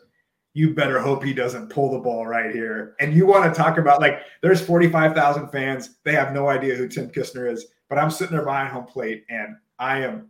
you 0.54 0.74
better 0.74 1.00
hope 1.00 1.22
he 1.22 1.34
doesn't 1.34 1.70
pull 1.70 1.92
the 1.92 2.00
ball 2.00 2.26
right 2.26 2.56
here. 2.56 2.96
And 3.02 3.14
you 3.14 3.26
want 3.26 3.54
to 3.54 3.62
talk 3.62 3.78
about 3.78 4.00
like 4.00 4.22
there's 4.42 4.62
45,000 4.62 5.50
fans. 5.50 5.98
They 6.04 6.14
have 6.14 6.34
no 6.34 6.48
idea 6.48 6.76
who 6.76 6.88
Tim 6.88 7.10
Kissner 7.10 7.52
is, 7.52 7.66
but 7.90 8.00
I'm 8.00 8.10
sitting 8.10 8.36
there 8.36 8.46
behind 8.46 8.70
home 8.70 8.86
plate 8.86 9.26
and 9.30 9.58
I 9.80 10.00
am 10.00 10.30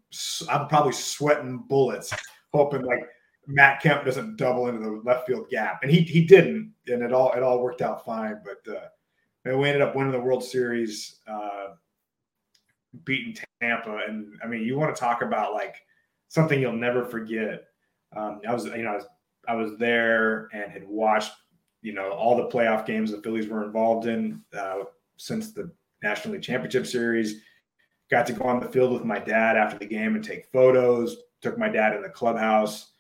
I'm 0.50 0.68
probably 0.68 0.94
sweating 0.94 1.64
bullets, 1.70 2.12
hoping 2.54 2.82
like 2.82 3.08
Matt 3.48 3.82
Kemp 3.82 4.04
doesn't 4.06 4.38
double 4.38 4.68
into 4.68 4.82
the 4.82 5.02
left 5.06 5.28
field 5.28 5.48
gap. 5.50 5.80
And 5.84 5.92
he 5.92 6.02
he 6.02 6.26
didn't, 6.26 6.74
and 6.88 7.04
it 7.04 7.14
all 7.14 7.32
it 7.34 7.44
all 7.44 7.62
worked 7.62 7.84
out 7.84 8.04
fine. 8.04 8.42
But 8.44 8.76
uh, 8.76 9.58
we 9.58 9.68
ended 9.68 9.84
up 9.84 9.96
winning 9.96 10.12
the 10.12 10.20
World 10.20 10.44
Series. 10.44 11.20
Uh, 11.28 11.76
beating 13.04 13.36
Tampa. 13.62 14.02
And 14.08 14.34
I 14.44 14.48
mean, 14.48 14.62
you 14.64 14.78
want 14.78 14.96
to 14.96 15.00
talk 15.00 15.22
about 15.22 15.54
like 15.54 15.76
something 16.28 16.60
you'll 16.60 16.74
never 16.74 17.06
forget. 17.06 17.66
Um, 18.16 18.42
I 18.48 18.54
was, 18.54 18.66
you 18.66 18.84
know, 18.84 18.92
I 18.92 18.96
was, 18.96 19.06
I 19.48 19.56
was 19.56 19.78
there 19.78 20.50
and 20.54 20.72
had 20.72 20.88
watched, 20.88 21.32
you 21.82 21.94
know, 21.94 22.12
all 22.12 22.36
the 22.36 22.50
playoff 22.50 22.86
games 22.86 23.12
the 23.12 23.22
Phillies 23.22 23.48
were 23.48 23.64
involved 23.64 24.08
in 24.08 24.42
uh, 24.58 24.84
since 25.18 25.52
the 25.52 25.72
National 26.02 26.34
League 26.34 26.44
Championship 26.44 26.88
Series. 26.88 27.42
Got 28.10 28.28
to 28.28 28.34
go 28.34 28.46
on 28.46 28.60
the 28.60 28.70
field 28.70 28.94
with 28.94 29.04
my 29.04 29.20
dad 29.20 29.58
after 29.58 29.78
the 29.78 29.86
game 29.86 30.16
and 30.16 30.24
take 30.24 30.52
photos. 30.52 31.18
Took 31.42 31.58
my 31.58 31.70
dad 31.70 31.96
in 31.96 32.02
the 32.02 32.10
clubhouse. 32.10 32.92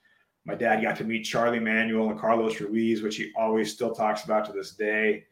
My 0.46 0.56
dad 0.56 0.82
got 0.82 0.96
to 0.98 1.04
meet 1.04 1.24
Charlie 1.24 1.60
Manuel 1.60 2.10
and 2.10 2.20
Carlos 2.20 2.60
Ruiz, 2.60 3.02
which 3.02 3.18
he 3.18 3.32
always 3.36 3.74
still 3.74 3.94
talks 3.94 4.24
about 4.24 4.46
to 4.46 4.52
this 4.52 4.76
day 4.76 5.26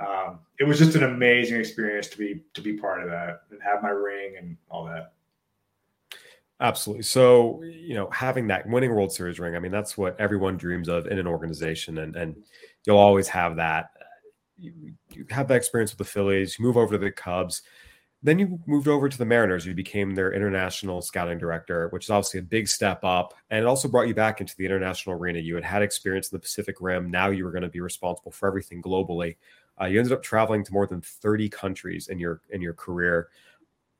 um, 0.00 0.40
it 0.58 0.64
was 0.64 0.78
just 0.78 0.96
an 0.96 1.04
amazing 1.04 1.60
experience 1.60 2.08
to 2.08 2.18
be 2.18 2.42
to 2.54 2.60
be 2.60 2.74
part 2.74 3.02
of 3.02 3.10
that 3.10 3.42
and 3.50 3.60
have 3.62 3.82
my 3.82 3.90
ring 3.90 4.36
and 4.38 4.56
all 4.70 4.84
that. 4.86 5.12
Absolutely. 6.60 7.04
So, 7.04 7.62
you 7.62 7.94
know, 7.94 8.10
having 8.10 8.46
that 8.48 8.68
winning 8.68 8.94
World 8.94 9.12
Series 9.12 9.40
ring, 9.40 9.56
I 9.56 9.58
mean, 9.58 9.72
that's 9.72 9.96
what 9.96 10.20
everyone 10.20 10.58
dreams 10.58 10.88
of 10.88 11.06
in 11.06 11.18
an 11.18 11.26
organization. 11.26 11.98
And, 11.98 12.14
and 12.16 12.36
you'll 12.84 12.98
always 12.98 13.28
have 13.28 13.56
that. 13.56 13.90
You, 14.58 14.92
you 15.10 15.24
have 15.30 15.48
that 15.48 15.54
experience 15.54 15.90
with 15.90 15.98
the 15.98 16.12
Phillies, 16.12 16.58
you 16.58 16.64
move 16.66 16.76
over 16.76 16.92
to 16.92 16.98
the 16.98 17.10
Cubs. 17.10 17.62
Then 18.22 18.38
you 18.38 18.58
moved 18.66 18.88
over 18.88 19.08
to 19.08 19.16
the 19.16 19.24
Mariners. 19.24 19.64
You 19.64 19.72
became 19.72 20.14
their 20.14 20.34
international 20.34 21.00
scouting 21.00 21.38
director, 21.38 21.88
which 21.88 22.04
is 22.04 22.10
obviously 22.10 22.40
a 22.40 22.42
big 22.42 22.68
step 22.68 23.02
up. 23.02 23.32
And 23.48 23.60
it 23.60 23.66
also 23.66 23.88
brought 23.88 24.08
you 24.08 24.14
back 24.14 24.42
into 24.42 24.54
the 24.58 24.66
international 24.66 25.16
arena. 25.16 25.38
You 25.38 25.54
had 25.54 25.64
had 25.64 25.80
experience 25.80 26.30
in 26.30 26.36
the 26.36 26.42
Pacific 26.42 26.76
Rim. 26.82 27.10
Now 27.10 27.30
you 27.30 27.44
were 27.46 27.50
going 27.50 27.62
to 27.62 27.70
be 27.70 27.80
responsible 27.80 28.32
for 28.32 28.46
everything 28.46 28.82
globally. 28.82 29.36
Uh, 29.80 29.86
you 29.86 29.98
ended 29.98 30.12
up 30.12 30.22
traveling 30.22 30.64
to 30.64 30.72
more 30.72 30.86
than 30.86 31.00
30 31.00 31.48
countries 31.48 32.08
in 32.08 32.18
your 32.18 32.42
in 32.50 32.60
your 32.60 32.74
career. 32.74 33.28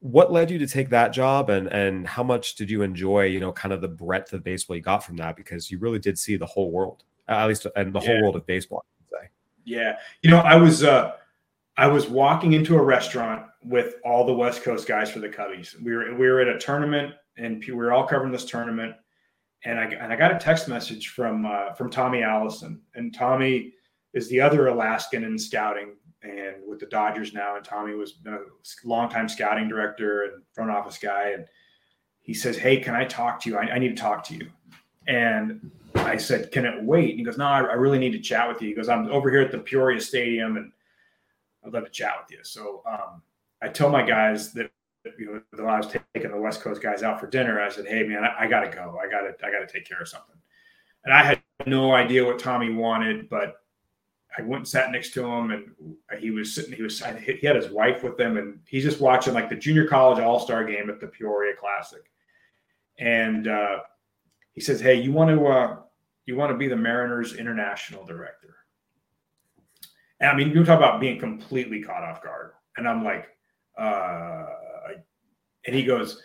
What 0.01 0.33
led 0.33 0.51
you 0.51 0.59
to 0.59 0.67
take 0.67 0.91
that 0.91 1.13
job, 1.13 1.51
and 1.51 1.69
and 1.69 2.07
how 2.07 2.23
much 2.23 2.55
did 2.55 2.71
you 2.71 2.83
enjoy, 2.83 3.25
you 3.25 3.41
know, 3.41 3.53
kind 3.53 3.73
of 3.73 3.81
the 3.81 3.89
breadth 3.89 4.33
of 4.33 4.45
baseball 4.45 4.77
you 4.77 4.83
got 4.83 5.05
from 5.05 5.17
that? 5.17 5.37
Because 5.37 5.71
you 5.71 5.79
really 5.79 5.99
did 5.99 6.19
see 6.19 6.37
the 6.37 6.47
whole 6.47 6.71
world, 6.71 7.05
at 7.29 7.47
least, 7.47 7.67
and 7.77 7.93
the 7.95 8.01
yeah. 8.01 8.07
whole 8.07 8.23
world 8.23 8.37
of 8.37 8.47
baseball. 8.47 8.85
I 9.01 9.23
say. 9.23 9.29
Yeah, 9.65 9.97
you 10.23 10.31
know, 10.31 10.39
I 10.39 10.57
was 10.57 10.85
uh, 10.85 11.13
I 11.77 11.87
was 11.87 12.09
walking 12.09 12.53
into 12.53 12.77
a 12.77 12.83
restaurant 12.83 13.47
with 13.65 13.97
all 14.05 14.27
the 14.27 14.33
West 14.33 14.63
Coast 14.63 14.87
guys 14.87 15.11
for 15.11 15.19
the 15.19 15.29
Cubbies. 15.29 15.81
We 15.81 15.95
were 15.95 16.15
we 16.15 16.29
were 16.29 16.41
at 16.41 16.49
a 16.49 16.59
tournament, 16.59 17.15
and 17.37 17.63
we 17.67 17.73
were 17.73 17.93
all 17.93 18.07
covering 18.07 18.33
this 18.33 18.45
tournament. 18.45 18.95
And 19.65 19.79
I 19.79 19.85
and 19.85 20.13
I 20.13 20.17
got 20.17 20.35
a 20.35 20.39
text 20.39 20.69
message 20.69 21.09
from 21.09 21.47
uh, 21.47 21.73
from 21.73 21.91
Tommy 21.91 22.23
Allison, 22.23 22.81
and 22.95 23.15
Tommy 23.15 23.75
is 24.13 24.29
the 24.29 24.41
other 24.41 24.69
Alaskan 24.69 25.25
in 25.25 25.39
scouting 25.39 25.95
and 26.23 26.57
with 26.67 26.81
the 26.81 26.87
Dodgers 26.87 27.33
now. 27.33 27.57
And 27.57 27.65
Tommy 27.65 27.95
was 27.95 28.19
a 28.27 28.39
longtime 28.85 29.29
scouting 29.29 29.69
director 29.69 30.25
and 30.25 30.43
front 30.53 30.71
office 30.71 30.99
guy. 30.99 31.31
And 31.31 31.47
he 32.21 32.35
says, 32.35 32.57
Hey, 32.57 32.79
can 32.79 32.95
I 32.95 33.05
talk 33.05 33.41
to 33.43 33.51
you? 33.51 33.57
I, 33.57 33.75
I 33.75 33.79
need 33.79 33.97
to 33.97 34.03
talk 34.03 34.25
to 34.25 34.35
you. 34.35 34.51
And 35.07 35.71
I 35.95 36.17
said, 36.17 36.53
"Can 36.53 36.65
it 36.65 36.83
wait?" 36.83 37.11
And 37.11 37.19
he 37.19 37.25
goes, 37.25 37.39
"No, 37.39 37.47
I, 37.47 37.61
I 37.61 37.75
really 37.75 37.99
need 37.99 38.13
to 38.13 38.21
chat 38.21 38.49
with 38.49 38.61
you." 38.63 38.69
He 38.69 38.75
goes, 38.75 38.89
"I'm 38.89 39.09
over 39.11 39.31
here 39.31 39.41
at 39.41 39.51
the 39.51 39.59
Peoria 39.59 40.01
Stadium, 40.01 40.57
and 40.57 40.73
I'd 41.65 41.73
love 41.73 41.85
to 41.85 41.91
chat 41.91 42.15
with 42.21 42.37
you." 42.37 42.45
So 42.45 42.83
um, 42.87 43.23
I 43.63 43.69
tell 43.69 43.91
my 43.91 44.03
guys 44.03 44.53
that 44.55 44.71
you 45.19 45.43
know, 45.57 45.65
I 45.65 45.79
was 45.79 45.89
taking 46.15 46.31
the 46.31 46.41
West 46.41 46.61
Coast 46.61 46.83
guys 46.83 47.03
out 47.03 47.21
for 47.21 47.27
dinner. 47.27 47.61
I 47.61 47.69
said, 47.69 47.87
"Hey, 47.87 48.03
man, 48.03 48.25
I, 48.25 48.45
I 48.45 48.47
got 48.47 48.61
to 48.61 48.69
go. 48.69 48.99
I 49.03 49.11
got 49.11 49.21
to, 49.23 49.47
I 49.47 49.51
got 49.51 49.67
to 49.67 49.73
take 49.73 49.87
care 49.87 50.01
of 50.01 50.09
something." 50.09 50.37
And 51.05 51.15
I 51.15 51.23
had 51.23 51.43
no 51.67 51.95
idea 51.95 52.25
what 52.25 52.39
Tommy 52.39 52.73
wanted, 52.73 53.29
but 53.31 53.60
I 54.37 54.43
went 54.43 54.61
and 54.61 54.69
sat 54.69 54.93
next 54.93 55.13
to 55.15 55.27
him, 55.27 55.51
and 55.51 56.21
he 56.21 56.31
was 56.31 56.55
sitting. 56.55 56.73
He 56.73 56.83
was 56.83 57.03
he 57.03 57.47
had 57.47 57.57
his 57.57 57.71
wife 57.71 58.03
with 58.03 58.19
him, 58.19 58.37
and 58.37 58.61
he's 58.67 58.85
just 58.85 59.01
watching 59.01 59.35
like 59.35 59.49
the 59.49 59.57
junior 59.57 59.87
college 59.87 60.21
all 60.21 60.39
star 60.39 60.65
game 60.65 60.89
at 60.89 61.01
the 61.01 61.09
Peoria 61.09 61.55
Classic. 61.57 62.03
And 62.99 63.49
uh, 63.49 63.81
he 64.53 64.61
says, 64.61 64.81
"Hey, 64.81 65.01
you 65.01 65.13
want 65.13 65.31
to 65.31 65.47
uh, 65.47 65.77
you 66.27 66.37
want 66.37 66.53
to 66.53 66.57
be 66.57 66.69
the 66.69 66.77
Mariners 66.77 67.35
international 67.35 68.05
director?" 68.05 68.57
And 70.21 70.31
I 70.31 70.37
mean, 70.37 70.51
you 70.51 70.65
talk 70.65 70.79
about 70.79 71.01
being 71.01 71.19
completely 71.19 71.83
caught 71.83 72.05
off 72.05 72.23
guard, 72.23 72.53
and 72.77 72.89
I'm 72.89 73.03
like, 73.03 73.29
uh, 73.77 74.47
and 75.67 75.75
he 75.75 75.83
goes, 75.83 76.23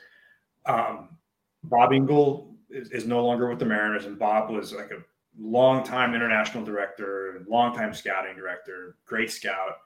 um, 0.67 1.17
"Bob 1.63 1.91
Engle 1.91 2.55
is, 2.69 2.91
is 2.91 3.07
no 3.07 3.25
longer 3.25 3.49
with 3.49 3.57
the 3.57 3.65
Mariners, 3.65 4.05
and 4.05 4.19
Bob 4.19 4.51
was 4.51 4.73
like 4.73 4.91
a 4.91 5.03
longtime 5.39 6.13
international 6.13 6.63
director, 6.63 7.43
longtime 7.47 7.93
scouting 7.93 8.35
director, 8.35 8.97
great 9.05 9.31
scout. 9.31 9.77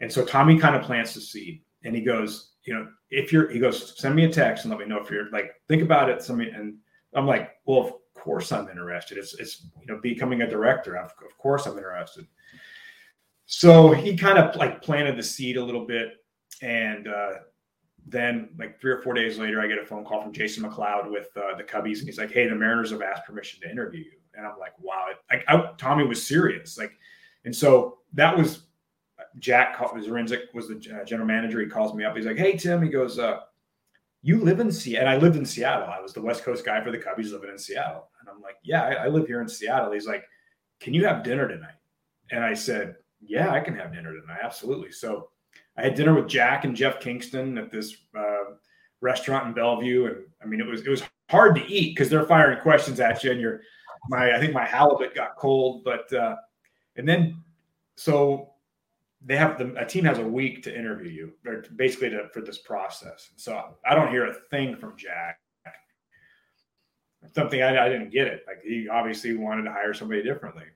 And 0.00 0.12
so 0.12 0.24
Tommy 0.24 0.58
kind 0.58 0.76
of 0.76 0.82
plants 0.82 1.14
the 1.14 1.20
seed 1.20 1.62
and 1.84 1.94
he 1.94 2.02
goes, 2.02 2.52
you 2.64 2.74
know, 2.74 2.88
if 3.10 3.32
you're, 3.32 3.48
he 3.50 3.58
goes, 3.58 3.98
send 3.98 4.14
me 4.14 4.24
a 4.24 4.32
text 4.32 4.64
and 4.64 4.70
let 4.70 4.80
me 4.80 4.86
know 4.86 5.00
if 5.00 5.10
you're 5.10 5.30
like, 5.30 5.52
think 5.68 5.82
about 5.82 6.10
it. 6.10 6.22
Somebody, 6.22 6.50
and 6.50 6.76
I'm 7.14 7.26
like, 7.26 7.52
well, 7.64 7.80
of 7.80 7.92
course 8.14 8.52
I'm 8.52 8.68
interested. 8.68 9.18
It's, 9.18 9.34
it's, 9.34 9.66
you 9.80 9.86
know, 9.86 10.00
becoming 10.00 10.42
a 10.42 10.50
director. 10.50 10.96
Of, 10.96 11.12
of 11.24 11.38
course 11.38 11.66
I'm 11.66 11.76
interested. 11.76 12.26
So 13.46 13.92
he 13.92 14.16
kind 14.16 14.38
of 14.38 14.56
like 14.56 14.82
planted 14.82 15.16
the 15.16 15.22
seed 15.22 15.56
a 15.56 15.64
little 15.64 15.86
bit. 15.86 16.14
And, 16.62 17.08
uh, 17.08 17.32
then 18.06 18.50
like 18.58 18.80
three 18.80 18.92
or 18.92 19.02
four 19.02 19.14
days 19.14 19.38
later, 19.38 19.60
I 19.60 19.66
get 19.66 19.78
a 19.78 19.84
phone 19.84 20.04
call 20.04 20.22
from 20.22 20.32
Jason 20.32 20.62
McLeod 20.62 21.10
with 21.10 21.28
uh, 21.36 21.56
the 21.56 21.64
Cubbies, 21.64 21.98
and 21.98 22.06
he's 22.06 22.18
like, 22.18 22.30
"Hey, 22.30 22.48
the 22.48 22.54
Mariners 22.54 22.92
have 22.92 23.02
asked 23.02 23.26
permission 23.26 23.60
to 23.62 23.70
interview 23.70 24.04
you." 24.04 24.18
And 24.36 24.46
I'm 24.46 24.58
like, 24.58 24.72
wow, 24.80 25.06
like 25.30 25.78
Tommy 25.78 26.06
was 26.06 26.26
serious, 26.26 26.78
like, 26.78 26.92
and 27.44 27.54
so 27.54 27.98
that 28.12 28.36
was 28.36 28.62
Jack 29.38 29.76
Zduriencik 29.76 30.54
was 30.54 30.68
the 30.68 30.74
uh, 30.74 31.04
general 31.04 31.26
manager. 31.26 31.60
He 31.60 31.66
calls 31.66 31.94
me 31.94 32.04
up. 32.04 32.16
He's 32.16 32.26
like, 32.26 32.38
hey 32.38 32.56
Tim, 32.56 32.82
he 32.82 32.88
goes, 32.88 33.18
uh, 33.18 33.40
you 34.22 34.40
live 34.40 34.60
in 34.60 34.72
Seattle. 34.72 35.08
And 35.08 35.16
I 35.16 35.22
lived 35.22 35.36
in 35.36 35.44
Seattle. 35.44 35.88
I 35.88 36.00
was 36.00 36.12
the 36.12 36.22
West 36.22 36.42
Coast 36.42 36.64
guy 36.64 36.82
for 36.82 36.90
the 36.90 36.98
Cubbies 36.98 37.32
living 37.32 37.50
in 37.50 37.58
Seattle. 37.58 38.08
And 38.20 38.28
I'm 38.28 38.40
like, 38.40 38.56
yeah, 38.64 38.82
I, 38.82 38.92
I 39.04 39.08
live 39.08 39.26
here 39.26 39.40
in 39.40 39.48
Seattle. 39.48 39.92
He's 39.92 40.06
like, 40.06 40.24
can 40.80 40.94
you 40.94 41.04
have 41.06 41.22
dinner 41.22 41.46
tonight? 41.46 41.76
And 42.30 42.42
I 42.42 42.54
said, 42.54 42.96
yeah, 43.20 43.50
I 43.50 43.60
can 43.60 43.76
have 43.76 43.92
dinner 43.92 44.18
tonight. 44.18 44.40
Absolutely. 44.42 44.90
So 44.90 45.28
I 45.76 45.82
had 45.82 45.94
dinner 45.94 46.14
with 46.14 46.28
Jack 46.28 46.64
and 46.64 46.74
Jeff 46.74 46.98
Kingston 46.98 47.56
at 47.58 47.70
this 47.70 47.96
uh, 48.18 48.54
restaurant 49.00 49.46
in 49.46 49.52
Bellevue. 49.52 50.06
And 50.06 50.16
I 50.42 50.46
mean, 50.46 50.60
it 50.60 50.66
was, 50.66 50.80
it 50.80 50.90
was 50.90 51.02
hard 51.30 51.54
to 51.56 51.66
eat 51.66 51.94
because 51.94 52.08
they're 52.08 52.26
firing 52.26 52.60
questions 52.60 53.00
at 53.00 53.22
you 53.22 53.30
and 53.30 53.40
you're, 53.40 53.60
my 54.08 54.34
I 54.34 54.40
think 54.40 54.52
my 54.52 54.64
halibut 54.64 55.14
got 55.14 55.36
cold, 55.36 55.84
but 55.84 56.12
uh, 56.12 56.36
and 56.96 57.08
then 57.08 57.42
so 57.96 58.52
they 59.24 59.36
have 59.36 59.58
the 59.58 59.74
a 59.76 59.84
team 59.84 60.04
has 60.04 60.18
a 60.18 60.26
week 60.26 60.62
to 60.64 60.76
interview 60.76 61.10
you, 61.10 61.32
or 61.50 61.64
basically 61.76 62.10
to, 62.10 62.28
for 62.32 62.40
this 62.40 62.58
process. 62.58 63.30
So 63.36 63.76
I 63.84 63.94
don't 63.94 64.10
hear 64.10 64.26
a 64.26 64.34
thing 64.50 64.76
from 64.76 64.96
Jack. 64.96 65.40
Something 67.34 67.62
I, 67.62 67.86
I 67.86 67.88
didn't 67.88 68.10
get 68.10 68.28
it. 68.28 68.44
Like 68.46 68.62
he 68.62 68.88
obviously 68.88 69.36
wanted 69.36 69.62
to 69.64 69.72
hire 69.72 69.92
somebody 69.92 70.22
differently. 70.22 70.66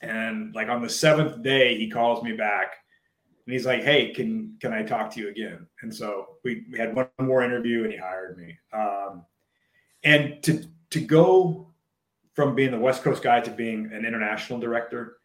And 0.00 0.54
like 0.54 0.68
on 0.68 0.80
the 0.80 0.88
seventh 0.88 1.42
day, 1.42 1.76
he 1.76 1.90
calls 1.90 2.22
me 2.22 2.32
back 2.32 2.72
and 3.50 3.52
he's 3.52 3.66
like, 3.66 3.82
"Hey, 3.82 4.12
can 4.12 4.56
can 4.60 4.72
I 4.72 4.82
talk 4.82 5.12
to 5.12 5.20
you 5.20 5.28
again?" 5.28 5.66
And 5.82 5.94
so 5.94 6.36
we, 6.44 6.64
we 6.70 6.78
had 6.78 6.94
one 6.94 7.08
more 7.20 7.42
interview, 7.42 7.82
and 7.82 7.92
he 7.92 7.98
hired 7.98 8.38
me. 8.38 8.56
Um, 8.72 9.24
and 10.04 10.42
to 10.44 10.64
to 10.90 11.00
go 11.00 11.69
from 12.34 12.54
being 12.54 12.70
the 12.70 12.78
West 12.78 13.02
Coast 13.02 13.22
guy 13.22 13.40
to 13.40 13.50
being 13.50 13.90
an 13.92 14.04
international 14.04 14.58
director. 14.58 15.16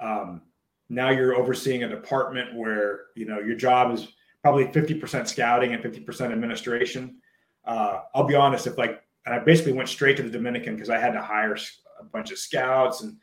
Um, 0.00 0.42
now 0.88 1.10
you're 1.10 1.36
overseeing 1.36 1.84
a 1.84 1.88
department 1.88 2.54
where 2.54 3.06
you 3.14 3.26
know 3.26 3.40
your 3.40 3.56
job 3.56 3.92
is 3.92 4.08
probably 4.42 4.66
50% 4.66 5.26
scouting 5.26 5.72
and 5.72 5.82
50% 5.82 6.30
administration. 6.30 7.16
Uh, 7.64 8.00
I'll 8.14 8.26
be 8.26 8.34
honest, 8.34 8.66
if 8.66 8.76
like, 8.76 9.02
and 9.24 9.34
I 9.34 9.38
basically 9.38 9.72
went 9.72 9.88
straight 9.88 10.18
to 10.18 10.22
the 10.22 10.28
Dominican 10.28 10.74
because 10.74 10.90
I 10.90 10.98
had 10.98 11.12
to 11.12 11.22
hire 11.22 11.56
a 11.98 12.04
bunch 12.04 12.30
of 12.30 12.38
scouts. 12.38 13.00
And 13.00 13.16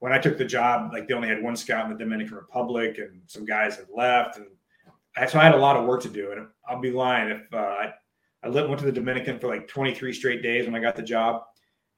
when 0.00 0.12
I 0.12 0.18
took 0.18 0.36
the 0.36 0.44
job, 0.44 0.92
like 0.92 1.08
they 1.08 1.14
only 1.14 1.28
had 1.28 1.42
one 1.42 1.56
scout 1.56 1.86
in 1.86 1.92
the 1.92 1.98
Dominican 1.98 2.36
Republic, 2.36 2.98
and 2.98 3.22
some 3.26 3.46
guys 3.46 3.76
had 3.76 3.86
left, 3.94 4.36
and 4.36 4.48
I, 5.16 5.24
so 5.24 5.38
I 5.38 5.44
had 5.44 5.54
a 5.54 5.58
lot 5.58 5.76
of 5.76 5.86
work 5.86 6.02
to 6.02 6.10
do. 6.10 6.32
And 6.32 6.46
I'll 6.68 6.80
be 6.80 6.90
lying 6.90 7.30
if 7.30 7.54
uh, 7.54 7.56
I, 7.56 7.94
I 8.44 8.48
went 8.48 8.78
to 8.80 8.84
the 8.84 8.92
Dominican 8.92 9.38
for 9.38 9.48
like 9.48 9.66
23 9.66 10.12
straight 10.12 10.42
days 10.42 10.66
when 10.66 10.74
I 10.74 10.80
got 10.80 10.94
the 10.94 11.02
job, 11.02 11.44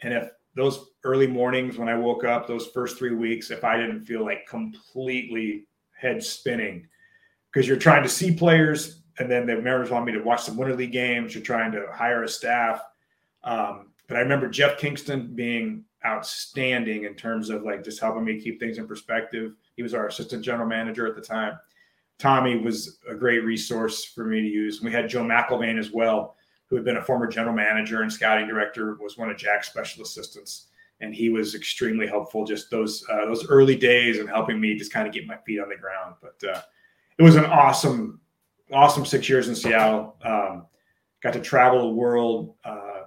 and 0.03 0.15
if 0.15 0.31
those 0.55 0.91
early 1.05 1.27
mornings 1.27 1.79
when 1.79 1.89
I 1.89 1.97
woke 1.97 2.25
up, 2.25 2.47
those 2.47 2.67
first 2.69 2.99
three 2.99 3.15
weeks, 3.15 3.51
if 3.51 3.65
I 3.65 3.77
didn't 3.77 4.05
feel 4.05 4.25
like 4.25 4.47
completely 4.47 5.67
head 5.97 6.23
spinning, 6.23 6.87
because 7.53 7.69
you're 7.69 7.77
trying 7.77 8.03
to 8.03 8.09
see 8.09 8.35
players, 8.35 9.03
and 9.19 9.31
then 9.31 9.47
the 9.47 9.61
Mariners 9.61 9.91
want 9.91 10.07
me 10.07 10.13
to 10.13 10.21
watch 10.21 10.43
some 10.43 10.57
winter 10.57 10.75
league 10.75 10.93
games. 10.93 11.35
You're 11.35 11.45
trying 11.45 11.73
to 11.73 11.87
hire 11.93 12.23
a 12.23 12.29
staff. 12.29 12.83
Um, 13.43 13.93
but 14.07 14.17
I 14.17 14.21
remember 14.21 14.49
Jeff 14.49 14.79
Kingston 14.79 15.35
being 15.35 15.85
outstanding 16.07 17.05
in 17.05 17.15
terms 17.15 17.51
of 17.51 17.63
like 17.63 17.85
just 17.85 18.01
helping 18.01 18.25
me 18.25 18.41
keep 18.41 18.61
things 18.61 18.79
in 18.79 18.87
perspective. 18.87 19.53
He 19.77 19.83
was 19.83 19.95
our 19.95 20.07
assistant 20.07 20.45
general 20.45 20.69
manager 20.69 21.07
at 21.07 21.17
the 21.17 21.23
time. 21.23 21.59
Tommy 22.19 22.59
was 22.59 22.99
a 23.09 23.15
great 23.15 23.45
resource 23.45 24.05
for 24.05 24.25
me 24.25 24.41
to 24.41 24.49
use. 24.49 24.83
We 24.83 24.93
had 24.93 25.09
Joe 25.09 25.23
McIlvaine 25.23 25.79
as 25.79 25.93
well, 25.93 26.37
who 26.69 26.77
had 26.77 26.85
been 26.85 26.99
a 26.99 27.03
former 27.03 27.27
general 27.27 27.55
manager 27.55 28.03
and 28.03 28.13
scouting 28.13 28.47
director, 28.47 28.97
was 29.01 29.17
one 29.17 29.31
of 29.31 29.37
Jack's 29.37 29.69
special 29.69 30.03
assistants, 30.03 30.67
and 31.01 31.15
he 31.15 31.31
was 31.31 31.55
extremely 31.55 32.07
helpful. 32.07 32.45
Just 32.45 32.71
those 32.71 33.05
uh, 33.11 33.25
those 33.25 33.49
early 33.49 33.77
days 33.77 34.19
and 34.19 34.29
helping 34.29 34.61
me 34.61 34.77
just 34.77 34.93
kind 34.93 35.07
of 35.07 35.15
get 35.15 35.27
my 35.27 35.37
feet 35.47 35.61
on 35.61 35.69
the 35.69 35.77
ground. 35.77 36.15
But 36.21 36.49
uh, 36.49 36.63
it 37.19 37.23
was 37.23 37.37
an 37.37 37.47
awesome, 37.47 38.21
awesome 38.73 39.05
six 39.05 39.29
years 39.29 39.49
in 39.49 39.55
Seattle. 39.55 40.17
Um, 40.23 40.67
got 41.23 41.33
to 41.33 41.41
travel 41.41 41.89
the 41.89 41.95
world. 41.95 42.55
Uh, 42.65 43.03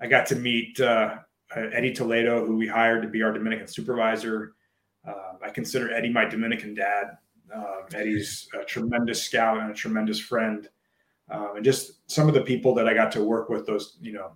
I 0.00 0.06
got 0.06 0.26
to 0.26 0.36
meet 0.36 0.78
uh, 0.80 1.16
Eddie 1.54 1.92
Toledo, 1.92 2.46
who 2.46 2.56
we 2.56 2.66
hired 2.66 3.02
to 3.02 3.08
be 3.08 3.22
our 3.22 3.32
Dominican 3.32 3.66
supervisor. 3.66 4.54
Uh, 5.06 5.34
I 5.42 5.50
consider 5.50 5.92
Eddie 5.92 6.12
my 6.12 6.24
Dominican 6.24 6.74
dad. 6.74 7.18
Um, 7.54 7.84
Eddie's 7.94 8.48
a 8.60 8.64
tremendous 8.64 9.22
scout 9.22 9.58
and 9.58 9.70
a 9.70 9.74
tremendous 9.74 10.18
friend 10.18 10.68
um, 11.30 11.52
and 11.56 11.64
just 11.64 12.10
some 12.10 12.28
of 12.28 12.34
the 12.34 12.40
people 12.40 12.74
that 12.74 12.88
I 12.88 12.94
got 12.94 13.10
to 13.12 13.24
work 13.24 13.48
with 13.48 13.66
those 13.66 13.96
you 14.00 14.12
know 14.12 14.32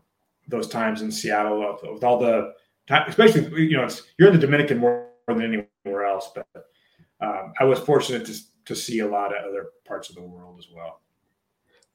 those 0.48 0.68
times 0.68 1.02
in 1.02 1.12
Seattle 1.12 1.78
with 1.82 2.04
all 2.04 2.18
the 2.18 2.54
time, 2.88 3.08
especially 3.08 3.68
you 3.68 3.76
know 3.76 3.88
you're 4.18 4.28
in 4.28 4.34
the 4.34 4.40
Dominican 4.40 4.78
more 4.78 5.08
than 5.28 5.66
anywhere 5.84 6.04
else, 6.04 6.30
but 6.34 6.46
um, 7.20 7.52
I 7.58 7.64
was 7.64 7.78
fortunate 7.78 8.26
to 8.26 8.38
to 8.66 8.76
see 8.76 9.00
a 9.00 9.06
lot 9.06 9.36
of 9.36 9.44
other 9.44 9.70
parts 9.86 10.08
of 10.08 10.16
the 10.16 10.22
world 10.22 10.56
as 10.58 10.66
well. 10.74 11.00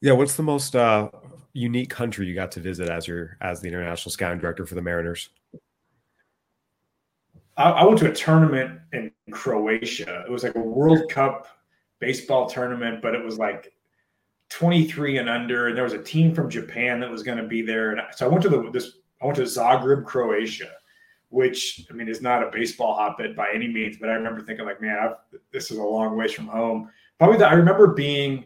Yeah, 0.02 0.14
what's 0.14 0.36
the 0.36 0.44
most 0.44 0.76
uh, 0.76 1.10
unique 1.54 1.90
country 1.90 2.28
you 2.28 2.36
got 2.36 2.52
to 2.52 2.60
visit 2.60 2.90
as 2.90 3.08
your 3.08 3.38
as 3.42 3.62
the 3.62 3.68
international 3.68 4.12
scouting 4.12 4.40
director 4.40 4.66
for 4.66 4.76
the 4.76 4.82
Mariners? 4.82 5.30
I, 7.58 7.72
I 7.72 7.84
went 7.86 8.00
to 8.00 8.12
a 8.12 8.14
tournament 8.14 8.80
in 8.94 9.12
Croatia. 9.32 10.24
It 10.28 10.32
was 10.32 10.44
like 10.44 10.56
a 10.56 10.60
World 10.60 11.10
Cup 11.10 11.48
baseball 12.00 12.48
tournament, 12.48 13.02
but 13.02 13.16
it 13.16 13.24
was 13.24 13.38
like 13.38 13.74
23 14.50 15.18
and 15.18 15.30
under, 15.30 15.68
and 15.68 15.78
there 15.78 15.84
was 15.84 15.94
a 15.94 16.02
team 16.02 16.34
from 16.34 16.50
Japan 16.50 17.00
that 17.00 17.10
was 17.10 17.24
going 17.24 17.38
to 17.38 17.48
be 17.48 17.62
there. 17.62 17.92
And 17.92 18.02
so 18.16 18.26
I 18.26 18.30
went 18.30 18.44
to 18.44 18.50
the 18.50 18.70
this 18.72 18.98
I 19.22 19.26
went 19.26 19.38
to 19.38 19.44
Zagreb, 19.44 20.06
Croatia, 20.06 20.72
which 21.30 21.86
I 21.90 21.94
mean 21.94 22.08
is 22.08 22.22
not 22.22 22.44
a 22.44 22.52
baseball 22.52 22.96
hotbed 22.96 23.36
by 23.36 23.50
any 23.54 23.68
means, 23.68 23.98
but 23.98 24.10
I 24.10 24.14
remember 24.14 24.42
thinking 24.42 24.66
like, 24.66 24.82
man, 24.82 24.98
I've, 25.00 25.40
this 25.52 25.72
is 25.72 25.78
a 25.78 25.84
long 25.84 26.18
ways 26.18 26.34
from 26.34 26.48
home. 26.48 26.90
Probably 27.18 27.38
that 27.38 27.52
I 27.52 27.56
remember 27.56 27.88
being 27.88 28.46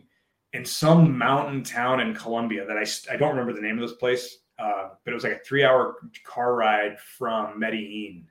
in 0.54 0.66
some 0.66 1.18
mountain 1.18 1.64
town 1.64 2.00
in 2.00 2.16
Colombia 2.16 2.66
that 2.66 2.78
I 2.78 3.14
I 3.14 3.18
don't 3.18 3.32
remember 3.32 3.54
the 3.54 3.62
name 3.62 3.78
of 3.78 3.88
this 3.88 3.98
place, 3.98 4.40
uh, 4.58 4.90
but 5.04 5.12
it 5.12 5.14
was 5.14 5.24
like 5.24 5.34
a 5.34 5.40
three 5.40 5.64
hour 5.64 5.96
car 6.24 6.56
ride 6.56 6.98
from 7.00 7.60
Medellin, 7.60 8.26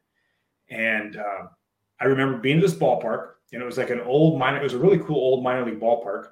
and 0.71 1.16
uh, 1.16 1.47
I 2.01 2.05
remember 2.05 2.39
being 2.39 2.61
to 2.61 2.66
this 2.66 2.77
ballpark, 2.77 3.33
and 3.53 3.61
it 3.61 3.66
was 3.66 3.79
like 3.79 3.91
an 3.91 4.01
old 4.01 4.39
minor. 4.39 4.59
It 4.59 4.64
was 4.64 4.75
a 4.75 4.79
really 4.79 4.99
cool 4.99 5.16
old 5.16 5.45
minor 5.45 5.64
league 5.66 5.81
ballpark 5.81 6.31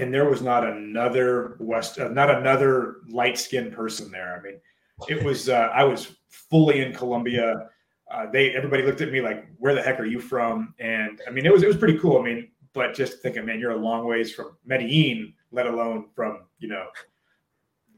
and 0.00 0.12
there 0.12 0.28
was 0.28 0.42
not 0.42 0.66
another 0.66 1.56
West, 1.58 1.98
uh, 1.98 2.08
not 2.08 2.30
another 2.30 2.96
light 3.08 3.38
skinned 3.38 3.72
person 3.72 4.10
there. 4.10 4.36
I 4.38 4.42
mean, 4.42 4.60
it 5.08 5.22
was 5.22 5.48
uh, 5.48 5.68
I 5.72 5.84
was 5.84 6.16
fully 6.28 6.80
in 6.80 6.92
Colombia. 6.92 7.68
Uh, 8.10 8.26
they 8.30 8.54
everybody 8.54 8.82
looked 8.82 9.00
at 9.00 9.12
me 9.12 9.20
like, 9.20 9.46
"Where 9.58 9.74
the 9.74 9.82
heck 9.82 10.00
are 10.00 10.06
you 10.06 10.20
from?" 10.20 10.74
And 10.78 11.20
I 11.26 11.30
mean, 11.30 11.46
it 11.46 11.52
was 11.52 11.62
it 11.62 11.68
was 11.68 11.76
pretty 11.76 11.98
cool. 11.98 12.18
I 12.18 12.22
mean, 12.22 12.48
but 12.72 12.94
just 12.94 13.20
thinking, 13.20 13.44
man, 13.44 13.60
you're 13.60 13.72
a 13.72 13.76
long 13.76 14.06
ways 14.06 14.34
from 14.34 14.56
Medellin, 14.64 15.34
let 15.52 15.66
alone 15.66 16.06
from 16.14 16.44
you 16.58 16.68
know 16.68 16.86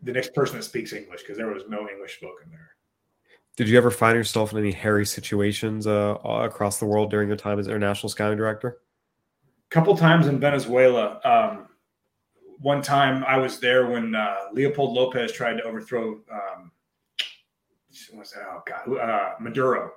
the 0.03 0.13
next 0.13 0.35
person 0.35 0.57
that 0.57 0.65
speaks 0.65 0.93
English 0.93 1.23
because 1.23 1.37
there 1.37 1.49
was 1.49 1.63
no 1.69 1.89
English 1.89 2.17
spoken 2.17 2.51
there. 2.51 2.71
Did 3.57 3.69
you 3.69 3.77
ever 3.77 3.91
find 3.91 4.17
yourself 4.17 4.53
in 4.53 4.59
any 4.59 4.73
hairy 4.73 5.07
situations 5.07 5.87
uh, 5.87 6.17
across 6.25 6.79
the 6.79 6.87
world 6.87 7.11
during 7.11 7.29
your 7.29 7.37
time 7.37 7.59
as 7.59 7.69
international 7.69 8.09
scouting 8.09 8.39
director? 8.39 8.79
A 9.71 9.75
couple 9.75 9.97
times 9.97 10.27
in 10.27 10.41
Venezuela. 10.41 11.21
Um, 11.23 11.69
one 12.63 12.83
time 12.83 13.25
I 13.25 13.37
was 13.37 13.59
there 13.59 13.87
when 13.87 14.15
uh, 14.15 14.37
Leopold 14.53 14.95
Lopez 14.95 15.33
tried 15.33 15.59
to 15.59 15.65
overthrow 15.65 16.21
um, 16.33 16.73
what's 18.13 18.33
that? 18.33 18.45
Oh 18.51 18.63
God, 18.67 18.99
uh, 18.99 19.35
Maduro, 19.41 19.93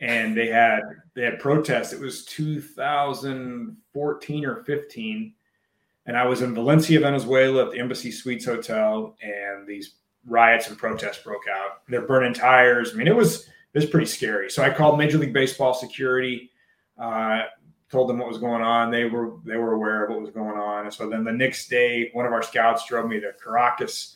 and 0.00 0.34
they 0.36 0.48
had 0.48 0.80
they 1.14 1.22
had 1.22 1.38
protests. 1.38 1.92
It 1.92 2.00
was 2.00 2.24
2014 2.26 4.44
or 4.44 4.64
15, 4.64 5.34
and 6.06 6.16
I 6.16 6.26
was 6.26 6.42
in 6.42 6.54
Valencia, 6.54 6.98
Venezuela, 7.00 7.66
at 7.66 7.72
the 7.72 7.78
Embassy 7.78 8.10
Suites 8.10 8.44
Hotel, 8.44 9.16
and 9.22 9.66
these 9.66 9.94
riots 10.26 10.68
and 10.68 10.76
protests 10.76 11.22
broke 11.22 11.44
out. 11.52 11.82
They're 11.88 12.02
burning 12.02 12.34
tires. 12.34 12.92
I 12.92 12.96
mean, 12.96 13.08
it 13.08 13.16
was 13.16 13.46
it 13.46 13.78
was 13.78 13.86
pretty 13.86 14.06
scary. 14.06 14.50
So 14.50 14.62
I 14.62 14.70
called 14.70 14.98
Major 14.98 15.18
League 15.18 15.32
Baseball 15.32 15.74
security, 15.74 16.50
uh, 16.98 17.42
told 17.90 18.08
them 18.08 18.18
what 18.18 18.28
was 18.28 18.38
going 18.38 18.62
on. 18.62 18.90
They 18.90 19.04
were 19.04 19.34
they 19.44 19.56
were 19.56 19.72
aware 19.72 20.04
of 20.04 20.10
what 20.10 20.20
was 20.20 20.30
going 20.30 20.56
on. 20.56 20.84
And 20.84 20.94
so 20.94 21.08
then 21.08 21.24
the 21.24 21.32
next 21.32 21.68
day, 21.68 22.10
one 22.12 22.26
of 22.26 22.32
our 22.32 22.42
scouts 22.42 22.86
drove 22.86 23.08
me 23.08 23.20
to 23.20 23.32
Caracas. 23.42 24.14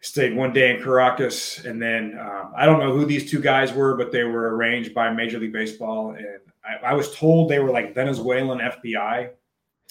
Stayed 0.00 0.36
one 0.36 0.52
day 0.52 0.76
in 0.76 0.82
Caracas, 0.82 1.64
and 1.64 1.82
then 1.82 2.16
um, 2.20 2.52
I 2.56 2.64
don't 2.64 2.78
know 2.78 2.92
who 2.92 3.06
these 3.06 3.28
two 3.28 3.40
guys 3.40 3.72
were, 3.72 3.96
but 3.96 4.12
they 4.12 4.22
were 4.22 4.54
arranged 4.54 4.94
by 4.94 5.10
Major 5.12 5.40
League 5.40 5.52
Baseball, 5.52 6.10
and 6.10 6.38
I, 6.64 6.90
I 6.90 6.94
was 6.94 7.16
told 7.16 7.48
they 7.48 7.58
were 7.58 7.70
like 7.70 7.94
Venezuelan 7.94 8.58
FBI. 8.58 9.30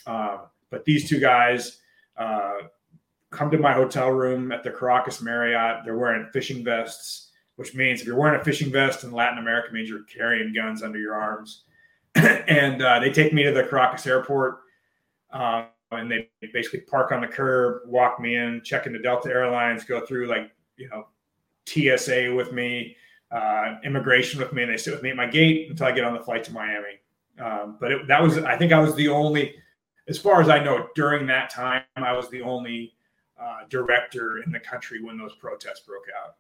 Uh, 0.05 0.38
but 0.70 0.86
these 0.86 1.09
two 1.09 1.20
guys 1.20 1.80
uh, 2.18 2.59
come 3.30 3.51
to 3.51 3.57
my 3.57 3.74
hotel 3.74 4.09
room 4.09 4.51
at 4.53 4.63
the 4.63 4.72
Caracas 4.72 5.22
Marriott. 5.22 5.84
They're 5.84 5.97
wearing 5.97 6.30
fishing 6.32 6.63
vests, 6.63 7.32
which 7.57 7.76
means 7.76 7.99
if 7.99 8.07
you're 8.07 8.16
wearing 8.16 8.39
a 8.39 8.43
fishing 8.43 8.72
vest 8.72 9.03
in 9.03 9.11
Latin 9.11 9.39
America, 9.39 9.74
means 9.74 9.89
you're 9.89 10.03
carrying 10.03 10.53
guns 10.53 10.82
under 10.82 10.99
your 10.99 11.16
arms. 11.16 11.64
and 12.47 12.82
uh, 12.82 12.99
they 12.99 13.11
take 13.11 13.34
me 13.34 13.43
to 13.43 13.51
the 13.51 13.63
Caracas 13.63 14.05
airport. 14.07 14.59
Uh, 15.32 15.66
and 15.91 16.11
they 16.11 16.30
basically 16.53 16.82
park 16.82 17.11
on 17.11 17.22
the 17.22 17.28
curb, 17.28 17.82
walk 17.86 18.20
me 18.20 18.36
in, 18.36 18.61
check 18.63 18.86
into 18.86 18.99
Delta 18.99 19.30
Airlines, 19.30 19.84
go 19.84 20.05
through 20.05 20.28
like, 20.28 20.51
you 20.78 20.89
know, 20.89 21.07
TSA 21.68 22.34
with 22.34 22.51
me, 22.51 22.95
uh, 23.32 23.76
immigration 23.84 24.39
with 24.39 24.53
me, 24.53 24.63
and 24.63 24.72
they 24.72 24.78
sit 24.78 24.93
with 24.93 25.03
me 25.03 25.09
at 25.09 25.16
my 25.16 25.28
gate 25.28 25.70
until 25.70 25.88
I 25.88 25.91
get 25.91 26.03
on 26.03 26.13
the 26.13 26.20
flight 26.20 26.43
to 26.45 26.53
Miami. 26.53 26.99
Um, 27.39 27.78
but 27.80 27.91
it, 27.91 28.07
that 28.07 28.22
was, 28.22 28.38
I 28.39 28.57
think 28.57 28.72
I 28.72 28.80
was 28.80 28.95
the 28.95 29.09
only, 29.09 29.55
as 30.07 30.18
far 30.18 30.41
as 30.41 30.49
I 30.49 30.63
know, 30.63 30.88
during 30.95 31.28
that 31.28 31.49
time, 31.49 31.84
I 31.95 32.13
was 32.13 32.30
the 32.30 32.41
only 32.41 32.93
uh, 33.39 33.59
director 33.70 34.41
in 34.45 34.51
the 34.51 34.59
country 34.59 35.03
when 35.03 35.18
those 35.18 35.36
protests 35.36 35.82
broke 35.82 36.05
out. 36.24 36.36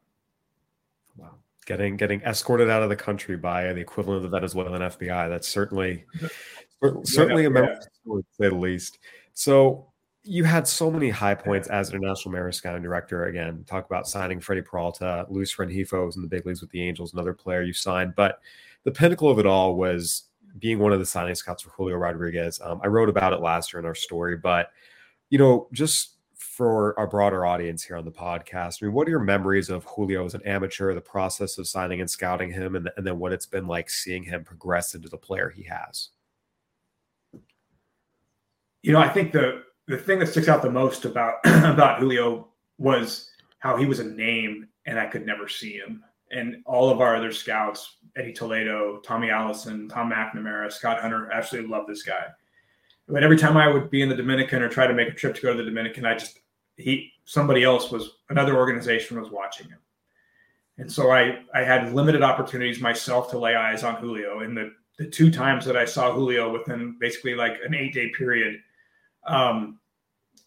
Wow. 1.17 1.35
Getting 1.65 1.97
getting 1.97 2.21
escorted 2.21 2.69
out 2.69 2.83
of 2.83 2.89
the 2.89 2.95
country 2.95 3.37
by 3.37 3.73
the 3.73 3.81
equivalent 3.81 4.23
of 4.23 4.31
the 4.31 4.37
Venezuelan 4.37 4.81
FBI. 4.81 5.29
That's 5.29 5.47
certainly 5.47 6.05
certainly 7.03 7.43
yeah, 7.43 7.47
a 7.47 7.51
memory, 7.51 7.75
yeah. 8.05 8.15
to 8.15 8.23
say 8.39 8.49
the 8.49 8.55
least. 8.55 8.99
So 9.33 9.87
you 10.23 10.43
had 10.43 10.67
so 10.67 10.89
many 10.89 11.09
high 11.09 11.35
points 11.35 11.67
as 11.67 11.91
international 11.91 12.51
scouting 12.51 12.81
director. 12.81 13.25
Again, 13.25 13.63
talk 13.67 13.85
about 13.85 14.07
signing 14.07 14.39
Freddy 14.39 14.61
Peralta, 14.61 15.25
Luis 15.29 15.55
Rengifo 15.55 16.07
was 16.07 16.15
in 16.15 16.23
the 16.23 16.27
big 16.27 16.45
leagues 16.45 16.61
with 16.61 16.71
the 16.71 16.81
Angels, 16.81 17.13
another 17.13 17.33
player 17.33 17.61
you 17.61 17.73
signed. 17.73 18.15
But 18.15 18.39
the 18.83 18.91
pinnacle 18.91 19.29
of 19.29 19.37
it 19.37 19.45
all 19.45 19.75
was 19.75 20.23
being 20.57 20.79
one 20.79 20.93
of 20.93 20.99
the 20.99 21.05
signing 21.05 21.35
scouts 21.35 21.61
for 21.61 21.69
Julio 21.71 21.97
Rodriguez. 21.97 22.59
Um, 22.63 22.81
I 22.83 22.87
wrote 22.87 23.09
about 23.09 23.33
it 23.33 23.41
last 23.41 23.71
year 23.71 23.79
in 23.79 23.85
our 23.85 23.95
story, 23.95 24.35
but 24.35 24.69
you 25.29 25.37
know, 25.37 25.67
just 25.71 26.14
for 26.55 26.97
our 26.97 27.05
broader 27.05 27.45
audience 27.45 27.83
here 27.83 27.97
on 27.97 28.05
the 28.05 28.11
podcast, 28.11 28.81
I 28.81 28.85
mean, 28.85 28.93
what 28.93 29.07
are 29.07 29.09
your 29.09 29.19
memories 29.19 29.69
of 29.69 29.83
Julio 29.83 30.23
as 30.23 30.35
an 30.35 30.41
amateur, 30.45 30.93
the 30.93 31.01
process 31.01 31.57
of 31.57 31.67
signing 31.67 31.99
and 31.99 32.09
scouting 32.09 32.49
him, 32.49 32.77
and, 32.77 32.89
and 32.95 33.05
then 33.05 33.19
what 33.19 33.33
it's 33.33 33.45
been 33.45 33.67
like 33.67 33.89
seeing 33.89 34.23
him 34.23 34.45
progress 34.45 34.95
into 34.95 35.09
the 35.09 35.17
player 35.17 35.49
he 35.49 35.63
has? 35.63 36.11
You 38.83 38.93
know, 38.93 38.99
I 38.99 39.09
think 39.09 39.33
the 39.33 39.63
the 39.87 39.97
thing 39.97 40.19
that 40.19 40.27
sticks 40.27 40.47
out 40.47 40.61
the 40.61 40.71
most 40.71 41.03
about 41.03 41.35
about 41.45 41.99
Julio 41.99 42.47
was 42.77 43.31
how 43.59 43.75
he 43.75 43.85
was 43.85 43.99
a 43.99 44.05
name 44.05 44.69
and 44.85 44.97
I 44.97 45.07
could 45.07 45.25
never 45.25 45.49
see 45.49 45.73
him. 45.73 46.03
And 46.31 46.63
all 46.65 46.89
of 46.89 47.01
our 47.01 47.17
other 47.17 47.33
scouts, 47.33 47.97
Eddie 48.15 48.33
Toledo, 48.33 49.01
Tommy 49.03 49.29
Allison, 49.29 49.89
Tom 49.89 50.09
McNamara, 50.09 50.71
Scott 50.71 51.01
Hunter, 51.01 51.29
absolutely 51.33 51.69
loved 51.69 51.89
this 51.89 52.03
guy. 52.03 52.27
But 53.09 53.23
every 53.23 53.37
time 53.37 53.57
I 53.57 53.67
would 53.67 53.91
be 53.91 54.01
in 54.01 54.09
the 54.09 54.15
Dominican 54.15 54.61
or 54.61 54.69
try 54.69 54.87
to 54.87 54.93
make 54.93 55.09
a 55.09 55.13
trip 55.13 55.35
to 55.35 55.41
go 55.41 55.51
to 55.51 55.57
the 55.57 55.69
Dominican, 55.69 56.05
I 56.05 56.15
just 56.15 56.39
he 56.77 57.11
somebody 57.25 57.63
else 57.63 57.91
was 57.91 58.17
another 58.29 58.55
organization 58.57 59.19
was 59.19 59.29
watching 59.31 59.67
him. 59.69 59.79
And 60.77 60.91
so 60.91 61.11
I 61.11 61.39
I 61.53 61.63
had 61.63 61.93
limited 61.93 62.21
opportunities 62.21 62.81
myself 62.81 63.29
to 63.31 63.39
lay 63.39 63.55
eyes 63.55 63.83
on 63.83 63.95
Julio. 63.95 64.39
And 64.39 64.55
the 64.55 64.73
the 64.97 65.07
two 65.07 65.31
times 65.31 65.65
that 65.65 65.75
I 65.75 65.85
saw 65.85 66.13
Julio 66.13 66.51
within 66.51 66.97
basically 66.99 67.35
like 67.35 67.57
an 67.65 67.73
eight 67.73 67.93
day 67.93 68.11
period, 68.17 68.59
um, 69.27 69.79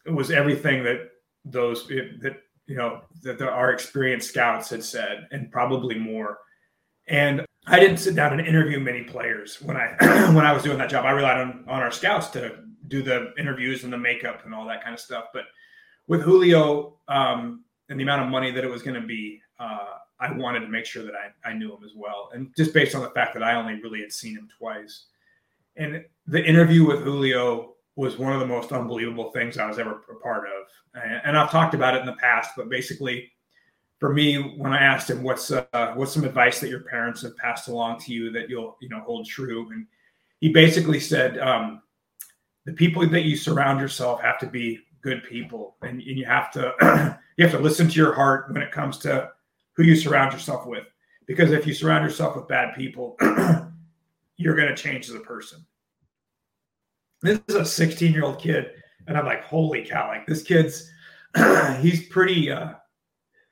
it 0.07 0.13
was 0.13 0.31
everything 0.31 0.83
that 0.85 1.11
those 1.45 1.87
that 1.87 2.37
you 2.67 2.77
know 2.77 3.03
that 3.23 3.39
the, 3.39 3.49
our 3.49 3.73
experienced 3.73 4.29
scouts 4.29 4.71
had 4.71 4.85
said, 4.85 5.27
and 5.33 5.51
probably 5.51 5.99
more. 5.99 6.39
And 7.07 7.45
I 7.67 7.81
didn't 7.81 7.99
sit 7.99 8.15
down 8.15 8.39
and 8.39 8.47
interview 8.47 8.81
many 8.81 9.03
players 9.03 9.61
when 9.63 9.77
I 9.77 9.97
when 10.35 10.45
I 10.45 10.53
was 10.53 10.63
doing 10.63 10.79
that 10.79 10.91
job. 10.91 11.05
I 11.05 11.11
relied 11.11 11.39
on 11.39 11.65
on 11.69 11.81
our 11.81 11.91
scouts 11.91 12.29
to 12.29 12.59
do 12.89 13.03
the 13.03 13.33
interviews 13.39 13.85
and 13.85 13.93
the 13.93 13.99
makeup 13.99 14.45
and 14.45 14.55
all 14.55 14.67
that 14.67 14.83
kind 14.83 14.95
of 14.95 15.01
stuff. 15.01 15.27
But 15.33 15.45
with 16.09 16.23
Julio 16.23 16.97
um, 17.07 17.65
and 17.89 18.01
the 18.01 18.03
amount 18.03 18.23
of 18.23 18.29
money 18.29 18.51
that 18.51 18.65
it 18.65 18.71
was 18.71 18.83
going 18.83 19.01
to 19.01 19.07
be, 19.07 19.41
uh, 19.61 19.99
I 20.19 20.33
wanted 20.33 20.61
to 20.61 20.69
make 20.69 20.85
sure 20.85 21.05
that 21.05 21.13
I, 21.15 21.51
I 21.51 21.53
knew 21.53 21.73
him 21.73 21.85
as 21.85 21.93
well. 21.95 22.31
And 22.35 22.55
just 22.57 22.75
based 22.75 22.95
on 22.95 23.03
the 23.03 23.11
fact 23.11 23.35
that 23.35 23.43
I 23.43 23.55
only 23.55 23.81
really 23.81 24.01
had 24.01 24.13
seen 24.13 24.35
him 24.35 24.49
twice. 24.59 25.05
And 25.77 26.05
the 26.27 26.45
interview 26.45 26.85
with 26.85 27.05
Julio 27.05 27.75
was 27.95 28.19
one 28.19 28.33
of 28.33 28.41
the 28.41 28.47
most 28.47 28.73
unbelievable 28.73 29.31
things 29.31 29.59
I 29.59 29.69
was 29.69 29.79
ever 29.79 30.03
a 30.11 30.15
part 30.17 30.47
of. 30.47 31.03
And, 31.03 31.21
and 31.25 31.39
I've 31.39 31.51
talked 31.51 31.75
about 31.75 31.95
it 31.95 32.01
in 32.01 32.07
the 32.07 32.15
past, 32.15 32.51
but 32.57 32.69
basically, 32.69 33.31
for 33.99 34.13
me, 34.13 34.55
when 34.57 34.73
I 34.73 34.81
asked 34.81 35.11
him, 35.11 35.25
"What's 35.25 35.51
uh, 35.51 35.93
what's 35.97 36.13
some 36.13 36.23
advice 36.23 36.61
that 36.61 36.69
your 36.69 36.83
parents 36.83 37.23
have 37.23 37.37
passed 37.37 37.67
along 37.67 37.99
to 38.03 38.13
you 38.13 38.31
that 38.31 38.49
you'll 38.49 38.77
you 38.81 38.89
know 38.89 39.01
hold 39.01 39.27
true?" 39.27 39.69
and 39.73 39.87
he 40.41 40.51
basically 40.51 41.01
said, 41.01 41.37
um, 41.39 41.83
"The 42.65 42.75
people 42.75 43.05
that 43.09 43.25
you 43.25 43.37
surround 43.37 43.81
yourself 43.81 44.21
have 44.21 44.39
to 44.39 44.47
be 44.47 44.79
good 45.09 45.25
people, 45.25 45.77
and, 45.83 46.03
and 46.03 46.19
you 46.19 46.25
have 46.27 46.51
to 46.53 46.75
you 47.37 47.45
have 47.45 47.55
to 47.55 47.63
listen 47.63 47.89
to 47.89 47.95
your 47.95 48.13
heart 48.13 48.53
when 48.53 48.63
it 48.63 48.73
comes 48.73 48.99
to 48.99 49.31
who 49.75 49.85
you 49.85 49.97
surround 49.97 50.33
yourself 50.33 50.67
with. 50.67 50.85
Because 51.27 51.51
if 51.53 51.67
you 51.67 51.75
surround 51.75 52.05
yourself 52.05 52.37
with 52.37 52.49
bad 52.49 52.75
people, 52.75 53.17
you're 54.37 54.57
going 54.57 54.69
to 54.69 54.77
change 54.77 55.09
as 55.09 55.15
a 55.15 55.21
person." 55.21 55.65
This 57.23 57.41
is 57.49 57.55
a 57.55 57.65
16 57.65 58.13
year 58.13 58.25
old 58.25 58.39
kid, 58.39 58.73
and 59.07 59.17
I'm 59.17 59.25
like, 59.25 59.45
"Holy 59.45 59.85
cow! 59.85 60.09
Like 60.09 60.27
this 60.27 60.43
kid's 60.43 60.91
he's 61.81 62.07
pretty." 62.09 62.51
Uh, 62.51 62.75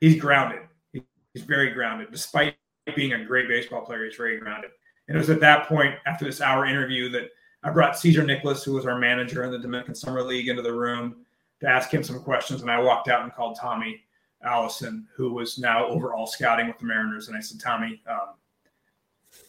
he's 0.01 0.21
grounded. 0.21 0.61
He's 0.93 1.45
very 1.45 1.71
grounded, 1.71 2.09
despite 2.13 2.57
being 2.95 3.13
a 3.13 3.25
great 3.25 3.49
baseball 3.49 3.85
player. 3.85 4.05
He's 4.05 4.17
very 4.17 4.39
grounded. 4.39 4.71
And 5.09 5.17
it 5.17 5.21
was 5.21 5.31
at 5.31 5.41
that 5.41 5.69
point, 5.69 5.95
after 6.07 6.25
this 6.25 6.41
hour 6.41 6.67
interview, 6.67 7.09
that 7.11 7.29
I 7.63 7.71
brought 7.71 7.99
Cesar 7.99 8.23
Nicolas, 8.23 8.65
who 8.65 8.73
was 8.73 8.87
our 8.87 8.99
manager 8.99 9.45
in 9.45 9.51
the 9.51 9.59
Dominican 9.59 9.95
Summer 9.95 10.23
League, 10.23 10.49
into 10.49 10.63
the 10.63 10.73
room 10.73 11.26
to 11.61 11.69
ask 11.69 11.93
him 11.93 12.03
some 12.03 12.21
questions. 12.21 12.63
And 12.63 12.71
I 12.71 12.81
walked 12.81 13.09
out 13.09 13.23
and 13.23 13.33
called 13.33 13.59
Tommy 13.59 14.03
Allison, 14.43 15.07
who 15.15 15.33
was 15.33 15.59
now 15.59 15.87
overall 15.87 16.27
scouting 16.27 16.67
with 16.67 16.79
the 16.79 16.87
Mariners. 16.87 17.29
And 17.29 17.37
I 17.37 17.41
said, 17.41 17.61
Tommy, 17.61 18.03
um, 18.09 18.35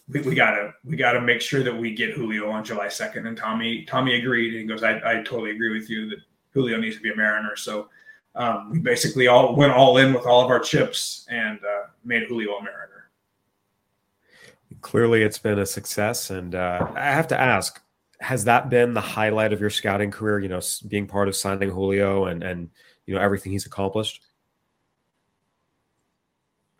we, 0.08 0.20
we, 0.22 0.34
gotta 0.34 0.74
we 0.84 0.96
gotta 0.96 1.20
make 1.20 1.40
sure 1.40 1.62
that 1.62 1.74
we 1.74 1.94
get 1.94 2.14
Julio 2.14 2.50
on 2.50 2.64
July 2.64 2.86
2nd. 2.86 3.26
And 3.26 3.36
Tommy 3.36 3.84
Tommy 3.84 4.16
agreed. 4.16 4.54
And 4.54 4.62
he 4.62 4.66
goes, 4.66 4.82
I, 4.82 4.96
I 5.04 5.22
totally 5.22 5.50
agree 5.50 5.78
with 5.78 5.88
you 5.90 6.08
that 6.10 6.18
Julio 6.52 6.78
needs 6.78 6.96
to 6.96 7.02
be 7.02 7.10
a 7.10 7.16
Mariner. 7.16 7.56
So 7.56 7.88
um, 8.34 8.70
we 8.70 8.78
basically 8.78 9.26
all 9.26 9.54
went 9.54 9.72
all 9.72 9.98
in 9.98 10.12
with 10.12 10.24
all 10.24 10.44
of 10.44 10.50
our 10.50 10.60
chips 10.60 11.26
and 11.30 11.58
uh, 11.58 11.88
made 12.04 12.28
Julio 12.28 12.52
a 12.56 12.62
Mariner. 12.62 13.10
Clearly, 14.80 15.22
it's 15.22 15.38
been 15.38 15.58
a 15.58 15.66
success, 15.66 16.30
and 16.30 16.54
uh, 16.54 16.86
I 16.94 17.10
have 17.10 17.26
to 17.28 17.40
ask: 17.40 17.82
Has 18.20 18.44
that 18.44 18.68
been 18.68 18.94
the 18.94 19.00
highlight 19.00 19.52
of 19.52 19.60
your 19.60 19.70
scouting 19.70 20.10
career? 20.10 20.40
You 20.40 20.48
know, 20.48 20.60
being 20.88 21.06
part 21.06 21.28
of 21.28 21.36
signing 21.36 21.70
Julio 21.70 22.26
and 22.26 22.42
and 22.42 22.70
you 23.06 23.14
know 23.14 23.20
everything 23.20 23.52
he's 23.52 23.66
accomplished. 23.66 24.22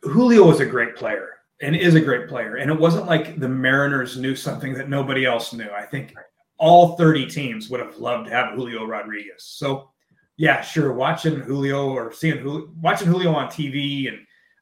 Julio 0.03 0.45
was 0.45 0.61
a 0.61 0.66
great 0.66 0.97
player 0.97 1.39
and 1.61 1.74
is 1.74 1.95
a 1.95 2.01
great 2.01 2.28
player, 2.28 2.57
and 2.57 2.70
it 2.70 2.78
wasn't 2.78 3.07
like 3.07 3.39
the 3.39 3.49
Mariners 3.49 4.16
knew 4.16 4.36
something 4.36 4.74
that 4.74 4.89
nobody 4.89 5.24
else 5.26 5.53
knew. 5.53 5.70
I 5.70 5.82
think 5.82 6.14
all 6.59 6.97
30 6.97 7.26
teams 7.26 7.70
would 7.70 7.80
have 7.80 7.97
loved 7.99 8.28
to 8.28 8.32
have 8.32 8.55
Julio 8.55 8.84
Rodriguez. 8.84 9.45
So 9.45 9.91
yeah, 10.36 10.61
sure. 10.61 10.93
Watching 10.93 11.41
Julio 11.41 11.91
or 11.91 12.12
seeing 12.12 12.39
Julio, 12.39 12.68
watching 12.80 13.09
Julio 13.09 13.34
on 13.34 13.49
TV 13.49 14.09
and 14.09 14.18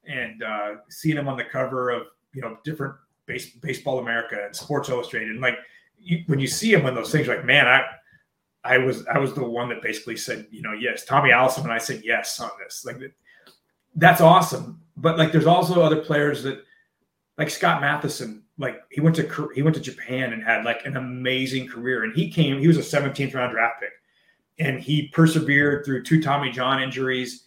and 0.08 0.42
uh, 0.42 0.74
seeing 0.88 1.16
him 1.16 1.28
on 1.28 1.36
the 1.36 1.44
cover 1.44 1.90
of 1.90 2.04
you 2.32 2.40
know 2.42 2.58
different 2.64 2.94
base, 3.26 3.50
baseball 3.50 3.98
America 3.98 4.42
and 4.44 4.56
Sports 4.56 4.88
Illustrated, 4.88 5.30
and 5.30 5.40
like 5.40 5.58
you, 6.06 6.22
when 6.26 6.38
you 6.38 6.46
see 6.46 6.72
him 6.72 6.86
in 6.86 6.94
those 6.94 7.10
things, 7.10 7.28
like 7.28 7.44
man, 7.44 7.66
I 7.66 7.84
I 8.64 8.78
was 8.78 9.06
I 9.06 9.18
was 9.18 9.34
the 9.34 9.44
one 9.44 9.68
that 9.68 9.82
basically 9.82 10.16
said, 10.16 10.46
you 10.50 10.62
know, 10.62 10.72
yes, 10.72 11.04
Tommy 11.04 11.32
Allison, 11.32 11.64
and 11.64 11.72
I 11.72 11.78
said 11.78 12.02
yes 12.04 12.40
on 12.40 12.50
this. 12.62 12.84
Like 12.84 13.00
that's 13.96 14.20
awesome. 14.20 14.80
But 14.96 15.18
like, 15.18 15.32
there's 15.32 15.46
also 15.46 15.82
other 15.82 15.96
players 15.96 16.42
that, 16.44 16.62
like 17.38 17.50
Scott 17.50 17.82
Mathieson, 17.82 18.42
like 18.58 18.80
he 18.90 19.00
went 19.00 19.16
to 19.16 19.50
he 19.54 19.62
went 19.62 19.76
to 19.76 19.82
Japan 19.82 20.32
and 20.32 20.42
had 20.42 20.64
like 20.64 20.86
an 20.86 20.96
amazing 20.96 21.68
career, 21.68 22.04
and 22.04 22.14
he 22.14 22.30
came. 22.30 22.58
He 22.58 22.68
was 22.68 22.78
a 22.78 22.80
17th 22.80 23.34
round 23.34 23.52
draft 23.52 23.80
pick, 23.80 23.92
and 24.58 24.80
he 24.80 25.08
persevered 25.08 25.84
through 25.84 26.04
two 26.04 26.22
Tommy 26.22 26.50
John 26.50 26.82
injuries, 26.82 27.44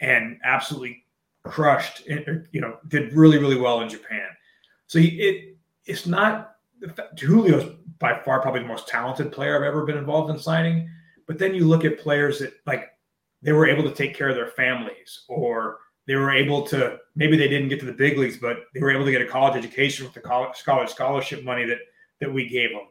and 0.00 0.40
absolutely 0.44 1.04
crushed. 1.44 2.06
And 2.08 2.26
er, 2.26 2.48
you 2.50 2.60
know, 2.60 2.78
did 2.88 3.12
really 3.12 3.38
really 3.38 3.56
well 3.56 3.80
in 3.80 3.88
Japan. 3.88 4.26
So 4.88 4.98
he, 4.98 5.08
it 5.20 5.56
it's 5.84 6.06
not 6.06 6.56
Julio's 7.14 7.76
by 7.98 8.20
far 8.24 8.40
probably 8.40 8.60
the 8.60 8.66
most 8.66 8.88
talented 8.88 9.32
player 9.32 9.56
I've 9.56 9.62
ever 9.62 9.84
been 9.84 9.98
involved 9.98 10.30
in 10.30 10.38
signing. 10.38 10.88
But 11.26 11.38
then 11.38 11.54
you 11.54 11.66
look 11.66 11.84
at 11.84 11.98
players 11.98 12.38
that 12.38 12.54
like 12.66 12.90
they 13.42 13.52
were 13.52 13.66
able 13.66 13.84
to 13.84 13.94
take 13.94 14.14
care 14.14 14.28
of 14.28 14.34
their 14.34 14.48
families 14.48 15.24
or 15.28 15.78
they 16.06 16.16
were 16.16 16.30
able 16.30 16.62
to 16.68 16.98
maybe 17.16 17.36
they 17.36 17.48
didn't 17.48 17.68
get 17.68 17.80
to 17.80 17.86
the 17.86 17.92
big 17.92 18.18
leagues, 18.18 18.38
but 18.38 18.64
they 18.74 18.80
were 18.80 18.90
able 18.90 19.04
to 19.04 19.10
get 19.10 19.20
a 19.20 19.26
college 19.26 19.56
education 19.56 20.04
with 20.04 20.14
the 20.14 20.20
college, 20.20 20.56
scholarship 20.56 21.44
money 21.44 21.64
that 21.66 21.78
that 22.20 22.32
we 22.32 22.48
gave 22.48 22.70
them. 22.70 22.88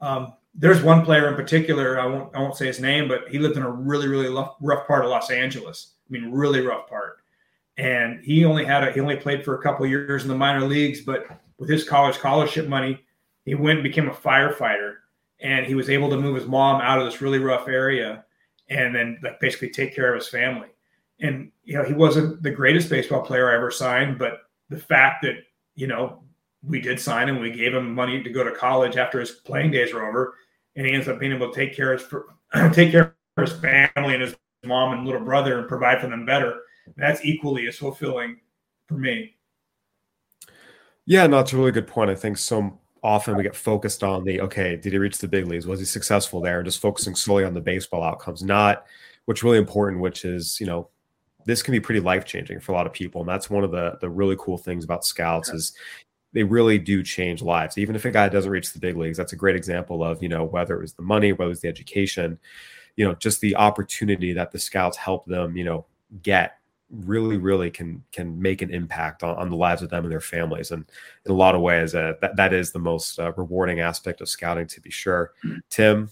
Um, 0.00 0.34
there's 0.54 0.82
one 0.82 1.04
player 1.04 1.28
in 1.28 1.36
particular. 1.36 1.98
I 1.98 2.06
won't 2.06 2.34
I 2.36 2.40
won't 2.40 2.56
say 2.56 2.66
his 2.66 2.80
name, 2.80 3.08
but 3.08 3.28
he 3.28 3.38
lived 3.38 3.56
in 3.56 3.62
a 3.62 3.70
really 3.70 4.08
really 4.08 4.28
rough, 4.28 4.56
rough 4.60 4.86
part 4.86 5.04
of 5.04 5.10
Los 5.10 5.30
Angeles. 5.30 5.94
I 6.08 6.12
mean, 6.12 6.30
really 6.30 6.60
rough 6.60 6.88
part. 6.88 7.18
And 7.78 8.20
he 8.22 8.44
only 8.44 8.64
had 8.64 8.86
a, 8.86 8.92
he 8.92 9.00
only 9.00 9.16
played 9.16 9.44
for 9.44 9.54
a 9.54 9.62
couple 9.62 9.86
years 9.86 10.22
in 10.22 10.28
the 10.28 10.34
minor 10.34 10.66
leagues, 10.66 11.00
but 11.00 11.26
with 11.58 11.70
his 11.70 11.88
college 11.88 12.16
scholarship 12.16 12.68
money, 12.68 13.00
he 13.44 13.54
went 13.54 13.78
and 13.78 13.82
became 13.82 14.08
a 14.08 14.12
firefighter 14.12 14.96
and 15.40 15.66
he 15.66 15.74
was 15.74 15.88
able 15.88 16.10
to 16.10 16.16
move 16.16 16.36
his 16.36 16.46
mom 16.46 16.80
out 16.80 16.98
of 16.98 17.04
this 17.04 17.20
really 17.20 17.38
rough 17.38 17.68
area 17.68 18.24
and 18.68 18.94
then 18.94 19.18
like 19.22 19.40
basically 19.40 19.70
take 19.70 19.94
care 19.94 20.12
of 20.12 20.20
his 20.20 20.28
family. 20.28 20.68
And 21.20 21.50
you 21.70 21.76
know 21.76 21.84
he 21.84 21.92
wasn't 21.92 22.42
the 22.42 22.50
greatest 22.50 22.90
baseball 22.90 23.22
player 23.22 23.48
i 23.48 23.54
ever 23.54 23.70
signed 23.70 24.18
but 24.18 24.40
the 24.70 24.76
fact 24.78 25.22
that 25.22 25.36
you 25.76 25.86
know 25.86 26.24
we 26.64 26.80
did 26.80 26.98
sign 26.98 27.28
him 27.28 27.38
we 27.38 27.52
gave 27.52 27.72
him 27.72 27.94
money 27.94 28.22
to 28.22 28.30
go 28.30 28.42
to 28.42 28.50
college 28.50 28.96
after 28.96 29.20
his 29.20 29.30
playing 29.30 29.70
days 29.70 29.94
were 29.94 30.04
over 30.04 30.34
and 30.74 30.84
he 30.84 30.92
ends 30.92 31.06
up 31.06 31.20
being 31.20 31.32
able 31.32 31.48
to 31.48 31.54
take 31.54 31.76
care 31.76 31.92
of 31.92 32.00
his, 32.00 32.72
take 32.74 32.90
care 32.90 33.14
of 33.36 33.48
his 33.48 33.52
family 33.60 34.14
and 34.14 34.22
his 34.22 34.34
mom 34.64 34.92
and 34.92 35.06
little 35.06 35.20
brother 35.20 35.60
and 35.60 35.68
provide 35.68 36.00
for 36.00 36.08
them 36.08 36.26
better 36.26 36.62
that's 36.96 37.24
equally 37.24 37.68
as 37.68 37.76
fulfilling 37.76 38.40
for 38.88 38.94
me. 38.94 39.36
Yeah 41.06 41.28
no 41.28 41.36
that's 41.36 41.52
a 41.52 41.56
really 41.56 41.70
good 41.70 41.86
point. 41.86 42.10
I 42.10 42.16
think 42.16 42.36
so 42.36 42.79
often 43.02 43.36
we 43.36 43.42
get 43.42 43.56
focused 43.56 44.02
on 44.02 44.24
the 44.24 44.40
okay, 44.42 44.76
did 44.76 44.92
he 44.92 44.98
reach 44.98 45.18
the 45.18 45.28
big 45.28 45.46
leagues? 45.46 45.66
Was 45.66 45.80
he 45.80 45.86
successful 45.86 46.40
there? 46.40 46.62
Just 46.62 46.80
focusing 46.80 47.14
solely 47.14 47.44
on 47.44 47.54
the 47.54 47.60
baseball 47.60 48.02
outcomes, 48.02 48.42
not 48.42 48.86
what's 49.24 49.42
really 49.42 49.58
important, 49.58 50.00
which 50.00 50.24
is 50.24 50.58
you 50.60 50.66
know 50.66 50.88
this 51.46 51.62
can 51.62 51.72
be 51.72 51.80
pretty 51.80 52.00
life 52.00 52.24
changing 52.24 52.60
for 52.60 52.72
a 52.72 52.74
lot 52.74 52.86
of 52.86 52.92
people, 52.92 53.20
and 53.20 53.28
that's 53.28 53.50
one 53.50 53.64
of 53.64 53.70
the 53.70 53.98
the 54.00 54.08
really 54.08 54.36
cool 54.38 54.58
things 54.58 54.84
about 54.84 55.04
scouts 55.04 55.50
is 55.50 55.72
they 56.32 56.42
really 56.42 56.78
do 56.78 57.02
change 57.02 57.42
lives. 57.42 57.76
Even 57.78 57.96
if 57.96 58.04
a 58.04 58.10
guy 58.10 58.28
doesn't 58.28 58.50
reach 58.50 58.72
the 58.72 58.78
big 58.78 58.96
leagues, 58.96 59.16
that's 59.16 59.32
a 59.32 59.36
great 59.36 59.56
example 59.56 60.04
of 60.04 60.22
you 60.22 60.28
know 60.28 60.44
whether 60.44 60.76
it 60.76 60.82
was 60.82 60.94
the 60.94 61.02
money, 61.02 61.32
whether 61.32 61.46
it 61.46 61.48
was 61.48 61.60
the 61.60 61.68
education, 61.68 62.38
you 62.96 63.04
know, 63.04 63.14
just 63.14 63.40
the 63.40 63.56
opportunity 63.56 64.32
that 64.32 64.52
the 64.52 64.58
scouts 64.58 64.96
help 64.96 65.26
them 65.26 65.56
you 65.56 65.64
know 65.64 65.86
get 66.22 66.59
really 66.90 67.36
really 67.36 67.70
can 67.70 68.02
can 68.12 68.40
make 68.40 68.62
an 68.62 68.70
impact 68.70 69.22
on, 69.22 69.36
on 69.36 69.48
the 69.48 69.56
lives 69.56 69.82
of 69.82 69.90
them 69.90 70.04
and 70.04 70.12
their 70.12 70.20
families. 70.20 70.70
And 70.70 70.84
in 71.24 71.32
a 71.32 71.34
lot 71.34 71.54
of 71.54 71.60
ways 71.60 71.94
uh, 71.94 72.14
that, 72.20 72.36
that 72.36 72.52
is 72.52 72.72
the 72.72 72.78
most 72.78 73.18
uh, 73.18 73.32
rewarding 73.36 73.80
aspect 73.80 74.20
of 74.20 74.28
scouting 74.28 74.66
to 74.66 74.80
be 74.80 74.90
sure. 74.90 75.32
Tim 75.70 76.10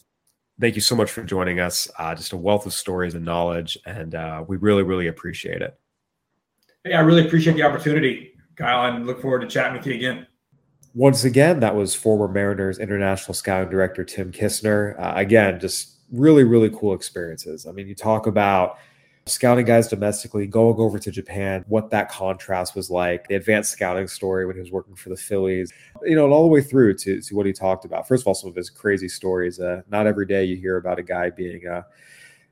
thank 0.61 0.75
you 0.75 0.81
so 0.81 0.97
much 0.97 1.11
for 1.11 1.23
joining 1.23 1.61
us. 1.61 1.89
Uh, 1.99 2.15
just 2.15 2.33
a 2.33 2.37
wealth 2.37 2.67
of 2.67 2.73
stories 2.73 3.15
and 3.15 3.25
knowledge 3.25 3.79
and 3.87 4.15
uh, 4.15 4.45
we 4.47 4.57
really 4.57 4.83
really 4.83 5.09
appreciate 5.09 5.63
it. 5.63 5.79
Hey 6.85 6.95
i 6.95 7.01
really 7.01 7.27
appreciate 7.27 7.55
the 7.55 7.63
opportunity 7.63 8.33
kyle 8.57 8.95
and 8.95 9.07
look 9.07 9.21
forward 9.21 9.41
to 9.41 9.49
chatting 9.49 9.77
with 9.77 9.87
you 9.87 9.95
again. 9.95 10.27
Once 10.95 11.25
again 11.25 11.61
that 11.61 11.75
was 11.75 11.95
former 11.95 12.29
mariners 12.29 12.79
international 12.79 13.35
scouting 13.35 13.71
director 13.71 14.05
tim 14.05 14.31
kissner. 14.31 14.99
Uh, 14.99 15.15
again 15.17 15.59
just 15.59 15.97
really 16.13 16.45
really 16.45 16.71
cool 16.71 16.95
experiences. 16.95 17.67
I 17.67 17.73
mean 17.73 17.89
you 17.89 17.97
talk 17.97 18.29
about 18.29 18.79
scouting 19.29 19.65
guys 19.65 19.89
domestically, 19.89 20.47
going 20.47 20.79
over 20.79 20.99
to 20.99 21.11
Japan, 21.11 21.65
what 21.69 21.91
that 21.91 22.09
contrast 22.09 22.75
was 22.75 22.91
like, 22.91 23.29
the 23.29 23.35
advanced 23.35 23.71
scouting 23.71 24.09
story 24.09 24.47
when 24.47 24.57
he 24.57 24.61
was 24.61 24.71
working 24.71 24.95
for 24.95 25.09
the 25.09 25.17
Phillies, 25.17 25.73
you 26.05 26.17
know, 26.17 26.25
and 26.25 26.33
all 26.33 26.43
the 26.43 26.49
way 26.49 26.61
through 26.61 26.95
to, 26.95 27.21
to 27.21 27.35
what 27.35 27.47
he 27.47 27.53
talked 27.53 27.85
about. 27.85 28.09
First 28.09 28.23
of 28.23 28.29
all, 28.29 28.35
some 28.35 28.51
of 28.51 28.57
his 28.57 28.71
crazy 28.71 29.09
stories. 29.09 29.61
Uh, 29.61 29.83
not 29.91 30.07
every 30.07 30.27
day 30.27 30.45
you 30.45 30.57
hear 30.57 30.77
about 30.77 30.99
a 30.99 31.03
guy 31.03 31.31
being 31.31 31.67
uh, 31.67 31.83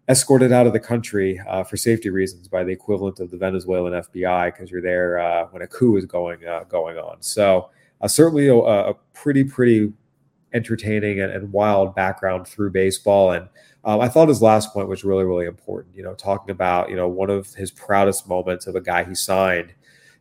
escorted 0.08 0.52
out 0.52 0.66
of 0.66 0.72
the 0.72 0.80
country 0.80 1.40
uh, 1.48 1.64
for 1.64 1.76
safety 1.76 2.10
reasons 2.10 2.48
by 2.48 2.62
the 2.62 2.72
equivalent 2.72 3.18
of 3.20 3.30
the 3.30 3.36
Venezuelan 3.36 3.92
FBI 3.92 4.52
because 4.52 4.70
you're 4.70 4.82
there 4.82 5.18
uh, 5.18 5.46
when 5.50 5.62
a 5.62 5.66
coup 5.66 5.96
is 5.96 6.04
going 6.04 6.44
uh, 6.46 6.64
going 6.64 6.96
on. 6.96 7.20
So 7.20 7.70
uh, 8.00 8.08
certainly 8.08 8.48
a, 8.48 8.56
a 8.56 8.94
pretty 9.12 9.44
pretty 9.44 9.92
entertaining 10.52 11.20
and, 11.20 11.32
and 11.32 11.52
wild 11.52 11.94
background 11.94 12.46
through 12.46 12.70
baseball 12.70 13.32
and 13.32 13.48
um, 13.86 14.00
I 14.00 14.08
thought 14.08 14.28
his 14.28 14.42
last 14.42 14.72
point 14.72 14.88
was 14.88 15.04
really, 15.04 15.24
really 15.24 15.46
important. 15.46 15.94
You 15.96 16.02
know, 16.02 16.14
talking 16.14 16.50
about 16.50 16.90
you 16.90 16.96
know 16.96 17.08
one 17.08 17.30
of 17.30 17.54
his 17.54 17.70
proudest 17.70 18.28
moments 18.28 18.66
of 18.66 18.74
a 18.74 18.80
guy 18.80 19.04
he 19.04 19.14
signed. 19.14 19.72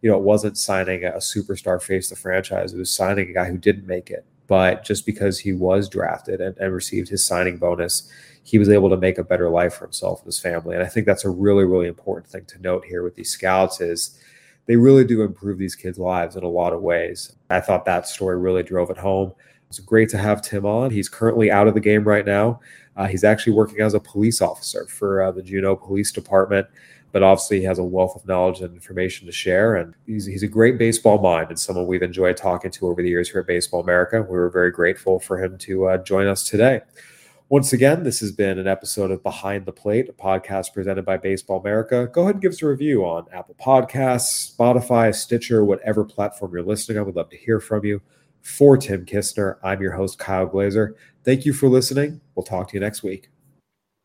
You 0.02 0.12
know, 0.12 0.18
it 0.18 0.24
wasn't 0.24 0.58
signing 0.58 1.04
a 1.04 1.14
superstar 1.14 1.82
face 1.82 2.10
the 2.10 2.16
franchise; 2.16 2.74
it 2.74 2.78
was 2.78 2.92
signing 2.92 3.30
a 3.30 3.34
guy 3.34 3.46
who 3.46 3.58
didn't 3.58 3.88
make 3.88 4.12
it. 4.12 4.24
But 4.48 4.86
just 4.86 5.08
because 5.08 5.40
he 5.40 5.52
was 5.54 5.90
drafted 5.90 6.40
and, 6.40 6.56
and 6.60 6.72
received 6.72 7.10
his 7.10 7.26
signing 7.26 7.58
bonus, 7.58 8.08
he 8.44 8.60
was 8.60 8.70
able 8.70 8.92
to 8.92 8.98
make 8.98 9.18
a 9.18 9.24
better 9.24 9.50
life 9.50 9.74
for 9.74 9.86
himself 9.86 10.20
and 10.20 10.28
his 10.28 10.40
family. 10.40 10.76
And 10.76 10.84
I 10.84 10.88
think 10.88 11.08
that's 11.08 11.26
a 11.26 11.32
really, 11.32 11.66
really 11.66 11.88
important 11.88 12.28
thing 12.28 12.46
to 12.46 12.62
note 12.62 12.86
here 12.86 13.02
with 13.02 13.16
these 13.16 13.32
scouts 13.32 13.82
is 13.82 14.20
they 14.68 14.76
really 14.76 15.04
do 15.04 15.24
improve 15.24 15.58
these 15.58 15.74
kids' 15.74 15.98
lives 15.98 16.36
in 16.36 16.44
a 16.44 16.48
lot 16.48 16.74
of 16.74 16.84
ways. 16.84 17.36
I 17.50 17.60
thought 17.60 17.86
that 17.86 18.08
story 18.08 18.38
really 18.38 18.62
drove 18.62 18.92
it 18.92 18.98
home. 18.98 19.34
It's 19.70 19.80
great 19.80 20.10
to 20.10 20.20
have 20.20 20.44
Tim 20.44 20.66
on. 20.66 20.92
He's 20.92 21.10
currently 21.10 21.50
out 21.50 21.68
of 21.68 21.74
the 21.74 21.80
game 21.80 22.04
right 22.04 22.26
now. 22.26 22.60
Uh, 22.96 23.08
he's 23.08 23.24
actually 23.24 23.54
working 23.54 23.82
as 23.82 23.94
a 23.94 24.00
police 24.00 24.42
officer 24.42 24.86
for 24.88 25.22
uh, 25.22 25.32
the 25.32 25.42
Juneau 25.42 25.76
Police 25.76 26.12
Department, 26.12 26.68
but 27.12 27.24
obviously 27.24 27.60
he 27.60 27.66
has 27.66 27.80
a 27.80 27.84
wealth 27.84 28.16
of 28.16 28.28
knowledge 28.28 28.62
and 28.62 28.74
information 28.74 29.26
to 29.26 29.32
share. 29.32 29.76
And 29.76 29.94
he's, 30.06 30.26
he's 30.26 30.44
a 30.44 30.48
great 30.48 30.78
baseball 30.78 31.20
mind 31.20 31.50
and 31.50 31.60
someone 31.60 31.88
we've 31.88 32.02
enjoyed 32.02 32.38
talking 32.38 32.72
to 32.72 32.88
over 32.88 33.02
the 33.02 33.10
years 33.10 33.30
here 33.30 33.42
at 33.42 33.48
Baseball 33.48 33.82
America. 33.82 34.22
We 34.22 34.38
were 34.38 34.50
very 34.50 34.72
grateful 34.72 35.20
for 35.20 35.44
him 35.44 35.58
to 35.60 35.88
uh, 35.90 35.98
join 36.00 36.28
us 36.28 36.44
today. 36.44 36.82
Once 37.48 37.74
again, 37.74 38.04
this 38.04 38.20
has 38.22 38.32
been 38.32 38.58
an 38.58 38.66
episode 38.66 39.12
of 39.12 39.22
Behind 39.22 39.68
the 39.68 39.72
Plate, 39.72 40.10
a 40.10 40.14
podcast 40.14 40.74
presented 40.74 41.06
by 41.06 41.16
Baseball 41.16 41.60
America. 41.60 42.10
Go 42.12 42.24
ahead 42.24 42.36
and 42.36 42.42
give 42.42 42.54
us 42.54 42.64
a 42.64 42.68
review 42.68 43.06
on 43.06 43.28
Apple 43.32 43.56
Podcasts, 43.64 44.56
Spotify, 44.58 45.14
Stitcher, 45.14 45.64
whatever 45.64 46.04
platform 46.04 46.54
you're 46.54 46.64
listening 46.64 46.98
on. 46.98 47.06
We'd 47.06 47.16
love 47.16 47.30
to 47.30 47.38
hear 47.38 47.60
from 47.60 47.86
you. 47.86 48.02
For 48.46 48.78
Tim 48.78 49.08
Kissner, 49.08 49.58
I'm 49.64 49.82
your 49.82 49.94
host, 49.94 50.20
Kyle 50.20 50.46
Glaser. 50.46 50.96
Thank 51.24 51.46
you 51.48 51.52
for 51.52 51.68
listening. 51.68 52.22
We'll 52.36 52.44
talk 52.44 52.70
to 52.70 52.74
you 52.76 52.80
next 52.80 53.02
week. 53.02 53.30